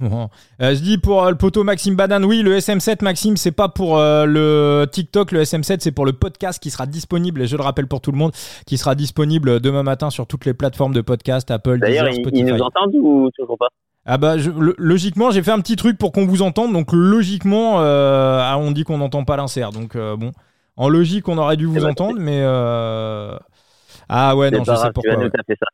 Bon. 0.00 0.28
Euh, 0.60 0.74
je 0.74 0.80
dis 0.80 0.98
pour 0.98 1.24
euh, 1.24 1.30
le 1.30 1.36
poteau 1.36 1.62
Maxime 1.62 1.94
Badan, 1.94 2.22
oui, 2.24 2.42
le 2.42 2.56
SM7 2.56 3.04
Maxime, 3.04 3.36
c'est 3.36 3.52
pas 3.52 3.68
pour 3.68 3.98
euh, 3.98 4.24
le 4.24 4.86
TikTok, 4.90 5.30
le 5.32 5.42
SM7, 5.42 5.78
c'est 5.80 5.92
pour 5.92 6.06
le 6.06 6.12
podcast 6.12 6.60
qui 6.60 6.70
sera 6.70 6.86
disponible, 6.86 7.42
et 7.42 7.46
je 7.46 7.56
le 7.56 7.62
rappelle 7.62 7.86
pour 7.86 8.00
tout 8.00 8.10
le 8.10 8.18
monde, 8.18 8.32
qui 8.66 8.78
sera 8.78 8.94
disponible 8.94 9.60
demain 9.60 9.82
matin 9.82 10.10
sur 10.10 10.26
toutes 10.26 10.46
les 10.46 10.54
plateformes 10.54 10.94
de 10.94 11.00
podcast, 11.00 11.50
Apple, 11.50 11.78
D'ailleurs, 11.78 12.06
Deezer, 12.06 12.22
Spotify. 12.22 12.40
ils 12.40 12.54
nous 12.54 12.60
entendent 12.60 12.94
ou 12.94 13.30
toujours 13.36 13.58
pas? 13.58 13.68
Ah 14.06 14.16
bah 14.16 14.36
logiquement 14.78 15.30
j'ai 15.30 15.42
fait 15.42 15.50
un 15.50 15.60
petit 15.60 15.76
truc 15.76 15.98
pour 15.98 16.10
qu'on 16.10 16.24
vous 16.24 16.40
entende 16.40 16.72
donc 16.72 16.90
logiquement 16.90 17.74
ah, 17.78 18.56
on 18.58 18.70
dit 18.70 18.82
qu'on 18.82 18.96
n'entend 18.96 19.24
pas 19.24 19.36
l'insert 19.36 19.72
donc 19.72 19.94
bon 19.94 20.32
en 20.78 20.88
logique 20.88 21.28
on 21.28 21.36
aurait 21.36 21.58
dû 21.58 21.66
vous 21.66 21.84
entendre 21.84 22.18
mais 22.18 22.42
ah 22.42 24.34
ouais 24.34 24.50
non 24.50 24.64
je 24.64 24.74
sais 24.74 24.90
pourquoi. 24.94 25.16
Fait 25.46 25.54
ça. 25.54 25.66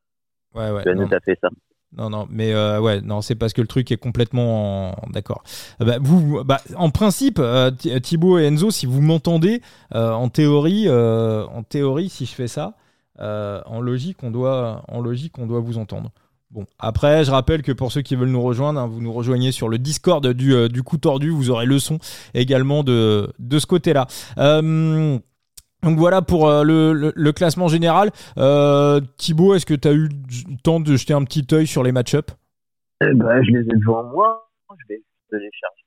Ouais, 0.57 0.71
ouais. 0.71 0.83
Tu 0.83 0.90
as 0.90 0.95
non. 0.95 1.09
fait 1.25 1.38
ça. 1.40 1.49
Non, 1.97 2.11
non, 2.11 2.27
mais 2.31 2.53
euh, 2.53 2.81
ouais, 2.81 3.01
non, 3.01 3.23
c'est 3.23 3.37
parce 3.37 3.53
que 3.53 3.61
le 3.61 3.66
truc 3.66 3.90
est 3.90 3.97
complètement 3.97 4.95
d'accord. 5.12 5.42
Euh, 5.81 5.85
bah, 5.85 5.97
vous, 6.01 6.45
bah, 6.45 6.61
en 6.77 6.90
principe, 6.90 7.38
euh, 7.38 7.71
Thibaut 7.71 8.38
et 8.38 8.47
Enzo, 8.47 8.71
si 8.71 8.87
vous 8.87 9.01
m'entendez, 9.01 9.62
en 9.92 10.29
théorie, 10.29 10.88
en 10.90 11.62
théorie, 11.62 12.09
si 12.09 12.27
je 12.27 12.35
fais 12.35 12.49
ça, 12.49 12.75
en 13.19 13.81
logique, 13.81 14.19
on 14.23 14.31
doit, 14.31 14.83
en 14.88 15.01
logique, 15.01 15.38
on 15.38 15.47
doit 15.47 15.61
vous 15.61 15.79
entendre. 15.79 16.11
Bon, 16.51 16.64
après, 16.79 17.25
je 17.25 17.31
rappelle 17.31 17.62
que 17.62 17.73
pour 17.73 17.90
ceux 17.90 18.03
qui 18.03 18.14
veulent 18.14 18.31
nous 18.31 18.42
rejoindre, 18.42 18.79
hein, 18.79 18.87
vous 18.87 19.01
nous 19.01 19.12
rejoignez 19.12 19.51
sur 19.51 19.69
le 19.69 19.79
Discord 19.79 20.27
du, 20.27 20.69
du 20.69 20.83
coup 20.83 20.97
tordu, 20.97 21.31
vous 21.31 21.51
aurez 21.51 21.66
le 21.66 21.79
son 21.79 21.99
également 22.35 22.85
de, 22.85 23.33
de 23.38 23.59
ce 23.59 23.66
côté-là. 23.66 24.07
Donc 25.83 25.99
voilà 25.99 26.23
pour 26.23 26.49
euh, 26.49 26.65
le, 26.65 27.33
classement 27.33 27.69
général. 27.69 28.11
Euh, 28.39 29.01
Thibaut, 29.19 29.55
est-ce 29.55 29.67
que 29.67 29.75
tu 29.75 29.89
as 29.89 29.93
eu 29.93 30.09
le 30.09 30.57
temps 30.62 30.81
de 30.81 30.97
jeter 30.97 31.15
un 31.15 31.25
petit 31.25 31.47
œil 31.53 31.67
sur 31.67 31.83
les 31.83 31.93
match-up 31.93 32.31
eh 33.03 33.12
ben, 33.15 33.43
Je 33.43 33.51
les 33.53 33.61
ai 33.61 33.79
devant 33.79 34.05
moi. 34.05 34.49
Je 34.71 34.95
vais 34.97 35.03
les 35.33 35.51
chercher. 35.53 35.85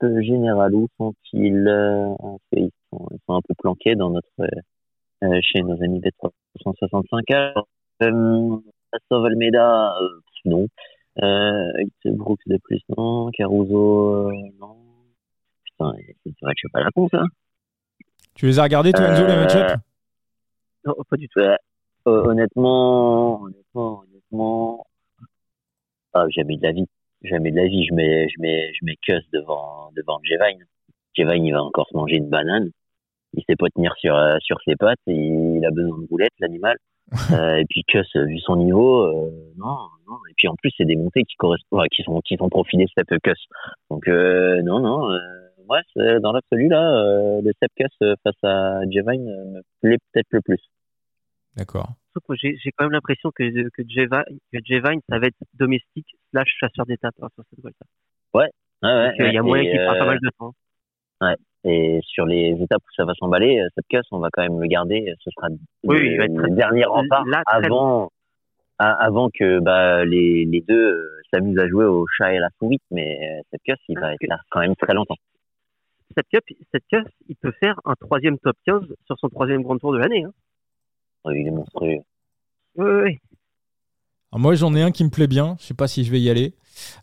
Le 0.00 0.22
général, 0.22 0.74
où 0.74 0.88
sont-ils? 0.96 1.68
Euh, 1.68 2.14
ils, 2.52 2.70
sont, 2.90 3.08
un 3.28 3.40
peu 3.46 3.54
planqués 3.58 3.94
dans 3.94 4.10
notre, 4.10 4.30
chez 5.42 5.62
nos 5.62 5.80
amis 5.82 6.00
des 6.00 6.10
365 6.60 7.24
euh, 8.02 8.56
Sauve 9.08 9.26
Almeida, 9.26 9.94
non. 10.44 10.66
Brooks 12.04 12.40
de 12.46 12.58
plus, 12.64 12.80
non. 12.96 13.30
Caruso, 13.36 14.32
non. 14.58 14.76
Putain, 15.64 15.92
c'est 16.24 16.34
vrai 16.42 16.52
que 16.52 16.56
je 16.56 16.60
suis 16.60 16.68
pas 16.72 16.80
la 16.80 16.90
con, 16.90 17.08
ça. 17.08 17.22
Tu 18.34 18.46
les 18.46 18.58
as 18.58 18.62
regardés, 18.62 18.92
toi, 18.92 19.06
Enzo, 19.06 19.26
les 19.26 19.32
euh, 19.32 19.76
Non, 20.84 20.94
pas 21.08 21.16
du 21.16 21.28
tout. 21.28 21.40
Euh, 21.40 21.56
honnêtement, 22.06 23.42
honnêtement, 23.42 24.02
honnêtement, 24.02 24.86
ah, 26.14 26.26
jamais 26.30 26.56
de 26.56 26.62
la 26.62 26.72
vie. 26.72 26.86
Jamais 27.22 27.50
de 27.50 27.56
la 27.56 27.66
vie. 27.66 27.86
Je 27.88 27.94
mets, 27.94 28.28
je 28.28 28.40
mets, 28.40 28.72
je 28.74 28.84
mets 28.84 28.96
devant, 29.32 29.90
devant 29.96 30.18
Jevine. 30.24 30.64
Jevine, 31.14 31.44
il 31.44 31.52
va 31.52 31.62
encore 31.62 31.88
se 31.88 31.96
manger 31.96 32.16
une 32.16 32.28
banane. 32.28 32.70
Il 33.34 33.44
sait 33.48 33.56
pas 33.56 33.68
tenir 33.74 33.94
sur, 33.96 34.16
euh, 34.16 34.36
sur 34.40 34.58
ses 34.64 34.76
pattes. 34.76 34.98
Il 35.06 35.64
a 35.64 35.70
besoin 35.70 35.98
de 35.98 36.06
boulettes, 36.06 36.32
l'animal. 36.40 36.76
et 37.58 37.64
puis 37.68 37.84
Kuss, 37.84 38.08
vu 38.16 38.38
son 38.38 38.56
niveau, 38.56 39.06
non, 39.56 39.76
non. 40.08 40.16
Et 40.30 40.34
puis 40.36 40.48
en 40.48 40.54
plus, 40.54 40.72
c'est 40.76 40.84
des 40.84 40.96
montées 40.96 41.24
qui 41.24 41.36
correspondent, 41.36 41.86
qui 41.94 42.02
sont, 42.02 42.20
qui 42.22 42.36
sont 42.36 42.48
profilées, 42.48 42.86
Kuss. 43.22 43.46
Donc, 43.90 44.06
non, 44.08 44.80
non, 44.80 45.10
moi, 45.72 46.20
dans 46.20 46.32
l'absolu, 46.32 46.68
là, 46.68 46.82
euh, 46.98 47.40
le 47.42 47.52
Sepkus 47.60 47.96
face 47.98 48.44
à 48.44 48.80
Jevine 48.90 49.24
me 49.24 49.62
plaît 49.80 49.98
peut-être 50.12 50.28
le 50.30 50.40
plus. 50.40 50.60
D'accord. 51.56 51.90
J'ai 52.34 52.72
quand 52.76 52.84
même 52.84 52.92
l'impression 52.92 53.30
que, 53.30 53.68
que, 53.70 53.82
Jevine, 53.88 55.00
ça 55.08 55.18
va 55.18 55.26
être 55.26 55.36
domestique 55.54 56.08
slash 56.30 56.48
chasseur 56.60 56.84
d'étapes 56.86 57.14
hein, 57.22 57.28
sur 57.34 57.44
cette 57.48 57.60
Vuelta. 57.60 57.86
Ouais, 58.34 58.50
ouais, 58.82 59.12
Il 59.18 59.32
y 59.32 59.38
a 59.38 59.42
moyen 59.42 59.70
qu'il 59.70 59.80
fasse 59.80 59.98
pas 59.98 60.04
mal 60.04 60.18
de 60.22 60.30
temps. 60.38 60.52
Ouais. 61.20 61.36
Et 61.64 62.00
sur 62.02 62.26
les 62.26 62.56
étapes 62.60 62.82
où 62.82 62.94
ça 62.94 63.04
va 63.04 63.14
s'emballer, 63.14 63.64
Sepkus, 63.74 64.06
on 64.10 64.18
va 64.18 64.28
quand 64.32 64.42
même 64.42 64.60
le 64.60 64.66
garder. 64.66 65.14
Ce 65.20 65.30
sera 65.30 65.48
oui, 65.84 66.16
le, 66.16 66.54
dernier 66.54 66.84
rempart 66.84 67.24
avant, 67.46 68.10
avant 68.78 69.30
que 69.30 69.60
bah, 69.60 70.04
les, 70.04 70.44
les 70.44 70.60
deux 70.60 71.00
s'amusent 71.32 71.58
à 71.58 71.68
jouer 71.68 71.84
au 71.84 72.04
chat 72.18 72.34
et 72.34 72.38
la 72.38 72.48
souris. 72.58 72.80
Mais 72.90 73.40
Sepkus, 73.50 73.78
il 73.88 73.98
va 73.98 74.12
être 74.12 74.26
là 74.26 74.38
quand 74.50 74.60
même 74.60 74.76
très 74.76 74.92
longtemps 74.92 75.16
cette 75.16 75.31
cup, 76.30 76.44
cette 76.72 76.86
cup, 76.88 77.06
il 77.28 77.36
peut 77.36 77.52
faire 77.60 77.80
un 77.84 77.94
troisième 77.94 78.38
top 78.38 78.56
15 78.66 78.82
sur 79.06 79.18
son 79.18 79.28
troisième 79.28 79.62
grand 79.62 79.78
tour 79.78 79.92
de 79.92 79.98
l'année. 79.98 80.24
Hein. 80.24 80.32
il 81.32 81.46
est 81.46 81.50
monstrueux. 81.50 81.98
Oui, 82.76 82.90
oui. 83.04 83.18
moi, 84.32 84.54
j'en 84.54 84.74
ai 84.74 84.82
un 84.82 84.90
qui 84.90 85.04
me 85.04 85.10
plaît 85.10 85.26
bien. 85.26 85.56
Je 85.60 85.64
sais 85.64 85.74
pas 85.74 85.88
si 85.88 86.04
je 86.04 86.10
vais 86.10 86.20
y 86.20 86.30
aller. 86.30 86.54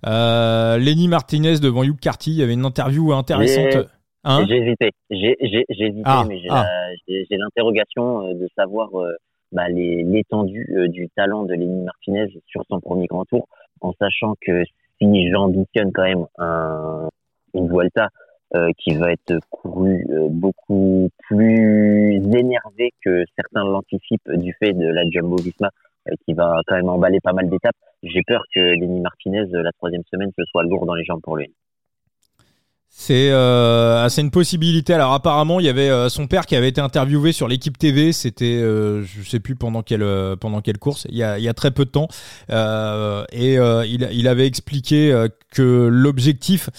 Euh, 0.05 0.77
Lenny 0.77 1.07
Martinez 1.07 1.59
devant 1.59 1.83
Hugh 1.83 1.99
Carty. 1.99 2.31
Il 2.31 2.37
y 2.37 2.43
avait 2.43 2.53
une 2.53 2.65
interview 2.65 3.13
intéressante. 3.13 3.87
Hein 4.23 4.45
j'ai 4.47 4.57
hésité. 4.57 4.91
J'ai 5.09 5.37
hésité, 5.39 6.01
ah, 6.03 6.25
mais 6.27 6.41
ah. 6.49 6.67
j'ai 7.07 7.37
l'interrogation 7.37 8.27
euh, 8.27 8.33
de 8.33 8.47
savoir 8.55 8.89
euh, 8.99 9.13
bah, 9.51 9.69
l'étendue 9.69 10.67
du 10.89 11.09
talent 11.15 11.43
de 11.43 11.53
Lenny 11.53 11.83
Martinez 11.83 12.27
sur 12.45 12.63
son 12.69 12.81
premier 12.81 13.07
grand 13.07 13.25
tour, 13.25 13.47
en 13.81 13.93
sachant 13.93 14.35
que 14.41 14.63
si 15.01 15.31
j'ambitionne 15.31 15.91
quand 15.93 16.03
même 16.03 16.25
un, 16.37 17.09
une 17.53 17.69
Vuelta 17.69 18.09
euh, 18.55 18.71
qui 18.79 18.95
va 18.95 19.11
être 19.11 19.39
couru 19.51 20.05
euh, 20.09 20.27
beaucoup 20.29 21.09
plus 21.27 22.15
énervé 22.15 22.91
que 23.05 23.23
certains 23.35 23.63
l'anticipent 23.63 24.31
du 24.31 24.53
fait 24.57 24.73
de 24.73 24.87
la 24.87 25.03
Jumbo 25.09 25.35
Visma 25.35 25.69
euh, 26.07 26.13
qui 26.25 26.33
va 26.33 26.59
quand 26.65 26.75
même 26.75 26.89
emballer 26.89 27.19
pas 27.21 27.33
mal 27.33 27.47
d'étapes. 27.47 27.75
J'ai 28.01 28.23
peur 28.25 28.41
que 28.55 28.59
Lenny 28.59 29.01
Martinez, 29.01 29.45
la 29.51 29.71
troisième 29.73 30.03
semaine, 30.11 30.31
ce 30.35 30.43
soit 30.45 30.63
lourd 30.63 30.85
dans 30.87 30.95
les 30.95 31.03
jambes 31.03 31.21
pour 31.21 31.37
lui. 31.37 31.53
C'est 32.91 33.29
euh, 33.31 34.03
ah, 34.03 34.19
une 34.19 34.31
possibilité. 34.31 34.93
Alors 34.93 35.13
apparemment, 35.13 35.59
il 35.59 35.65
y 35.65 35.69
avait 35.69 35.89
euh, 35.89 36.09
son 36.09 36.27
père 36.27 36.45
qui 36.45 36.55
avait 36.55 36.67
été 36.67 36.81
interviewé 36.81 37.31
sur 37.31 37.47
l'équipe 37.47 37.77
TV. 37.77 38.11
C'était, 38.13 38.45
euh, 38.45 39.03
je 39.03 39.27
sais 39.27 39.39
plus 39.39 39.55
pendant 39.55 39.83
quelle 39.83 40.01
euh, 40.01 40.35
pendant 40.35 40.61
quelle 40.61 40.79
course. 40.79 41.05
Il 41.09 41.15
y 41.15 41.23
a, 41.23 41.37
il 41.37 41.43
y 41.43 41.47
a 41.47 41.53
très 41.53 41.71
peu 41.71 41.85
de 41.85 41.91
temps. 41.91 42.07
et 42.49 43.53
il, 43.55 44.09
il 44.11 44.27
avait 44.27 44.47
expliqué 44.47 45.27
que 45.51 45.87
l'objectif 45.87 46.69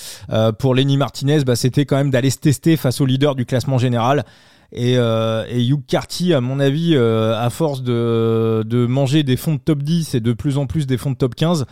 pour 0.58 0.74
Lenny 0.74 0.96
Martinez, 0.96 1.44
bah, 1.44 1.56
c'était 1.56 1.86
quand 1.86 1.96
même 1.96 2.10
d'aller 2.10 2.30
se 2.30 2.38
tester 2.38 2.76
face 2.76 3.00
au 3.00 3.06
leader 3.06 3.34
du 3.34 3.46
classement 3.46 3.78
général. 3.78 4.24
Et, 4.72 4.94
et 4.94 5.66
Hugh 5.66 5.82
Carty, 5.86 6.34
à 6.34 6.40
mon 6.40 6.60
avis, 6.60 6.96
à 6.96 7.48
force 7.50 7.82
de, 7.82 8.62
de 8.66 8.86
manger 8.86 9.22
des 9.22 9.36
fonds 9.36 9.54
de 9.54 9.60
top 9.60 9.82
10 9.82 10.16
et 10.16 10.20
de 10.20 10.32
plus 10.32 10.58
en 10.58 10.66
plus 10.66 10.86
des 10.86 10.98
fonds 10.98 11.12
de 11.12 11.16
top 11.16 11.34
15, 11.34 11.66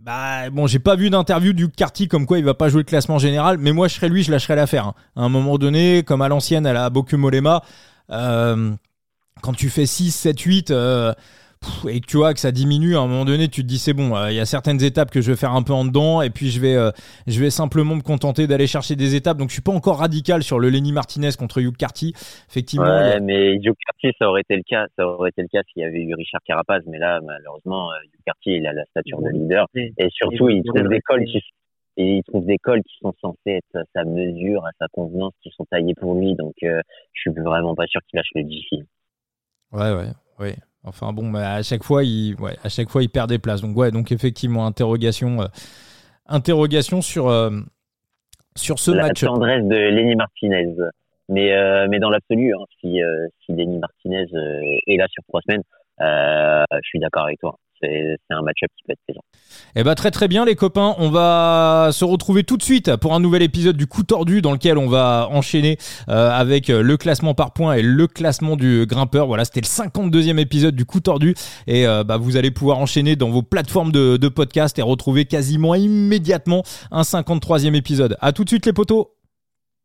bah 0.00 0.50
bon, 0.50 0.66
j'ai 0.66 0.78
pas 0.78 0.96
vu 0.96 1.10
d'interview 1.10 1.52
du 1.52 1.68
Carty 1.68 2.08
comme 2.08 2.26
quoi 2.26 2.38
il 2.38 2.44
va 2.44 2.54
pas 2.54 2.68
jouer 2.68 2.80
le 2.80 2.86
classement 2.86 3.18
général, 3.18 3.58
mais 3.58 3.72
moi 3.72 3.88
je 3.88 3.94
serais 3.94 4.08
lui, 4.08 4.22
je 4.22 4.32
lâcherais 4.32 4.56
l'affaire. 4.56 4.88
Hein. 4.88 4.94
À 5.16 5.22
un 5.22 5.28
moment 5.28 5.58
donné, 5.58 6.02
comme 6.02 6.22
à 6.22 6.28
l'ancienne, 6.28 6.66
elle 6.66 6.76
a 6.76 6.90
Boku 6.90 7.16
Molema, 7.16 7.62
euh, 8.10 8.72
quand 9.42 9.52
tu 9.52 9.70
fais 9.70 9.86
6, 9.86 10.10
7, 10.10 10.40
8, 10.40 10.70
euh, 10.70 11.12
et 11.88 12.00
que 12.00 12.06
tu 12.06 12.16
vois 12.16 12.34
que 12.34 12.40
ça 12.40 12.52
diminue, 12.52 12.96
à 12.96 13.00
un 13.00 13.06
moment 13.06 13.24
donné, 13.24 13.48
tu 13.48 13.62
te 13.62 13.66
dis 13.66 13.78
c'est 13.78 13.92
bon, 13.92 14.16
euh, 14.16 14.30
il 14.30 14.36
y 14.36 14.40
a 14.40 14.44
certaines 14.44 14.82
étapes 14.82 15.10
que 15.10 15.20
je 15.20 15.30
vais 15.30 15.36
faire 15.36 15.52
un 15.52 15.62
peu 15.62 15.72
en 15.72 15.84
dedans, 15.84 16.22
et 16.22 16.30
puis 16.30 16.50
je 16.50 16.60
vais, 16.60 16.74
euh, 16.74 16.90
je 17.26 17.40
vais 17.40 17.50
simplement 17.50 17.94
me 17.96 18.02
contenter 18.02 18.46
d'aller 18.46 18.66
chercher 18.66 18.96
des 18.96 19.14
étapes. 19.14 19.38
Donc 19.38 19.48
je 19.48 19.54
suis 19.54 19.62
pas 19.62 19.72
encore 19.72 19.98
radical 19.98 20.42
sur 20.42 20.58
le 20.58 20.68
Lenny 20.68 20.92
Martinez 20.92 21.30
contre 21.38 21.60
Hugh 21.60 21.76
Carty. 21.76 22.14
Effectivement. 22.48 22.86
Ouais, 22.86 23.20
mais 23.20 23.56
Hugh 23.56 23.74
Carty, 23.86 24.16
ça 24.18 24.28
aurait 24.28 24.42
été 24.42 24.56
le 24.56 24.62
cas, 24.62 24.86
ça 24.96 25.06
aurait 25.06 25.30
été 25.30 25.42
le 25.42 25.48
cas 25.48 25.62
s'il 25.72 25.82
y 25.82 25.84
avait 25.84 26.02
eu 26.02 26.14
Richard 26.14 26.40
Carapaz, 26.44 26.80
mais 26.86 26.98
là, 26.98 27.20
malheureusement, 27.22 27.92
euh, 27.92 27.96
Hugh 28.04 28.20
Carty, 28.26 28.50
il 28.56 28.66
a 28.66 28.72
la 28.72 28.84
stature 28.86 29.20
de 29.22 29.30
leader, 29.30 29.66
et 29.74 29.92
surtout, 30.10 30.48
il 30.48 30.62
trouve 30.64 30.88
des 30.88 31.00
cols 31.00 31.24
qui 31.24 31.40
et 31.98 32.16
il 32.16 32.22
trouve 32.22 32.46
des 32.46 32.56
cols 32.56 32.82
qui 32.82 32.96
sont 33.02 33.12
censés 33.20 33.36
être 33.50 33.76
à 33.76 33.82
sa 33.94 34.04
mesure, 34.04 34.64
à 34.64 34.70
sa 34.80 34.86
convenance, 34.88 35.34
qui 35.42 35.50
sont 35.50 35.66
taillés 35.66 35.94
pour 35.94 36.14
lui. 36.14 36.34
Donc, 36.34 36.54
je 36.62 36.80
suis 37.12 37.30
vraiment 37.30 37.74
pas 37.74 37.86
sûr 37.86 38.00
qu'il 38.08 38.16
lâche 38.16 38.30
le 38.34 38.48
Jiffy. 38.48 38.82
Ouais, 39.72 39.92
ouais, 39.92 40.08
ouais. 40.38 40.56
Enfin 40.84 41.12
bon, 41.12 41.30
bah, 41.30 41.54
à 41.54 41.62
chaque 41.62 41.84
fois, 41.84 42.02
il, 42.02 42.34
ouais, 42.40 42.56
à 42.64 42.68
chaque 42.68 42.88
fois, 42.88 43.02
il 43.02 43.08
perd 43.08 43.28
des 43.28 43.38
places. 43.38 43.62
Donc 43.62 43.76
ouais, 43.76 43.90
donc 43.90 44.10
effectivement, 44.10 44.66
interrogation, 44.66 45.42
euh, 45.42 45.46
interrogation 46.26 47.02
sur 47.02 47.28
euh, 47.28 47.50
sur 48.56 48.78
ce 48.78 48.90
match. 48.90 49.22
La 49.22 49.28
tendresse 49.28 49.64
de 49.64 49.76
Lenny 49.76 50.16
Martinez. 50.16 50.74
Mais 51.28 51.52
euh, 51.52 51.86
mais 51.88 52.00
dans 52.00 52.10
l'absolu, 52.10 52.52
hein, 52.52 52.64
si 52.80 53.00
si 53.44 53.52
Lenny 53.52 53.78
Martinez 53.78 54.26
est 54.86 54.96
là 54.96 55.06
sur 55.08 55.22
trois 55.28 55.40
semaines, 55.42 55.62
je 56.00 56.88
suis 56.88 56.98
d'accord 56.98 57.24
avec 57.24 57.38
toi 57.38 57.56
c'est 57.82 58.16
un 58.30 58.42
match-up 58.42 58.70
qui 58.76 58.84
peut 58.84 58.92
être 58.92 59.00
plaisant. 59.06 59.22
Eh 59.76 59.82
ben 59.82 59.94
très 59.94 60.10
très 60.10 60.28
bien 60.28 60.44
les 60.44 60.54
copains, 60.54 60.94
on 60.98 61.10
va 61.10 61.90
se 61.92 62.04
retrouver 62.04 62.44
tout 62.44 62.56
de 62.56 62.62
suite 62.62 62.96
pour 62.96 63.14
un 63.14 63.20
nouvel 63.20 63.42
épisode 63.42 63.76
du 63.76 63.86
coup 63.86 64.02
tordu 64.02 64.42
dans 64.42 64.52
lequel 64.52 64.78
on 64.78 64.88
va 64.88 65.28
enchaîner 65.30 65.78
euh, 66.08 66.30
avec 66.30 66.68
le 66.68 66.96
classement 66.96 67.34
par 67.34 67.52
points 67.52 67.74
et 67.74 67.82
le 67.82 68.06
classement 68.06 68.56
du 68.56 68.86
grimpeur. 68.86 69.26
Voilà, 69.26 69.44
c'était 69.44 69.60
le 69.60 69.66
52e 69.66 70.38
épisode 70.38 70.74
du 70.74 70.84
coup 70.84 71.00
tordu 71.00 71.34
et 71.66 71.86
euh, 71.86 72.04
bah, 72.04 72.16
vous 72.16 72.36
allez 72.36 72.50
pouvoir 72.50 72.78
enchaîner 72.78 73.16
dans 73.16 73.30
vos 73.30 73.42
plateformes 73.42 73.92
de, 73.92 74.16
de 74.16 74.28
podcast 74.28 74.78
et 74.78 74.82
retrouver 74.82 75.24
quasiment 75.24 75.74
immédiatement 75.74 76.62
un 76.90 77.02
53e 77.02 77.74
épisode. 77.74 78.16
À 78.20 78.32
tout 78.32 78.44
de 78.44 78.48
suite 78.48 78.66
les 78.66 78.72
potos. 78.72 79.21